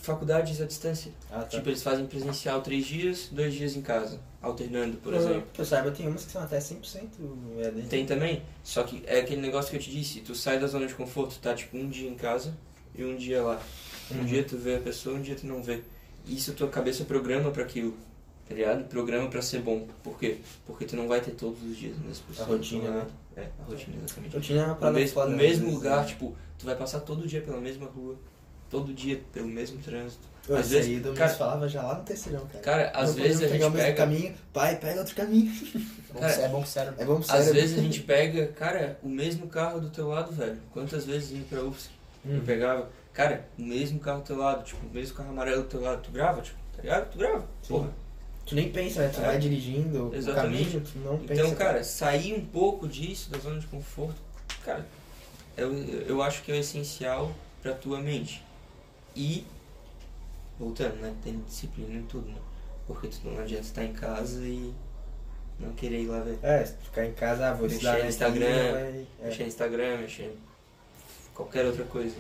Faculdades 0.04 0.60
à 0.62 0.66
distância. 0.66 1.12
Ah, 1.32 1.40
tá. 1.40 1.46
Tipo, 1.46 1.70
eles 1.70 1.82
fazem 1.82 2.06
presencial 2.06 2.62
três 2.62 2.86
dias, 2.86 3.30
dois 3.32 3.54
dias 3.54 3.74
em 3.76 3.82
casa, 3.82 4.20
alternando, 4.42 4.98
por 4.98 5.14
Uhum. 5.14 5.20
exemplo. 5.20 5.44
Que 5.54 5.62
eu 5.62 5.66
saiba, 5.66 5.92
tem 5.92 6.08
umas 6.10 6.26
que 6.26 6.32
são 6.34 6.44
até 6.44 6.60
100% 6.60 7.08
EAD. 7.58 7.84
Tem 7.84 8.06
também, 8.06 8.42
só 8.66 8.84
que 8.84 9.02
é 9.08 9.22
aquele 9.22 9.40
negócio 9.40 9.72
que 9.72 9.78
eu 9.78 9.82
te 9.82 9.90
disse, 9.90 10.20
tu 10.20 10.36
sai 10.36 10.60
da 10.60 10.68
zona 10.68 10.88
de 10.88 10.94
conforto, 10.94 11.40
tá 11.40 11.54
tipo 11.56 11.78
um 11.78 11.88
dia 11.88 12.10
em 12.10 12.16
casa 12.16 12.54
e 12.94 13.04
um 13.06 13.16
dia 13.16 13.42
lá. 13.42 13.62
Um 14.12 14.18
Uhum. 14.20 14.26
dia 14.26 14.44
tu 14.44 14.58
vê 14.58 14.76
a 14.76 14.80
pessoa, 14.80 15.16
um 15.16 15.22
dia 15.22 15.36
tu 15.36 15.48
não 15.48 15.64
vê. 15.64 15.82
Isso 16.28 16.52
tua 16.54 16.68
cabeça 16.68 17.06
programa 17.06 17.50
pra 17.52 17.64
aquilo, 17.64 17.96
tá 18.50 18.54
ligado? 18.54 18.84
Programa 18.90 19.30
pra 19.30 19.42
ser 19.42 19.62
bom. 19.62 19.88
Por 20.04 20.20
quê? 20.20 20.40
Porque 20.68 20.84
tu 20.84 20.98
não 20.98 21.08
vai 21.08 21.22
ter 21.22 21.32
todos 21.32 21.64
os 21.64 21.78
dias 21.78 21.96
nas 22.06 22.20
pessoas. 22.20 22.50
rotina, 22.50 22.90
lá. 22.90 22.96
né? 22.96 23.08
É, 23.38 23.48
a 23.58 23.64
rotina, 23.64 23.96
exatamente. 24.04 24.36
Eu 24.36 24.42
tinha 24.42 24.66
uma 24.66 24.74
O 24.74 24.76
parada 24.76 25.00
mesmo, 25.00 25.14
foda, 25.14 25.28
o 25.28 25.32
né? 25.32 25.38
mesmo 25.38 25.72
lugar, 25.72 26.06
tipo, 26.06 26.36
tu 26.60 26.66
vai 26.66 26.76
passar 26.76 27.00
todo 27.00 27.26
dia 27.26 27.40
pela 27.42 27.60
mesma 27.62 27.86
rua, 27.88 28.18
todo 28.74 28.92
dia 28.94 29.22
pelo 29.32 29.48
mesmo 29.48 29.78
trânsito. 29.82 30.24
Pô, 30.48 30.56
Às 30.56 30.70
vezes, 30.72 30.88
vezes, 30.88 31.02
Domingos 31.04 31.20
cara- 31.20 31.34
falava 31.36 31.70
já 31.70 31.84
lá 31.84 31.96
no 32.00 32.04
terceirão, 32.04 32.46
cara. 32.48 32.60
Cara, 32.64 32.92
às 32.94 33.16
Não 33.16 33.24
vezes 33.24 33.42
a 33.44 33.48
gente 33.48 33.72
pega. 33.72 33.94
caminho, 33.96 34.34
pai, 34.52 34.76
pega 34.78 35.00
outro 35.00 35.16
caminho. 35.16 35.54
Bom, 36.14 36.20
Cara, 36.20 36.34
é 36.34 36.48
bom 36.50 36.60
pro 36.62 36.70
cérebro. 36.70 37.02
É 37.02 37.06
bom 37.06 37.22
pro 37.22 37.32
Às 37.36 37.52
vezes 37.52 37.80
a 37.80 37.82
gente 37.82 38.02
pega, 38.02 38.48
cara, 38.48 39.00
o 39.02 39.08
mesmo 39.08 39.48
carro 39.48 39.80
do 39.80 39.90
teu 39.90 40.10
lado, 40.10 40.32
velho. 40.34 40.58
Quantas 40.74 41.06
vezes 41.06 41.32
indo 41.32 41.48
pra 41.48 41.64
UFSC 41.64 41.90
eu 42.28 42.42
pegava, 42.42 42.90
cara, 43.14 43.48
o 43.58 43.62
mesmo 43.62 44.00
carro 44.00 44.20
do 44.22 44.26
teu 44.26 44.38
lado, 44.38 44.64
tipo, 44.66 44.86
o 44.86 44.90
mesmo 44.94 45.16
carro 45.16 45.30
amarelo 45.30 45.62
do 45.64 45.70
teu 45.70 45.82
lado, 45.82 46.02
tu 46.02 46.12
grava, 46.12 46.42
tipo, 46.42 46.58
tá 46.76 46.82
ligado? 46.82 47.10
Tu 47.12 47.18
grava, 47.20 47.40
Sim. 47.62 47.68
porra. 47.70 47.90
Tu 48.46 48.56
nem 48.56 48.70
pensa, 48.70 49.00
né? 49.02 49.08
Tu 49.08 49.22
É. 49.22 49.26
vai 49.26 49.40
dirigindo 49.40 50.10
o 50.10 50.16
Exatamente. 50.16 50.64
caminho, 50.72 50.82
tu 50.82 51.00
não 51.00 51.18
pensa. 51.20 51.34
Então, 51.42 51.56
cara, 51.56 51.84
sair 51.86 52.34
um 52.34 52.46
pouco 52.46 52.86
disso, 52.88 53.30
da 53.32 53.38
zona 53.40 53.60
de 53.62 53.68
conforto, 53.68 54.16
cara, 54.66 54.86
eu, 55.56 55.74
eu 56.06 56.22
acho 56.22 56.44
que 56.44 56.52
é 56.52 56.56
o 56.56 56.58
essencial 56.58 57.32
pra 57.62 57.72
tua 57.74 58.00
mente. 58.02 58.44
E, 59.16 59.46
voltando, 60.60 60.96
né, 60.96 61.14
tem 61.24 61.40
disciplina 61.48 61.94
em 62.00 62.04
tudo, 62.04 62.28
né? 62.30 62.38
Porque 62.88 63.08
tu 63.08 63.20
não 63.26 63.40
adianta 63.42 63.64
estar 63.64 63.84
em 63.84 63.94
casa 63.94 64.42
e 64.44 64.74
não 65.60 65.72
querer 65.74 66.02
ir 66.02 66.08
lá 66.08 66.20
ver. 66.20 66.38
É, 66.42 66.66
se 66.66 66.76
ficar 66.78 67.06
em 67.06 67.14
casa, 67.14 67.50
ah, 67.50 67.54
vou 67.54 67.64
Mexer 67.64 67.76
estudar 67.76 68.00
no 68.00 68.06
Instagram, 68.10 68.72
vai... 68.74 69.08
é. 69.22 69.26
Mexer 69.26 69.44
no 69.44 69.48
Instagram, 69.50 69.98
mexer 70.00 70.24
em 70.24 70.38
qualquer 71.34 71.66
outra 71.66 71.84
coisa. 71.86 72.16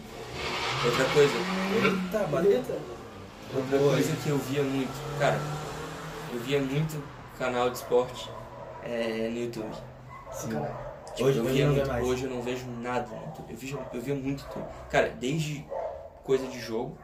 Outra 0.85 1.05
coisa, 1.13 1.33
Eita. 1.83 2.27
Bonita. 2.27 2.73
outra 3.55 3.77
Boa. 3.77 3.93
coisa 3.93 4.15
que 4.23 4.29
eu 4.29 4.37
via 4.37 4.63
muito, 4.63 5.19
cara, 5.19 5.39
eu 6.33 6.39
via 6.39 6.59
muito 6.61 7.01
canal 7.37 7.69
de 7.69 7.77
esporte 7.77 8.29
é, 8.83 9.29
no 9.29 9.39
YouTube. 9.39 9.73
Sim. 10.31 10.49
Tipo, 11.15 11.29
Hoje- 11.29 11.37
eu 11.39 11.45
via 11.45 11.65
não 11.67 11.73
vê 11.73 11.79
muito, 11.79 11.87
mais. 11.89 12.05
hoje 12.07 12.23
eu 12.23 12.29
não 12.29 12.41
vejo 12.41 12.65
nada 12.81 13.07
no 13.07 13.21
YouTube. 13.25 13.45
Eu 13.51 13.57
via, 13.57 13.79
eu 13.93 14.01
via 14.01 14.15
muito 14.15 14.43
YouTube. 14.43 14.65
Cara, 14.89 15.09
desde 15.09 15.63
coisa 16.23 16.47
de 16.47 16.59
jogo, 16.59 16.97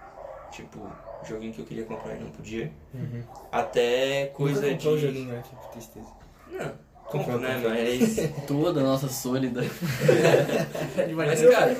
tipo, 0.51 0.79
joguinho 1.27 1.53
que 1.53 1.59
eu 1.59 1.65
queria 1.65 1.85
comprar 1.85 2.15
e 2.15 2.19
não 2.19 2.29
podia, 2.31 2.71
Uhum. 2.93 3.23
até 3.51 4.27
coisa 4.27 4.61
Nunca 4.61 4.75
de. 4.77 4.97
joguinho, 4.99 5.31
né? 5.33 5.43
Tipo, 5.47 5.67
tristeza. 5.71 6.07
Não, 6.51 6.71
Comprou, 7.05 7.39
compro, 7.39 7.39
né? 7.39 7.61
Mas. 7.63 8.17
Toda 8.47 8.79
a 8.81 8.83
nossa 8.83 9.07
sólida. 9.09 9.61
Mas, 11.15 11.41
cara. 11.41 11.75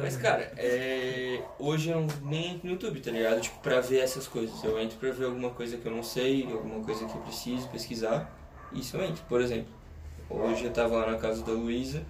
Mas, 0.00 0.16
cara, 0.16 0.52
é... 0.56 1.40
hoje 1.58 1.90
eu 1.90 2.06
nem 2.22 2.52
entro 2.54 2.66
no 2.66 2.72
YouTube, 2.72 3.00
tá 3.00 3.10
ligado? 3.10 3.40
Tipo, 3.40 3.58
pra 3.60 3.80
ver 3.80 4.00
essas 4.00 4.26
coisas. 4.26 4.62
Eu 4.64 4.78
entro 4.80 4.96
pra 4.98 5.10
ver 5.10 5.26
alguma 5.26 5.50
coisa 5.50 5.76
que 5.76 5.86
eu 5.86 5.92
não 5.92 6.02
sei, 6.02 6.44
alguma 6.50 6.82
coisa 6.84 7.04
que 7.06 7.14
eu 7.14 7.20
preciso 7.22 7.68
pesquisar. 7.68 8.34
Isso 8.72 8.96
eu 8.96 9.04
entro. 9.04 9.22
Por 9.28 9.40
exemplo, 9.40 9.72
hoje 10.28 10.64
eu 10.64 10.72
tava 10.72 10.96
lá 10.96 11.12
na 11.12 11.18
casa 11.18 11.42
da 11.44 11.52
Luísa, 11.52 12.02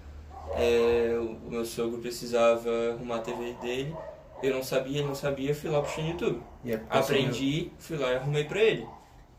é, 0.55 1.17
o 1.21 1.51
meu 1.51 1.65
sogro 1.65 1.99
precisava 1.99 2.71
arrumar 2.93 3.17
a 3.17 3.21
TV 3.21 3.55
dele. 3.61 3.95
Eu 4.43 4.55
não 4.55 4.63
sabia, 4.63 4.99
ele 4.99 5.09
não 5.09 5.15
sabia, 5.15 5.55
fui 5.55 5.71
lá 5.71 5.81
puxei 5.81 6.05
no 6.05 6.11
YouTube. 6.11 6.43
É 6.67 6.81
Aprendi, 6.91 7.71
fui 7.79 7.97
lá 7.97 8.13
e 8.13 8.17
arrumei 8.17 8.45
pra 8.45 8.63
ele. 8.63 8.87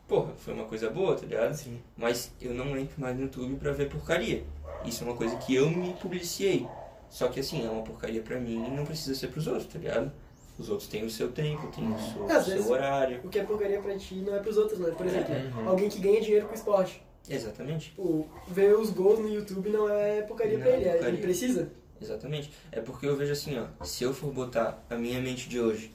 Porra, 0.08 0.32
foi 0.38 0.54
uma 0.54 0.64
coisa 0.66 0.90
boa, 0.90 1.16
tá 1.16 1.26
ligado? 1.26 1.54
Sim. 1.54 1.80
Mas 1.96 2.32
eu 2.42 2.54
não 2.54 2.78
entro 2.78 3.00
mais 3.00 3.16
no 3.16 3.24
YouTube 3.24 3.56
pra 3.58 3.72
ver 3.74 3.90
porcaria. 3.90 4.44
Isso 4.86 5.04
é 5.04 5.08
uma 5.08 5.16
coisa 5.16 5.36
que 5.38 5.54
eu 5.56 5.70
me 5.70 5.94
publiciei. 5.94 6.66
Só 7.10 7.28
que 7.28 7.40
assim, 7.40 7.66
é 7.66 7.70
uma 7.70 7.84
porcaria 7.84 8.22
pra 8.22 8.40
mim 8.40 8.66
e 8.68 8.72
não 8.72 8.86
precisa 8.86 9.14
ser 9.16 9.28
pros 9.28 9.48
outros, 9.48 9.66
tá 9.68 9.78
ligado? 9.80 10.12
Os 10.58 10.70
outros 10.70 10.88
têm 10.90 11.06
o 11.06 11.10
seu 11.10 11.32
tempo, 11.32 11.68
têm 11.68 11.88
o 11.92 12.00
seu, 12.00 12.28
É, 12.30 12.34
às 12.34 12.42
o 12.44 12.46
seu 12.46 12.54
vezes- 12.56 12.70
horário. 12.72 13.22
O 13.24 13.30
que 13.30 13.38
é 13.40 13.44
porcaria 13.44 13.80
pra 13.80 13.96
ti 13.98 14.16
não 14.16 14.36
é 14.36 14.40
pros 14.40 14.58
outros, 14.58 14.80
né? 14.80 14.92
Por 14.98 15.06
exemplo, 15.06 15.34
Uhum. 15.36 15.70
alguém 15.70 15.88
que 15.90 16.00
ganha 16.00 16.20
dinheiro 16.20 16.48
com 16.48 16.56
esporte. 16.56 17.02
Exatamente, 17.30 17.90
Tipo, 17.90 18.26
ver 18.48 18.74
os 18.76 18.90
gols 18.90 19.20
no 19.20 19.30
YouTube 19.30 19.70
não 19.70 19.90
é 19.90 20.22
porcaria 20.22 20.58
Não 20.58 20.64
pra 20.64 20.72
é 20.72 20.76
ele, 20.76 20.84
é- 20.86 20.88
ele 20.90 20.98
porcaria. 20.98 21.22
precisa. 21.22 21.70
Exatamente. 22.02 22.52
É 22.72 22.82
porque 22.82 23.06
eu 23.08 23.16
vejo 23.16 23.32
assim, 23.34 23.58
ó, 23.60 23.84
se 23.86 24.04
eu 24.04 24.14
for 24.14 24.32
botar 24.32 24.84
a 24.90 24.96
minha 24.96 25.20
mente 25.22 25.48
de 25.50 25.60
hoje 25.60 25.94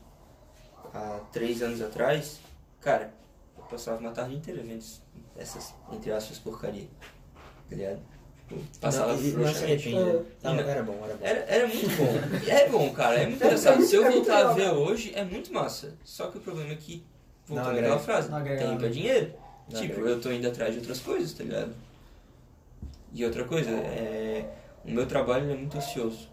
há 0.95 1.21
três 1.33 1.63
anos 1.63 1.81
atrás, 1.81 2.41
cara, 2.81 3.13
eu 3.57 3.65
passava 3.65 3.99
uma 3.99 4.11
tarde 4.13 4.35
inteira 4.35 4.63
vendo 4.63 4.85
essas, 5.37 5.75
entre 5.93 6.13
aspas, 6.13 6.39
porcaria. 6.39 6.89
Tá 7.69 7.77
ligado? 7.77 8.01
Tipo, 8.49 8.79
passava 8.81 9.17
frouxamente. 9.17 9.89
É. 9.89 10.23
Não, 10.43 10.55
não- 10.55 10.61
era 10.61 10.83
bom, 10.83 11.01
era 11.05 11.15
bom. 11.15 11.25
Era, 11.25 11.39
era 11.41 11.67
muito 11.67 11.89
bom. 11.97 12.51
É 12.51 12.69
bom, 12.69 12.93
cara. 12.93 13.21
É 13.21 13.27
muito 13.27 13.43
engraçado. 13.43 13.83
Se 13.83 13.95
eu 13.95 14.11
voltar 14.11 14.49
a 14.51 14.53
ver 14.53 14.71
hoje, 14.71 15.13
é 15.15 15.25
muito 15.25 15.53
massa. 15.53 15.95
Só 16.05 16.27
que 16.31 16.39
o 16.39 16.41
problema 16.41 16.73
é 16.73 16.77
que, 16.77 17.05
voltando 17.47 17.79
àquela 17.79 17.99
frase, 17.99 18.29
tempo 18.29 18.85
é 18.85 18.89
dinheiro. 18.89 19.33
Não 19.71 19.81
tipo, 19.81 19.95
agrega. 19.95 20.11
eu 20.11 20.21
tô 20.21 20.31
indo 20.31 20.47
atrás 20.49 20.73
de 20.73 20.81
outras 20.81 21.01
coisas, 21.01 21.33
tá 21.33 21.45
ligado? 21.45 21.73
E 23.15 23.25
outra 23.25 23.45
coisa, 23.45 23.71
é, 23.71 24.45
o 24.85 24.91
meu 24.91 25.07
trabalho 25.07 25.51
é 25.51 25.55
muito 25.55 25.79
ocioso. 25.79 26.29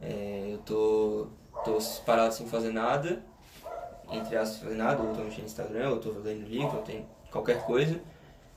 É, 0.00 0.50
eu 0.52 0.58
tô, 0.58 1.28
tô 1.64 1.78
parado 2.04 2.34
sem 2.34 2.46
fazer 2.46 2.72
nada, 2.72 3.22
entre 4.10 4.36
aspas, 4.36 4.62
fazer 4.62 4.76
nada, 4.76 5.02
ou 5.02 5.14
tô 5.14 5.22
mexendo 5.22 5.40
no 5.40 5.46
Instagram, 5.46 5.90
ou 5.90 5.98
tô 5.98 6.10
lendo 6.10 6.46
livro, 6.46 6.76
ou 6.76 6.82
tem 6.82 7.06
qualquer 7.30 7.64
coisa. 7.64 8.00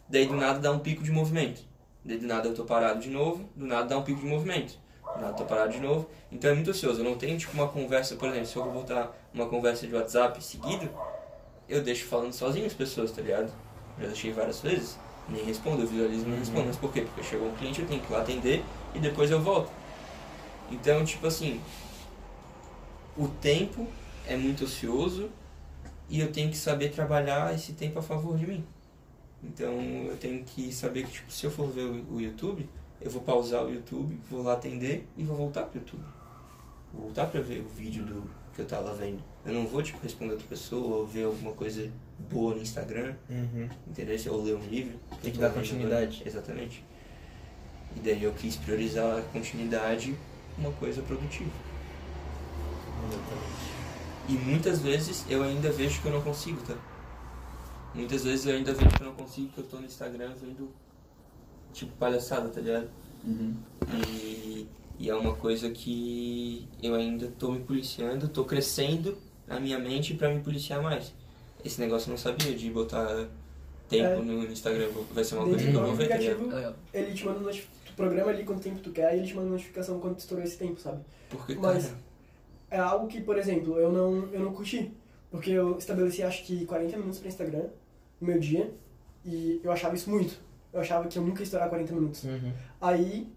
Daí 0.09 0.25
do 0.25 0.35
nada 0.35 0.59
dá 0.59 0.71
um 0.71 0.79
pico 0.79 1.03
de 1.03 1.11
movimento. 1.11 1.61
Daí 2.03 2.17
do 2.17 2.27
nada 2.27 2.47
eu 2.47 2.53
tô 2.53 2.63
parado 2.63 2.99
de 2.99 3.09
novo, 3.09 3.49
do 3.55 3.65
nada 3.65 3.85
dá 3.85 3.97
um 3.97 4.03
pico 4.03 4.19
de 4.19 4.25
movimento. 4.25 4.79
Do 5.03 5.21
nada 5.21 5.33
eu 5.33 5.35
tô 5.35 5.45
parado 5.45 5.71
de 5.71 5.79
novo. 5.79 6.09
Então 6.31 6.51
é 6.51 6.53
muito 6.53 6.71
ocioso. 6.71 7.01
Eu 7.01 7.05
não 7.05 7.17
tenho 7.17 7.37
tipo 7.37 7.53
uma 7.53 7.67
conversa, 7.67 8.15
por 8.15 8.29
exemplo, 8.29 8.47
se 8.47 8.55
eu 8.55 8.63
vou 8.63 8.73
botar 8.73 9.11
uma 9.33 9.47
conversa 9.47 9.85
de 9.85 9.93
WhatsApp 9.93 10.41
seguido, 10.43 10.89
eu 11.67 11.81
deixo 11.81 12.05
falando 12.05 12.33
sozinho 12.33 12.65
as 12.65 12.73
pessoas, 12.73 13.11
tá 13.11 13.21
ligado? 13.21 13.51
Já 13.99 14.07
deixei 14.07 14.31
várias 14.31 14.61
vezes. 14.61 14.97
Nem 15.27 15.43
respondo, 15.43 15.81
eu 15.81 15.87
visualizo 15.87 16.25
e 16.25 16.29
não 16.29 16.37
respondo. 16.37 16.67
Mas 16.67 16.77
por 16.77 16.93
quê? 16.93 17.01
Porque 17.01 17.23
chegou 17.23 17.49
um 17.49 17.55
cliente, 17.55 17.81
eu 17.81 17.87
tenho 17.87 17.99
que 17.99 18.11
ir 18.11 18.13
lá 18.13 18.21
atender 18.21 18.63
e 18.95 18.99
depois 18.99 19.29
eu 19.31 19.41
volto. 19.41 19.71
Então, 20.71 21.03
tipo 21.05 21.25
assim, 21.27 21.61
o 23.17 23.27
tempo 23.27 23.87
é 24.27 24.35
muito 24.35 24.65
ocioso 24.65 25.29
e 26.09 26.19
eu 26.19 26.31
tenho 26.31 26.49
que 26.49 26.57
saber 26.57 26.89
trabalhar 26.91 27.53
esse 27.53 27.73
tempo 27.73 27.99
a 27.99 28.01
favor 28.01 28.37
de 28.37 28.45
mim. 28.47 28.63
Então 29.43 29.79
eu 30.07 30.17
tenho 30.17 30.43
que 30.43 30.71
saber 30.73 31.05
que 31.05 31.11
tipo, 31.11 31.31
se 31.31 31.45
eu 31.45 31.51
for 31.51 31.69
ver 31.69 31.83
o 32.11 32.19
YouTube, 32.19 32.67
eu 33.01 33.09
vou 33.09 33.21
pausar 33.21 33.63
o 33.63 33.73
YouTube, 33.73 34.19
vou 34.29 34.41
lá 34.43 34.53
atender 34.53 35.07
e 35.15 35.23
vou 35.23 35.35
voltar 35.37 35.63
pro 35.63 35.79
YouTube. 35.79 36.03
Vou 36.93 37.03
voltar 37.03 37.27
pra 37.27 37.39
ver 37.41 37.61
o 37.61 37.67
vídeo 37.69 38.03
do 38.03 38.23
que 38.53 38.61
eu 38.61 38.65
tava 38.65 38.93
vendo. 38.93 39.21
Eu 39.45 39.53
não 39.53 39.67
vou 39.67 39.81
tipo 39.83 39.99
responder 40.01 40.31
outra 40.33 40.47
pessoa 40.47 40.97
ou 40.97 41.05
ver 41.07 41.25
alguma 41.25 41.51
coisa 41.53 41.89
boa 42.29 42.55
no 42.55 42.61
Instagram, 42.61 43.13
Uhum. 43.29 43.69
entendeu? 43.87 44.17
Ou 44.33 44.43
ler 44.43 44.55
um 44.55 44.65
livro. 44.65 44.99
Tem 45.21 45.31
que 45.31 45.37
dar 45.37 45.51
continuidade. 45.51 46.15
agora. 46.17 46.27
Exatamente. 46.29 46.83
E 47.97 47.99
daí 47.99 48.23
eu 48.23 48.31
quis 48.33 48.55
priorizar 48.55 49.17
a 49.17 49.21
continuidade 49.33 50.15
uma 50.55 50.71
coisa 50.73 51.01
produtiva. 51.01 51.49
Exatamente. 53.07 53.67
E 54.29 54.33
muitas 54.33 54.79
vezes 54.81 55.25
eu 55.27 55.41
ainda 55.41 55.71
vejo 55.71 55.99
que 56.01 56.07
eu 56.07 56.11
não 56.13 56.21
consigo, 56.21 56.61
tá? 56.61 56.75
Muitas 57.95 58.23
vezes 58.23 58.45
eu 58.45 58.55
ainda 58.55 58.71
vejo 58.73 58.89
que 58.95 59.01
eu 59.01 59.07
não 59.07 59.15
consigo, 59.15 59.47
que 59.49 59.57
eu 59.57 59.63
tô 59.63 59.77
no 59.77 59.85
Instagram 59.85 60.31
vendo 60.39 60.69
tipo 61.73 61.91
palhaçada, 61.93 62.49
tá 62.49 62.61
ligado? 62.61 62.87
Uhum. 63.25 63.55
E, 64.05 64.67
e 64.99 65.09
é 65.09 65.15
uma 65.15 65.35
coisa 65.35 65.71
que 65.71 66.67
eu 66.83 66.93
ainda 66.93 67.31
tô 67.39 67.51
me 67.51 67.59
policiando, 67.61 68.27
tô 68.27 68.43
crescendo 68.45 69.17
na 69.47 69.59
minha 69.59 69.79
mente 69.79 70.13
pra 70.13 70.29
me 70.31 70.41
policiar 70.41 70.83
mais. 70.83 71.13
Esse 71.65 71.79
negócio 71.79 72.09
eu 72.09 72.11
não 72.11 72.17
sabia 72.17 72.53
de 72.53 72.69
botar 72.69 73.27
tempo 73.89 74.21
É. 74.21 74.21
no 74.21 74.43
Instagram, 74.45 74.89
vai 75.13 75.23
ser 75.23 75.35
uma 75.35 75.45
coisa 75.45 75.65
que 75.65 75.73
eu 75.73 75.85
vou 75.85 75.95
ver, 75.95 76.09
tá 76.09 76.17
ligado? 76.17 76.47
Legal. 76.53 76.75
ele 76.93 77.13
te 77.13 77.25
manda 77.25 77.39
notificação. 77.39 77.77
Programa 77.97 78.31
ali 78.31 78.45
quanto 78.45 78.61
tempo 78.61 78.79
tu 78.79 78.91
quer 78.91 79.13
e 79.15 79.19
ele 79.19 79.27
te 79.27 79.35
manda 79.35 79.49
notificação 79.49 79.99
quando 79.99 80.15
tu 80.15 80.19
estourou 80.19 80.43
esse 80.45 80.57
tempo, 80.57 80.79
sabe? 80.79 81.01
Porque, 81.29 81.55
Mas- 81.55 81.87
cara, 81.87 82.07
É 82.69 82.77
algo 82.79 83.07
que, 83.07 83.21
por 83.21 83.37
exemplo, 83.37 83.77
eu 83.79 83.91
não, 83.91 84.27
eu 84.33 84.39
não 84.41 84.53
curti. 84.53 84.91
Porque 85.31 85.51
eu 85.51 85.77
estabeleci 85.77 86.23
acho 86.23 86.43
que 86.45 86.65
40 86.65 86.97
minutos 86.97 87.19
pra 87.19 87.27
Instagram 87.27 87.65
no 88.21 88.27
meu 88.27 88.39
dia 88.39 88.73
e 89.25 89.59
eu 89.63 89.71
achava 89.71 89.95
isso 89.95 90.09
muito. 90.09 90.39
Eu 90.71 90.79
achava 90.81 91.07
que 91.07 91.17
eu 91.17 91.23
nunca 91.23 91.39
ia 91.41 91.43
estourar 91.43 91.69
40 91.69 91.93
minutos. 91.93 92.23
Uhum. 92.23 92.51
Aí 92.79 93.31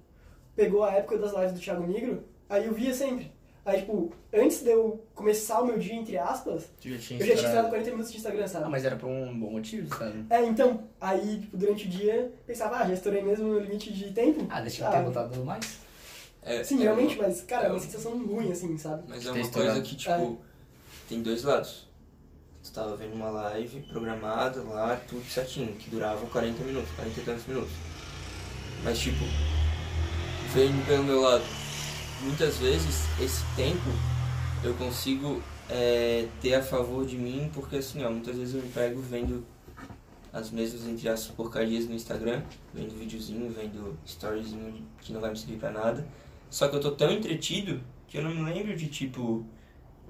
pegou 0.54 0.84
a 0.84 0.92
época 0.94 1.18
das 1.18 1.32
lives 1.32 1.52
do 1.52 1.61
Thiago 1.61 1.86
Negro, 1.86 2.22
aí 2.48 2.66
eu 2.66 2.74
via 2.74 2.92
sempre. 2.94 3.32
Aí, 3.71 3.81
tipo, 3.83 4.12
antes 4.35 4.62
de 4.62 4.71
eu 4.71 5.05
começar 5.14 5.61
o 5.61 5.66
meu 5.66 5.79
dia, 5.79 5.95
entre 5.95 6.18
aspas, 6.18 6.64
eu 6.85 6.93
já 6.93 6.99
tinha 6.99 7.18
estourado. 7.21 7.39
estourado 7.47 7.68
40 7.68 7.91
minutos 7.93 8.11
de 8.11 8.16
Instagram, 8.18 8.49
sabe? 8.49 8.64
Ah, 8.64 8.68
mas 8.68 8.85
era 8.85 8.97
por 8.97 9.07
um 9.09 9.39
bom 9.39 9.53
motivo, 9.53 9.97
sabe? 9.97 10.25
É, 10.29 10.45
então, 10.45 10.89
aí, 11.01 11.41
tipo, 11.41 11.57
durante 11.57 11.87
o 11.87 11.89
dia, 11.89 12.33
pensava, 12.47 12.79
ah, 12.79 12.87
já 12.89 12.95
estourei 12.95 13.23
mesmo 13.23 13.47
o 13.47 13.61
limite 13.61 13.93
de 13.93 14.11
tempo. 14.12 14.45
Ah, 14.51 14.61
deixa 14.61 14.83
eu 14.83 14.89
Ah, 14.89 14.91
ter 14.91 15.03
botado 15.03 15.45
mais. 15.45 15.79
é, 16.43 16.64
Sim, 16.64 16.81
é 16.81 16.83
realmente, 16.83 17.14
uma- 17.16 17.29
mas, 17.29 17.43
cara, 17.43 17.66
é 17.66 17.68
uma 17.68 17.77
é 17.77 17.81
sensação 17.81 18.18
ruim, 18.27 18.51
assim, 18.51 18.77
sabe? 18.77 19.05
Mas 19.07 19.25
é 19.25 19.31
uma 19.31 19.41
estourado. 19.41 19.73
coisa 19.75 19.89
que, 19.89 19.95
tipo, 19.97 20.41
tem 21.09 21.23
dois 21.23 21.45
lados. 21.45 21.87
Tu 22.64 22.73
tava 22.73 22.97
vendo 22.97 23.14
uma 23.14 23.31
live 23.31 23.81
programada 23.83 24.62
lá, 24.64 25.01
tudo 25.09 25.25
certinho, 25.27 25.73
que 25.75 25.89
durava 25.91 26.27
40 26.27 26.62
minutos, 26.64 26.91
40 26.97 27.21
e 27.21 27.23
tantos 27.25 27.47
minutos. 27.47 27.71
Mas, 28.83 28.99
tipo, 28.99 29.25
vendo 30.53 30.85
pelo 30.87 31.05
meu 31.05 31.21
lado, 31.21 31.45
muitas 32.23 32.57
vezes 32.59 33.07
esse 33.21 33.45
tempo 33.57 33.91
eu 34.62 34.75
consigo 34.75 35.43
é, 35.68 36.27
ter 36.41 36.55
a 36.55 36.62
favor 36.62 37.07
de 37.07 37.16
mim, 37.16 37.51
porque 37.53 37.77
assim, 37.77 38.05
ó, 38.05 38.11
muitas 38.11 38.37
vezes 38.37 38.55
eu 38.55 38.62
me 38.62 38.68
pego 38.68 39.01
vendo 39.01 39.45
as 40.33 40.51
mesmas, 40.51 40.87
entre 40.87 41.09
as 41.09 41.27
porcarias 41.27 41.87
no 41.87 41.95
Instagram, 41.95 42.43
vendo 42.73 42.97
videozinho, 42.97 43.51
vendo 43.51 43.99
storyzinho 44.05 44.83
que 45.01 45.12
não 45.12 45.21
vai 45.21 45.31
me 45.31 45.37
servir 45.37 45.59
pra 45.59 45.71
nada. 45.71 46.07
Só 46.49 46.68
que 46.68 46.77
eu 46.77 46.81
tô 46.81 46.93
tão 46.93 47.11
entretido 47.11 47.81
que 48.07 48.18
eu 48.18 48.23
não 48.23 48.35
me 48.35 48.43
lembro 48.43 48.77
de, 48.77 48.89
tipo, 48.89 49.45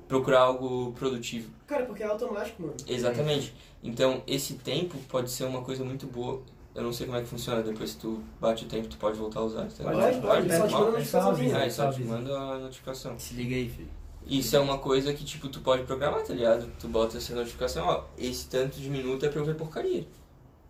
procurar 0.09 0.41
algo 0.41 0.93
produtivo. 0.93 1.51
Cara, 1.67 1.87
porque 1.87 2.03
é 2.03 2.07
automático, 2.07 2.63
mano. 2.63 2.75
Exatamente. 2.87 3.55
Então, 3.83 4.23
esse 4.27 4.55
tempo 4.55 4.99
pode 5.09 5.31
ser 5.31 5.45
uma 5.45 5.63
coisa 5.63 5.85
muito 5.85 6.07
boa. 6.07 6.43
Eu 6.75 6.83
não 6.85 6.93
sei 6.93 7.07
como 7.07 7.19
é 7.19 7.23
que 7.23 7.29
funciona, 7.29 7.63
depois 7.63 7.95
que 7.95 8.01
tu 8.01 8.23
bate 8.41 8.65
o 8.65 8.69
tempo, 8.69 8.87
tu 8.89 8.97
pode 8.97 9.19
voltar 9.19 9.41
a 9.41 9.43
usar. 9.45 9.67
tá? 9.67 9.85
Pode, 9.85 10.21
pode, 10.21 10.51
é, 10.51 10.57
só 10.57 10.67
te 10.67 10.73
manda 10.73 10.91
notificaçãozinha. 10.93 11.65
Ah, 11.65 11.71
só 11.71 11.93
te 11.93 12.03
manda 12.05 12.39
a 12.39 12.59
notificação. 12.59 13.19
Se 13.19 13.35
liga 13.35 13.57
aí, 13.57 13.69
filho. 13.69 13.89
Isso 14.27 14.55
é 14.55 14.61
uma 14.61 14.79
coisa 14.79 15.13
que, 15.13 15.25
tipo, 15.25 15.49
tu 15.49 15.61
pode 15.61 15.83
programar, 15.83 16.23
tá 16.23 16.33
ligado? 16.33 16.71
Tu 16.79 16.87
bota 16.87 17.17
essa 17.17 17.35
notificação, 17.35 17.87
ó, 17.87 18.05
esse 18.17 18.47
tanto 18.49 18.79
de 18.79 18.89
minuto 18.89 19.27
é 19.27 19.29
pra 19.29 19.41
eu 19.41 19.45
ver 19.45 19.57
porcaria. 19.57 20.07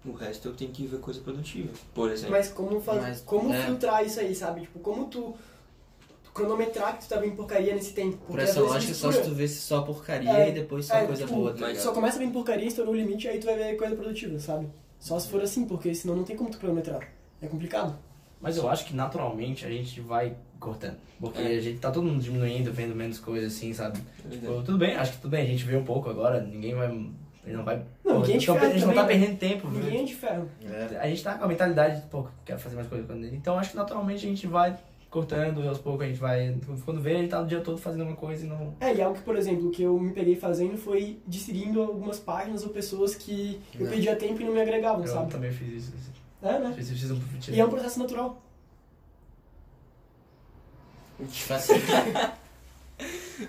O 0.02 0.12
resto 0.12 0.48
eu 0.48 0.54
tenho 0.54 0.70
que 0.70 0.86
ver 0.86 0.98
coisa 1.00 1.20
produtiva, 1.20 1.68
por 1.92 2.10
exemplo. 2.10 2.30
Mas 2.30 2.48
como, 2.48 2.80
faz, 2.80 3.02
Mas, 3.02 3.20
como 3.20 3.52
é. 3.52 3.66
filtrar 3.66 4.04
isso 4.04 4.18
aí, 4.18 4.34
sabe? 4.34 4.62
Tipo, 4.62 4.78
como 4.78 5.06
tu 5.08 5.34
cronometrar 6.32 6.96
que 6.96 7.04
tu 7.04 7.08
tá 7.08 7.20
vendo 7.20 7.36
porcaria 7.36 7.74
nesse 7.74 7.92
tempo? 7.92 8.16
Por 8.16 8.28
Porque 8.28 8.42
essa 8.42 8.60
às 8.60 8.72
vezes 8.72 8.72
lógica, 8.72 8.94
só 8.94 9.12
se 9.12 9.22
tu 9.28 9.34
vê 9.34 9.46
se 9.46 9.60
só 9.60 9.82
porcaria 9.82 10.30
É, 10.30 10.48
e 10.48 10.52
depois 10.52 10.86
só 10.86 10.94
É, 10.94 11.06
coisa 11.06 11.24
tipo, 11.24 11.34
boa, 11.34 11.52
tá 11.52 11.74
Só 11.74 11.92
começa 11.92 12.18
bem 12.18 12.30
porcaria, 12.30 12.66
estourou 12.66 12.94
o 12.94 12.96
limite, 12.96 13.28
aí 13.28 13.38
tu 13.38 13.44
vai 13.44 13.56
ver 13.56 13.76
coisa 13.76 13.94
produtiva, 13.94 14.38
sabe? 14.38 14.68
Só 15.00 15.18
se 15.18 15.28
for 15.28 15.42
assim, 15.42 15.64
porque 15.64 15.92
senão 15.94 16.14
não 16.14 16.22
tem 16.24 16.36
como 16.36 16.50
tu 16.50 16.58
cronometrar. 16.58 17.00
É 17.42 17.46
complicado. 17.48 17.98
Mas 18.40 18.56
eu 18.56 18.68
acho 18.68 18.84
que 18.84 18.94
naturalmente 18.94 19.66
a 19.66 19.68
gente 19.68 20.00
vai 20.00 20.36
cortando. 20.58 20.96
Porque 21.18 21.40
É. 21.40 21.56
a 21.56 21.60
gente 21.60 21.78
tá 21.78 21.90
todo 21.90 22.04
mundo 22.06 22.22
diminuindo, 22.22 22.72
vendo 22.72 22.94
menos 22.94 23.18
coisas 23.18 23.54
assim, 23.54 23.72
sabe? 23.72 23.98
É. 24.24 24.28
Tipo, 24.28 24.62
tudo 24.62 24.78
bem, 24.78 24.94
acho 24.94 25.12
que 25.12 25.18
tudo 25.18 25.30
bem, 25.30 25.42
a 25.42 25.46
gente 25.46 25.64
vê 25.64 25.76
um 25.76 25.84
pouco 25.84 26.08
agora, 26.08 26.40
ninguém 26.40 26.74
vai. 26.74 26.88
Ele 27.46 27.56
não 27.56 27.64
vai. 27.64 27.82
Não, 28.04 28.20
ninguém 28.20 28.34
é 28.36 28.38
de 28.38 28.44
então, 28.44 28.54
ferro 28.54 28.66
a 28.70 28.72
gente 28.74 28.86
não 28.86 28.94
tá 28.94 29.00
também, 29.02 29.18
né? 29.18 29.26
perdendo 29.26 29.38
tempo, 29.38 29.68
viu? 29.68 29.82
Ninguém 29.82 30.02
é 30.02 30.04
de 30.04 30.14
ferro. 30.14 30.48
É. 30.64 30.98
A 31.00 31.06
gente 31.08 31.22
tá 31.22 31.34
com 31.38 31.44
a 31.44 31.48
mentalidade 31.48 32.02
de, 32.02 32.06
pô, 32.08 32.26
quero 32.44 32.58
fazer 32.60 32.76
mais 32.76 32.86
coisa 32.86 33.04
com 33.06 33.14
ele. 33.14 33.34
Então 33.34 33.58
acho 33.58 33.70
que 33.70 33.76
naturalmente 33.76 34.26
a 34.26 34.28
gente 34.28 34.46
vai 34.46 34.76
cortando, 35.10 35.66
aos 35.68 35.78
poucos 35.78 36.04
a 36.04 36.08
gente 36.08 36.20
vai. 36.20 36.56
Quando 36.84 37.00
vê, 37.00 37.14
ele 37.18 37.28
tá 37.28 37.40
o 37.40 37.46
dia 37.46 37.60
todo 37.60 37.76
fazendo 37.76 38.04
uma 38.04 38.14
coisa 38.16 38.46
e 38.46 38.48
não. 38.48 38.74
É, 38.80 38.94
e 38.94 39.02
algo 39.02 39.16
que, 39.18 39.24
por 39.24 39.36
exemplo, 39.36 39.70
que 39.70 39.82
eu 39.82 39.98
me 39.98 40.12
peguei 40.12 40.36
fazendo 40.36 40.78
foi 40.78 41.18
de 41.26 41.38
seguindo 41.40 41.82
algumas 41.82 42.18
páginas 42.20 42.62
ou 42.62 42.70
pessoas 42.70 43.14
que 43.14 43.60
eu 43.74 43.82
Não. 43.82 43.90
perdia 43.90 44.14
tempo 44.16 44.40
e 44.40 44.44
não 44.44 44.52
me 44.52 44.60
agregavam, 44.62 45.02
Eu 45.04 45.12
sabe? 45.12 45.30
também 45.32 45.50
fiz 45.50 45.84
isso. 45.84 45.92
assim. 45.96 46.10
É, 46.42 46.58
né? 46.58 46.72
Fiz, 46.74 46.88
fiz 46.90 47.10
um 47.10 47.20
E 47.50 47.60
é 47.60 47.64
um 47.64 47.68
processo 47.68 47.98
natural. 47.98 48.40
Tipo 51.30 51.52
assim. 51.54 51.74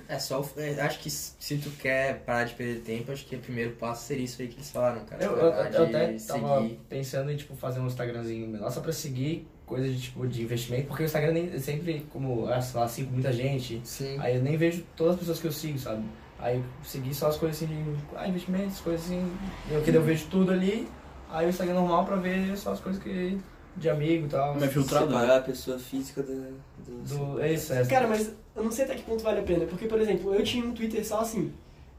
É 0.08 0.18
só. 0.20 0.42
é, 0.56 0.80
acho 0.80 1.00
que 1.00 1.10
se 1.10 1.58
tu 1.58 1.70
quer 1.72 2.22
parar 2.22 2.46
de 2.46 2.54
perder 2.54 2.80
tempo, 2.80 3.12
acho 3.12 3.26
que 3.26 3.36
o 3.36 3.40
primeiro 3.40 3.72
passo 3.76 4.06
seria 4.08 4.24
isso 4.24 4.42
aí 4.42 4.48
que 4.48 4.56
eles 4.56 4.72
falaram, 4.72 5.04
cara. 5.04 5.22
Eu, 5.22 5.32
eu, 5.36 5.52
Parar 5.52 5.74
eu 5.74 5.86
de 5.88 5.96
até 5.96 6.14
tava 6.20 6.62
seguir. 6.62 6.80
pensando 6.88 7.30
em 7.30 7.36
tipo, 7.36 7.54
fazer 7.58 7.82
um 7.82 7.88
Instagramzinho 7.88 8.48
meu, 8.48 8.72
só 8.72 8.80
pra 8.80 8.94
seguir 8.94 9.46
coisas 9.72 9.96
de, 9.96 10.02
tipo, 10.02 10.28
de 10.28 10.44
investimento, 10.44 10.88
porque 10.88 11.04
o 11.04 11.06
Instagram 11.06 11.32
nem, 11.32 11.58
sempre, 11.58 12.06
como 12.12 12.46
ah, 12.48 12.60
lá, 12.74 12.88
sigo 12.90 13.10
muita 13.10 13.32
gente, 13.32 13.80
Sim. 13.86 14.18
aí 14.20 14.36
eu 14.36 14.44
nem 14.44 14.58
vejo 14.58 14.84
todas 14.98 15.14
as 15.14 15.20
pessoas 15.20 15.40
que 15.40 15.48
eu 15.48 15.52
sigo, 15.54 15.80
sabe? 15.80 16.04
Aí 16.38 16.58
eu 16.58 16.64
segui 16.84 17.14
só 17.14 17.28
as 17.28 17.38
coisas 17.38 17.56
assim 17.56 17.68
de 17.74 17.96
ah, 18.18 18.28
investimentos, 18.28 18.82
coisas 18.82 19.06
assim, 19.06 19.32
eu, 19.72 19.82
que 19.82 19.90
eu 19.90 20.04
vejo 20.04 20.26
tudo 20.30 20.52
ali, 20.52 20.90
aí 21.30 21.46
o 21.46 21.50
Instagram 21.50 21.76
normal 21.76 22.04
pra 22.04 22.18
ver 22.18 22.58
só 22.58 22.74
as 22.74 22.82
coisas 22.82 23.02
que 23.02 23.38
de 23.78 23.90
amigo 23.90 24.26
e 24.26 24.30
tal. 24.30 24.56
Mas 24.60 24.74
filtrado, 24.74 25.06
né? 25.06 25.14
Separar 25.14 25.38
a 25.38 25.42
pessoa 25.42 25.80
física 25.80 26.22
da... 26.22 26.34
do- 26.34 27.36
Do, 27.36 27.42
é 27.42 27.54
isso, 27.54 27.72
é. 27.72 27.86
Cara, 27.86 28.10
mas 28.10 28.34
eu 28.54 28.64
não 28.66 28.72
sei 28.72 28.84
até 28.84 28.96
que 28.96 29.04
ponto 29.04 29.24
vale 29.24 29.40
a 29.40 29.44
pena. 29.44 29.66
Porque, 29.66 29.88
por 29.88 30.02
exemplo, 30.02 30.36
eu 30.36 30.44
tinha 30.44 30.66
um 30.66 30.74
Twitter 30.74 31.08
só 31.08 31.22
assim. 31.22 31.54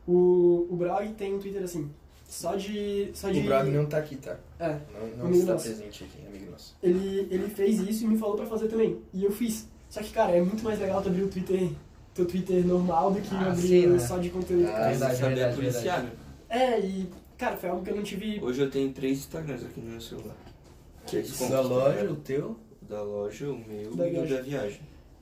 O, 0.06 0.66
o 0.68 0.76
Brog 0.76 1.08
tem 1.14 1.34
um 1.34 1.38
Twitter 1.38 1.62
assim. 1.62 1.90
Só 2.32 2.56
de. 2.56 3.10
Só 3.12 3.30
de 3.30 3.40
O 3.40 3.44
Brog 3.44 3.70
não 3.70 3.84
tá 3.84 3.98
aqui, 3.98 4.16
tá? 4.16 4.38
É. 4.58 4.68
Não, 4.68 5.06
não 5.18 5.26
Amigo 5.26 5.40
está 5.40 5.52
nosso. 5.52 5.66
presente 5.66 6.04
aqui, 6.04 6.26
amigo 6.26 6.50
nosso. 6.50 6.74
Ele, 6.82 7.28
ele 7.30 7.46
fez 7.50 7.78
isso 7.80 8.04
e 8.04 8.06
me 8.06 8.16
falou 8.16 8.36
pra 8.36 8.46
fazer 8.46 8.68
também. 8.68 8.98
E 9.12 9.22
eu 9.22 9.30
fiz. 9.30 9.68
Só 9.90 10.00
que, 10.00 10.10
cara, 10.12 10.32
é 10.32 10.40
muito 10.40 10.64
mais 10.64 10.80
legal 10.80 11.02
tu 11.02 11.10
abrir 11.10 11.24
o 11.24 11.28
Twitter, 11.28 11.68
teu 12.14 12.24
Twitter 12.24 12.66
normal 12.66 13.12
do 13.12 13.20
que 13.20 13.34
Ah, 13.34 13.48
abrir 13.50 13.60
sim, 13.60 13.86
né? 13.86 13.98
só 13.98 14.16
de 14.16 14.30
conteúdo. 14.30 14.66
Ah, 14.66 14.72
cara. 14.72 14.88
verdade, 14.88 15.16
saber 15.18 15.34
verdade, 15.34 15.56
policiar, 15.56 16.02
né? 16.04 16.10
É, 16.48 16.80
e, 16.80 17.06
cara, 17.36 17.54
foi 17.58 17.68
algo 17.68 17.84
que 17.84 17.90
eu 17.90 17.96
não 17.96 18.02
tive. 18.02 18.40
Hoje 18.42 18.62
eu 18.62 18.70
tenho 18.70 18.90
três 18.94 19.18
Instagrams 19.18 19.66
aqui 19.66 19.80
no 19.82 19.90
meu 19.90 20.00
celular. 20.00 20.36
Isso 21.12 21.36
contas, 21.36 21.50
da 21.50 21.56
tá 21.56 21.60
loja, 21.60 22.10
o 22.10 22.16
teu? 22.16 22.56
O 22.80 22.84
da 22.86 23.02
loja, 23.02 23.50
o 23.50 23.58
meu 23.58 23.94
Da 23.94 24.08
e 24.08 24.18
o 24.18 24.26
da 24.26 24.40
viagem. 24.40 24.80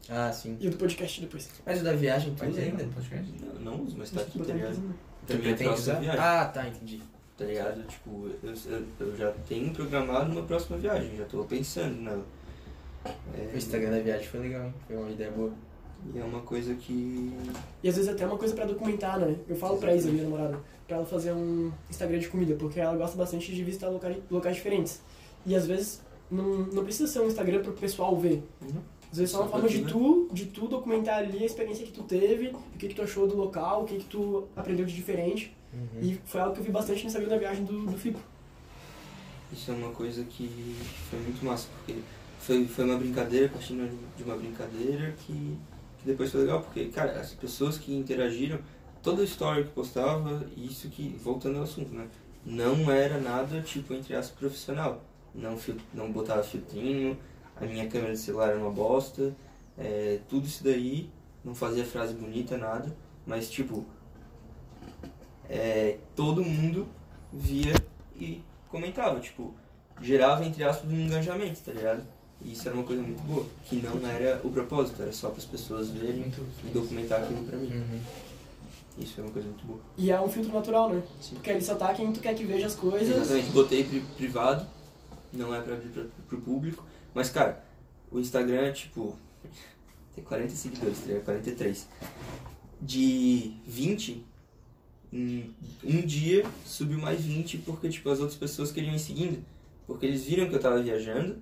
Ah, 0.09 0.31
sim. 0.33 0.57
E 0.61 0.69
o 0.69 0.71
do 0.71 0.77
podcast 0.77 1.21
depois. 1.21 1.49
Mas 1.67 1.81
o 1.81 1.85
da 1.85 1.93
viagem, 1.93 2.37
Faz 2.37 2.53
tudo 2.53 2.63
aí, 2.63 2.71
ainda? 2.71 2.85
Podcast. 2.85 3.33
Não, 3.43 3.61
não 3.61 3.83
uso, 3.83 3.97
mas 3.99 4.11
tá 4.13 4.21
aqui, 4.21 4.39
tá 4.39 4.55
ligado? 4.55 5.10
É 5.37 5.39
pretende 5.39 5.71
usar? 5.71 6.01
viagem. 6.01 6.21
Ah, 6.21 6.45
tá, 6.47 6.69
entendi. 6.69 7.03
Tá 7.37 7.45
ligado? 7.45 7.83
Tipo, 7.87 8.29
eu, 8.43 8.55
eu, 8.67 8.85
eu 9.07 9.17
já 9.17 9.33
tenho 9.49 9.73
programado 9.73 10.31
uma 10.31 10.43
próxima 10.43 10.77
viagem, 10.77 11.17
já 11.17 11.25
tô 11.25 11.43
pensando 11.45 11.97
nela. 12.03 12.25
É, 13.35 13.55
O 13.55 13.57
Instagram 13.57 13.91
da 13.93 14.01
viagem 14.01 14.27
foi 14.27 14.41
legal, 14.41 14.67
hein? 14.67 14.75
Foi 14.87 14.97
uma 14.97 15.11
ideia 15.11 15.31
boa. 15.31 15.51
E 16.15 16.19
é 16.19 16.25
uma 16.25 16.41
coisa 16.41 16.75
que. 16.75 17.33
E 17.83 17.89
às 17.89 17.97
vezes 17.97 18.11
até 18.11 18.27
uma 18.27 18.37
coisa 18.37 18.55
pra 18.55 18.65
documentar, 18.65 19.19
né? 19.19 19.37
Eu 19.49 19.57
falo 19.57 19.79
pra 19.79 19.95
Isa, 19.95 20.11
minha 20.11 20.25
namorada, 20.25 20.59
pra 20.87 20.97
ela 20.97 21.07
fazer 21.07 21.33
um 21.33 21.71
Instagram 21.89 22.19
de 22.19 22.29
comida, 22.29 22.55
porque 22.57 22.81
ela 22.81 22.97
gosta 22.97 23.17
bastante 23.17 23.55
de 23.55 23.65
visitar 23.65 23.89
locais, 23.89 24.17
locais 24.31 24.57
diferentes. 24.57 25.01
E 25.47 25.55
às 25.55 25.67
vezes 25.67 26.03
não, 26.31 26.59
não 26.73 26.85
precisa 26.85 27.07
ser 27.11 27.21
um 27.21 27.27
Instagram 27.27 27.63
pro 27.63 27.73
pessoal 27.73 28.17
ver. 28.17 28.43
Uhum. 28.63 28.81
Às 29.13 29.19
vezes 29.19 29.33
só 29.33 29.43
uma 29.43 29.49
forma 29.49 29.69
de 29.69 29.83
ti, 29.83 29.91
tu, 29.91 30.29
de 30.33 30.47
tu 30.47 30.69
documentar 30.69 31.19
ali 31.19 31.43
a 31.43 31.47
experiência 31.47 31.85
que 31.85 31.93
tu 31.93 32.03
teve, 32.05 32.49
o 32.49 32.79
que, 32.79 32.89
que 32.89 32.95
tu 32.95 33.03
achou 33.03 33.27
do 33.27 33.37
local, 33.37 33.83
o 33.83 33.85
que, 33.85 33.99
que 33.99 34.05
tu 34.05 34.47
aprendeu 34.55 34.87
de 34.87 34.95
diferente. 34.95 35.57
Uhum. 35.73 36.01
E 36.01 36.21
foi 36.25 36.41
algo 36.41 36.55
que 36.55 36.61
eu 36.61 36.65
vi 36.65 36.71
bastante 36.71 37.07
Instagram 37.07 37.29
da 37.29 37.39
viagem 37.39 37.65
do, 37.65 37.87
do 37.87 37.99
Fico. 37.99 38.21
Isso 39.53 39.71
é 39.73 39.75
uma 39.75 39.91
coisa 39.91 40.23
que 40.25 40.77
foi 41.11 41.19
muito 41.19 41.45
massa, 41.45 41.69
porque 41.77 42.01
foi, 42.39 42.67
foi 42.67 42.85
uma 42.85 42.97
brincadeira, 42.97 43.49
partindo 43.49 43.91
de 44.17 44.23
uma 44.23 44.37
brincadeira 44.37 45.13
que, 45.27 45.59
que 45.99 46.07
depois 46.07 46.31
foi 46.31 46.43
legal, 46.43 46.63
porque, 46.63 46.87
cara, 46.87 47.19
as 47.19 47.35
pessoas 47.35 47.77
que 47.77 47.93
interagiram, 47.93 48.61
toda 49.03 49.23
a 49.23 49.25
história 49.25 49.65
que 49.65 49.71
postava, 49.71 50.47
isso 50.57 50.89
que, 50.89 51.17
voltando 51.23 51.59
ao 51.59 51.65
assunto, 51.65 51.93
né? 51.93 52.07
Não 52.47 52.91
era 52.91 53.19
nada, 53.21 53.61
tipo, 53.61 53.93
entre 53.93 54.15
aspas, 54.15 54.39
profissional. 54.39 55.03
Não, 55.35 55.57
não 55.93 56.11
botava 56.11 56.43
filtrinho, 56.43 57.19
a 57.61 57.65
minha 57.67 57.87
câmera 57.89 58.13
de 58.13 58.19
celular 58.19 58.49
era 58.51 58.59
uma 58.59 58.71
bosta, 58.71 59.35
é, 59.79 60.19
tudo 60.29 60.47
isso 60.47 60.65
daí, 60.65 61.09
não 61.45 61.55
fazia 61.55 61.85
frase 61.85 62.15
bonita, 62.15 62.57
nada, 62.57 62.95
mas, 63.27 63.51
tipo, 63.51 63.85
é, 65.49 65.99
todo 66.15 66.45
mundo 66.45 66.87
via 67.33 67.75
e 68.17 68.43
comentava, 68.69 69.21
tipo, 69.21 69.55
gerava, 70.01 70.45
entre 70.45 70.65
aspas, 70.65 70.91
um 70.91 70.99
engajamento, 71.01 71.61
tá 71.61 71.73
ligado? 71.73 72.03
E 72.43 72.53
isso 72.53 72.67
era 72.69 72.75
uma 72.77 72.85
coisa 72.85 73.03
muito 73.03 73.23
boa, 73.23 73.45
que 73.67 73.77
não 73.77 74.07
era 74.09 74.41
o 74.43 74.51
propósito, 74.51 75.03
era 75.03 75.13
só 75.13 75.29
para 75.29 75.39
as 75.39 75.45
pessoas 75.45 75.91
verem 75.91 76.33
e 76.65 76.69
documentar 76.69 77.23
aquilo 77.23 77.45
pra 77.45 77.59
mim. 77.59 77.71
Uhum. 77.73 78.01
Isso 78.99 79.21
é 79.21 79.25
uma 79.25 79.33
coisa 79.33 79.49
muito 79.49 79.65
boa. 79.65 79.79
E 79.99 80.11
é 80.11 80.21
um 80.21 80.29
filtro 80.29 80.53
natural, 80.53 80.91
né? 80.91 81.03
Sim. 81.21 81.35
Porque 81.35 81.51
ele 81.51 81.61
só 81.61 81.75
tá 81.75 81.93
quem 81.95 82.13
tu 82.13 82.21
quer 82.21 82.35
que 82.35 82.45
veja 82.45 82.67
as 82.67 82.75
coisas. 82.75 83.09
Exatamente, 83.17 83.51
botei 83.51 83.85
pri- 83.85 84.05
privado, 84.17 84.67
não 85.33 85.55
é 85.55 85.61
pra 85.61 85.75
abrir 85.75 85.89
pra, 85.91 86.05
pro 86.29 86.41
público, 86.41 86.85
mas 87.15 87.31
cara, 87.31 87.65
o 88.11 88.19
Instagram, 88.19 88.73
tipo, 88.73 89.17
tem 90.15 90.23
40 90.25 90.51
seguidores, 90.55 90.99
tá 91.01 91.07
ligado? 91.07 91.25
43. 91.25 91.89
De 92.81 93.53
20, 93.67 94.25
em 95.13 95.55
um 95.85 96.01
dia 96.03 96.45
subiu 96.65 96.99
mais 96.99 97.21
20 97.25 97.59
porque, 97.59 97.89
tipo, 97.89 98.09
as 98.11 98.21
outras 98.21 98.39
pessoas 98.39 98.73
queriam 98.73 98.95
ir 98.95 98.99
seguindo. 98.99 99.45
Porque 99.87 100.07
eles 100.07 100.25
viram 100.25 100.49
que 100.49 100.55
eu 100.55 100.61
tava 100.61 100.81
viajando, 100.83 101.39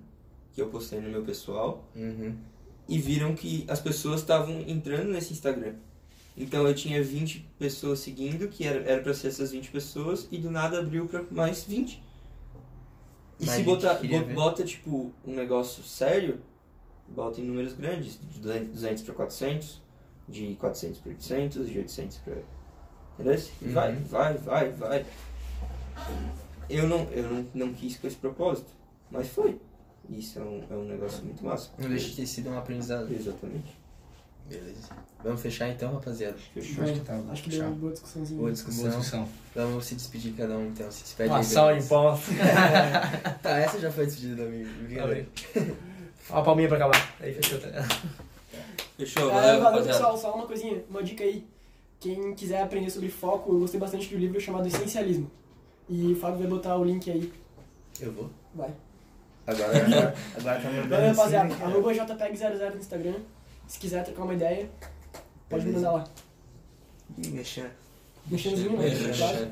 que 0.53 0.61
eu 0.61 0.67
postei 0.69 0.99
no 0.99 1.09
meu 1.09 1.23
pessoal, 1.23 1.87
Uhum. 1.95 2.35
e 2.87 2.97
viram 2.97 3.35
que 3.35 3.63
as 3.67 3.79
pessoas 3.79 4.21
estavam 4.21 4.61
entrando 4.67 5.11
nesse 5.11 5.31
Instagram. 5.33 5.75
Então 6.35 6.67
eu 6.67 6.73
tinha 6.73 7.01
20 7.03 7.45
pessoas 7.59 7.99
seguindo, 7.99 8.47
que 8.47 8.63
era, 8.65 8.79
era 8.89 9.01
pra 9.03 9.13
ser 9.13 9.27
essas 9.27 9.51
20 9.51 9.69
pessoas, 9.69 10.27
e 10.31 10.37
do 10.39 10.49
nada 10.49 10.79
abriu 10.79 11.05
pra 11.07 11.23
mais 11.29 11.63
20. 11.63 12.01
E 13.39 13.45
se 13.45 13.55
gente 13.57 13.65
botar, 13.65 13.95
queria 13.95 14.19
bo- 14.19 14.25
ver. 14.25 14.33
bota 14.35 14.63
tipo 14.63 15.11
um 15.25 15.33
negócio 15.33 15.81
sério, 15.83 16.39
bota 17.07 17.39
em 17.39 17.45
números 17.45 17.73
grandes, 17.73 18.19
de 18.21 18.39
200 18.39 19.03
para 19.03 19.13
400, 19.15 19.81
de 20.27 20.55
400 20.55 20.99
para 20.99 21.09
800, 21.11 21.69
de 21.69 21.77
800 21.79 22.17
para. 22.17 22.37
Entendeu? 23.17 23.41
Uhum. 23.61 23.73
vai, 23.73 23.93
vai, 23.95 24.37
vai, 24.37 24.69
vai. 24.71 25.05
Eu 26.69 26.87
não, 26.87 27.03
eu 27.11 27.23
não, 27.31 27.45
não 27.53 27.73
quis 27.73 27.97
com 27.97 28.07
esse 28.07 28.15
propósito, 28.15 28.69
mas 29.09 29.27
foi. 29.29 29.59
Isso 30.09 30.39
é 30.39 30.41
um, 30.41 30.63
é 30.69 30.73
um 30.75 30.85
negócio 30.85 31.23
muito 31.23 31.43
massa. 31.43 31.69
Não 31.77 31.89
deixa 31.89 32.09
de 32.09 32.15
ter 32.15 32.25
sido 32.25 32.49
um 32.49 32.57
aprendizado. 32.57 33.11
Exatamente. 33.13 33.78
Beleza. 34.49 34.89
Vamos 35.23 35.41
fechar 35.41 35.69
então, 35.69 35.93
rapaziada. 35.93 36.37
Fechou. 36.53 36.83
Acho 36.83 36.93
que 36.93 36.99
tá. 37.01 37.21
Acho 37.29 37.43
que 37.43 37.49
deu 37.49 37.65
uma 37.65 37.75
boa 37.75 37.91
discussãozinha. 37.91 38.39
Boa 38.39 38.51
discussão. 38.51 38.81
Boa 38.81 38.89
discussão. 38.89 39.29
Vamos 39.53 39.85
se 39.85 39.95
despedir 39.95 40.33
cada 40.33 40.57
um 40.57 40.67
então. 40.67 40.89
Se 40.89 41.03
despede 41.03 41.29
Uma 41.29 41.39
aí, 41.39 41.43
salva 41.43 41.79
de 41.79 41.87
palmas. 41.87 42.19
Tá, 43.41 43.57
essa 43.57 43.79
já 43.79 43.91
foi 43.91 44.05
despedida 44.05 44.35
do 44.37 44.43
amigo. 44.43 44.69
Brincadeira. 44.83 45.27
Uma 46.29 46.43
palminha 46.43 46.67
pra 46.67 46.77
acabar. 46.77 47.15
Aí 47.19 47.33
fechou. 47.33 47.59
tá? 47.59 47.67
Fechou, 48.97 49.31
valeu, 49.31 49.61
valeu, 49.61 49.83
pessoal. 49.83 50.17
Só 50.17 50.33
uma 50.33 50.45
coisinha, 50.47 50.83
uma 50.89 51.03
dica 51.03 51.23
aí. 51.23 51.45
Quem 51.99 52.33
quiser 52.33 52.61
aprender 52.61 52.89
sobre 52.89 53.09
foco, 53.09 53.53
eu 53.53 53.59
gostei 53.59 53.79
bastante 53.79 54.07
de 54.07 54.15
um 54.15 54.19
livro 54.19 54.39
chamado 54.39 54.67
Essencialismo. 54.67 55.29
E 55.89 56.13
o 56.13 56.15
Fábio 56.15 56.39
vai 56.39 56.47
botar 56.47 56.77
o 56.77 56.83
link 56.83 57.11
aí. 57.11 57.31
Eu 57.99 58.13
vou. 58.13 58.29
Vai. 58.55 58.69
Agora, 59.45 59.77
agora, 59.77 60.15
agora 60.37 60.61
tá 60.61 60.69
mandando 60.69 60.89
Valeu, 60.89 61.09
rapaziada. 61.09 61.53
Arroba 61.55 61.93
JPEG00 61.93 62.73
no 62.73 62.79
Instagram. 62.79 63.15
Se 63.69 63.77
quiser 63.77 64.03
trocar 64.03 64.23
uma 64.23 64.33
ideia, 64.33 64.67
pode 65.47 65.63
me 65.63 65.73
mandar 65.73 65.91
lá. 65.91 66.03
Ih, 67.19 67.27
mexendo. 67.29 67.69
Mexendo 68.25 68.57
no 68.71 68.77
Beleza, 68.77 69.13
claro. 69.15 69.33
fechou. 69.37 69.51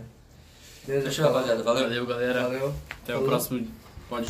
Beleza, 0.88 1.06
Fechou, 1.10 1.26
rapaziada. 1.28 1.64
Valeu. 1.64 1.84
Valeu, 1.84 2.06
galera. 2.08 2.44
Valeu. 2.44 2.74
Até 3.04 3.14
o 3.14 3.16
Falou. 3.18 3.30
próximo. 3.30 3.68
Pode. 4.10 4.28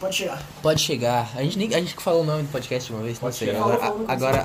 Pode 0.00 0.16
chegar. 0.16 0.42
Pode 0.62 0.80
chegar. 0.80 1.30
A 1.36 1.42
gente 1.42 1.58
nem 1.58 1.74
a 1.74 1.78
gente 1.78 1.94
que 1.94 2.02
falou 2.02 2.22
o 2.22 2.24
nome 2.24 2.44
do 2.44 2.48
podcast 2.50 2.90
uma 2.90 3.02
vez, 3.02 3.16
não 3.16 3.20
Pode 3.20 3.36
sei. 3.36 3.48
chegar. 3.48 3.60
Agora, 3.60 3.84
agora, 3.84 4.08
agora 4.08 4.40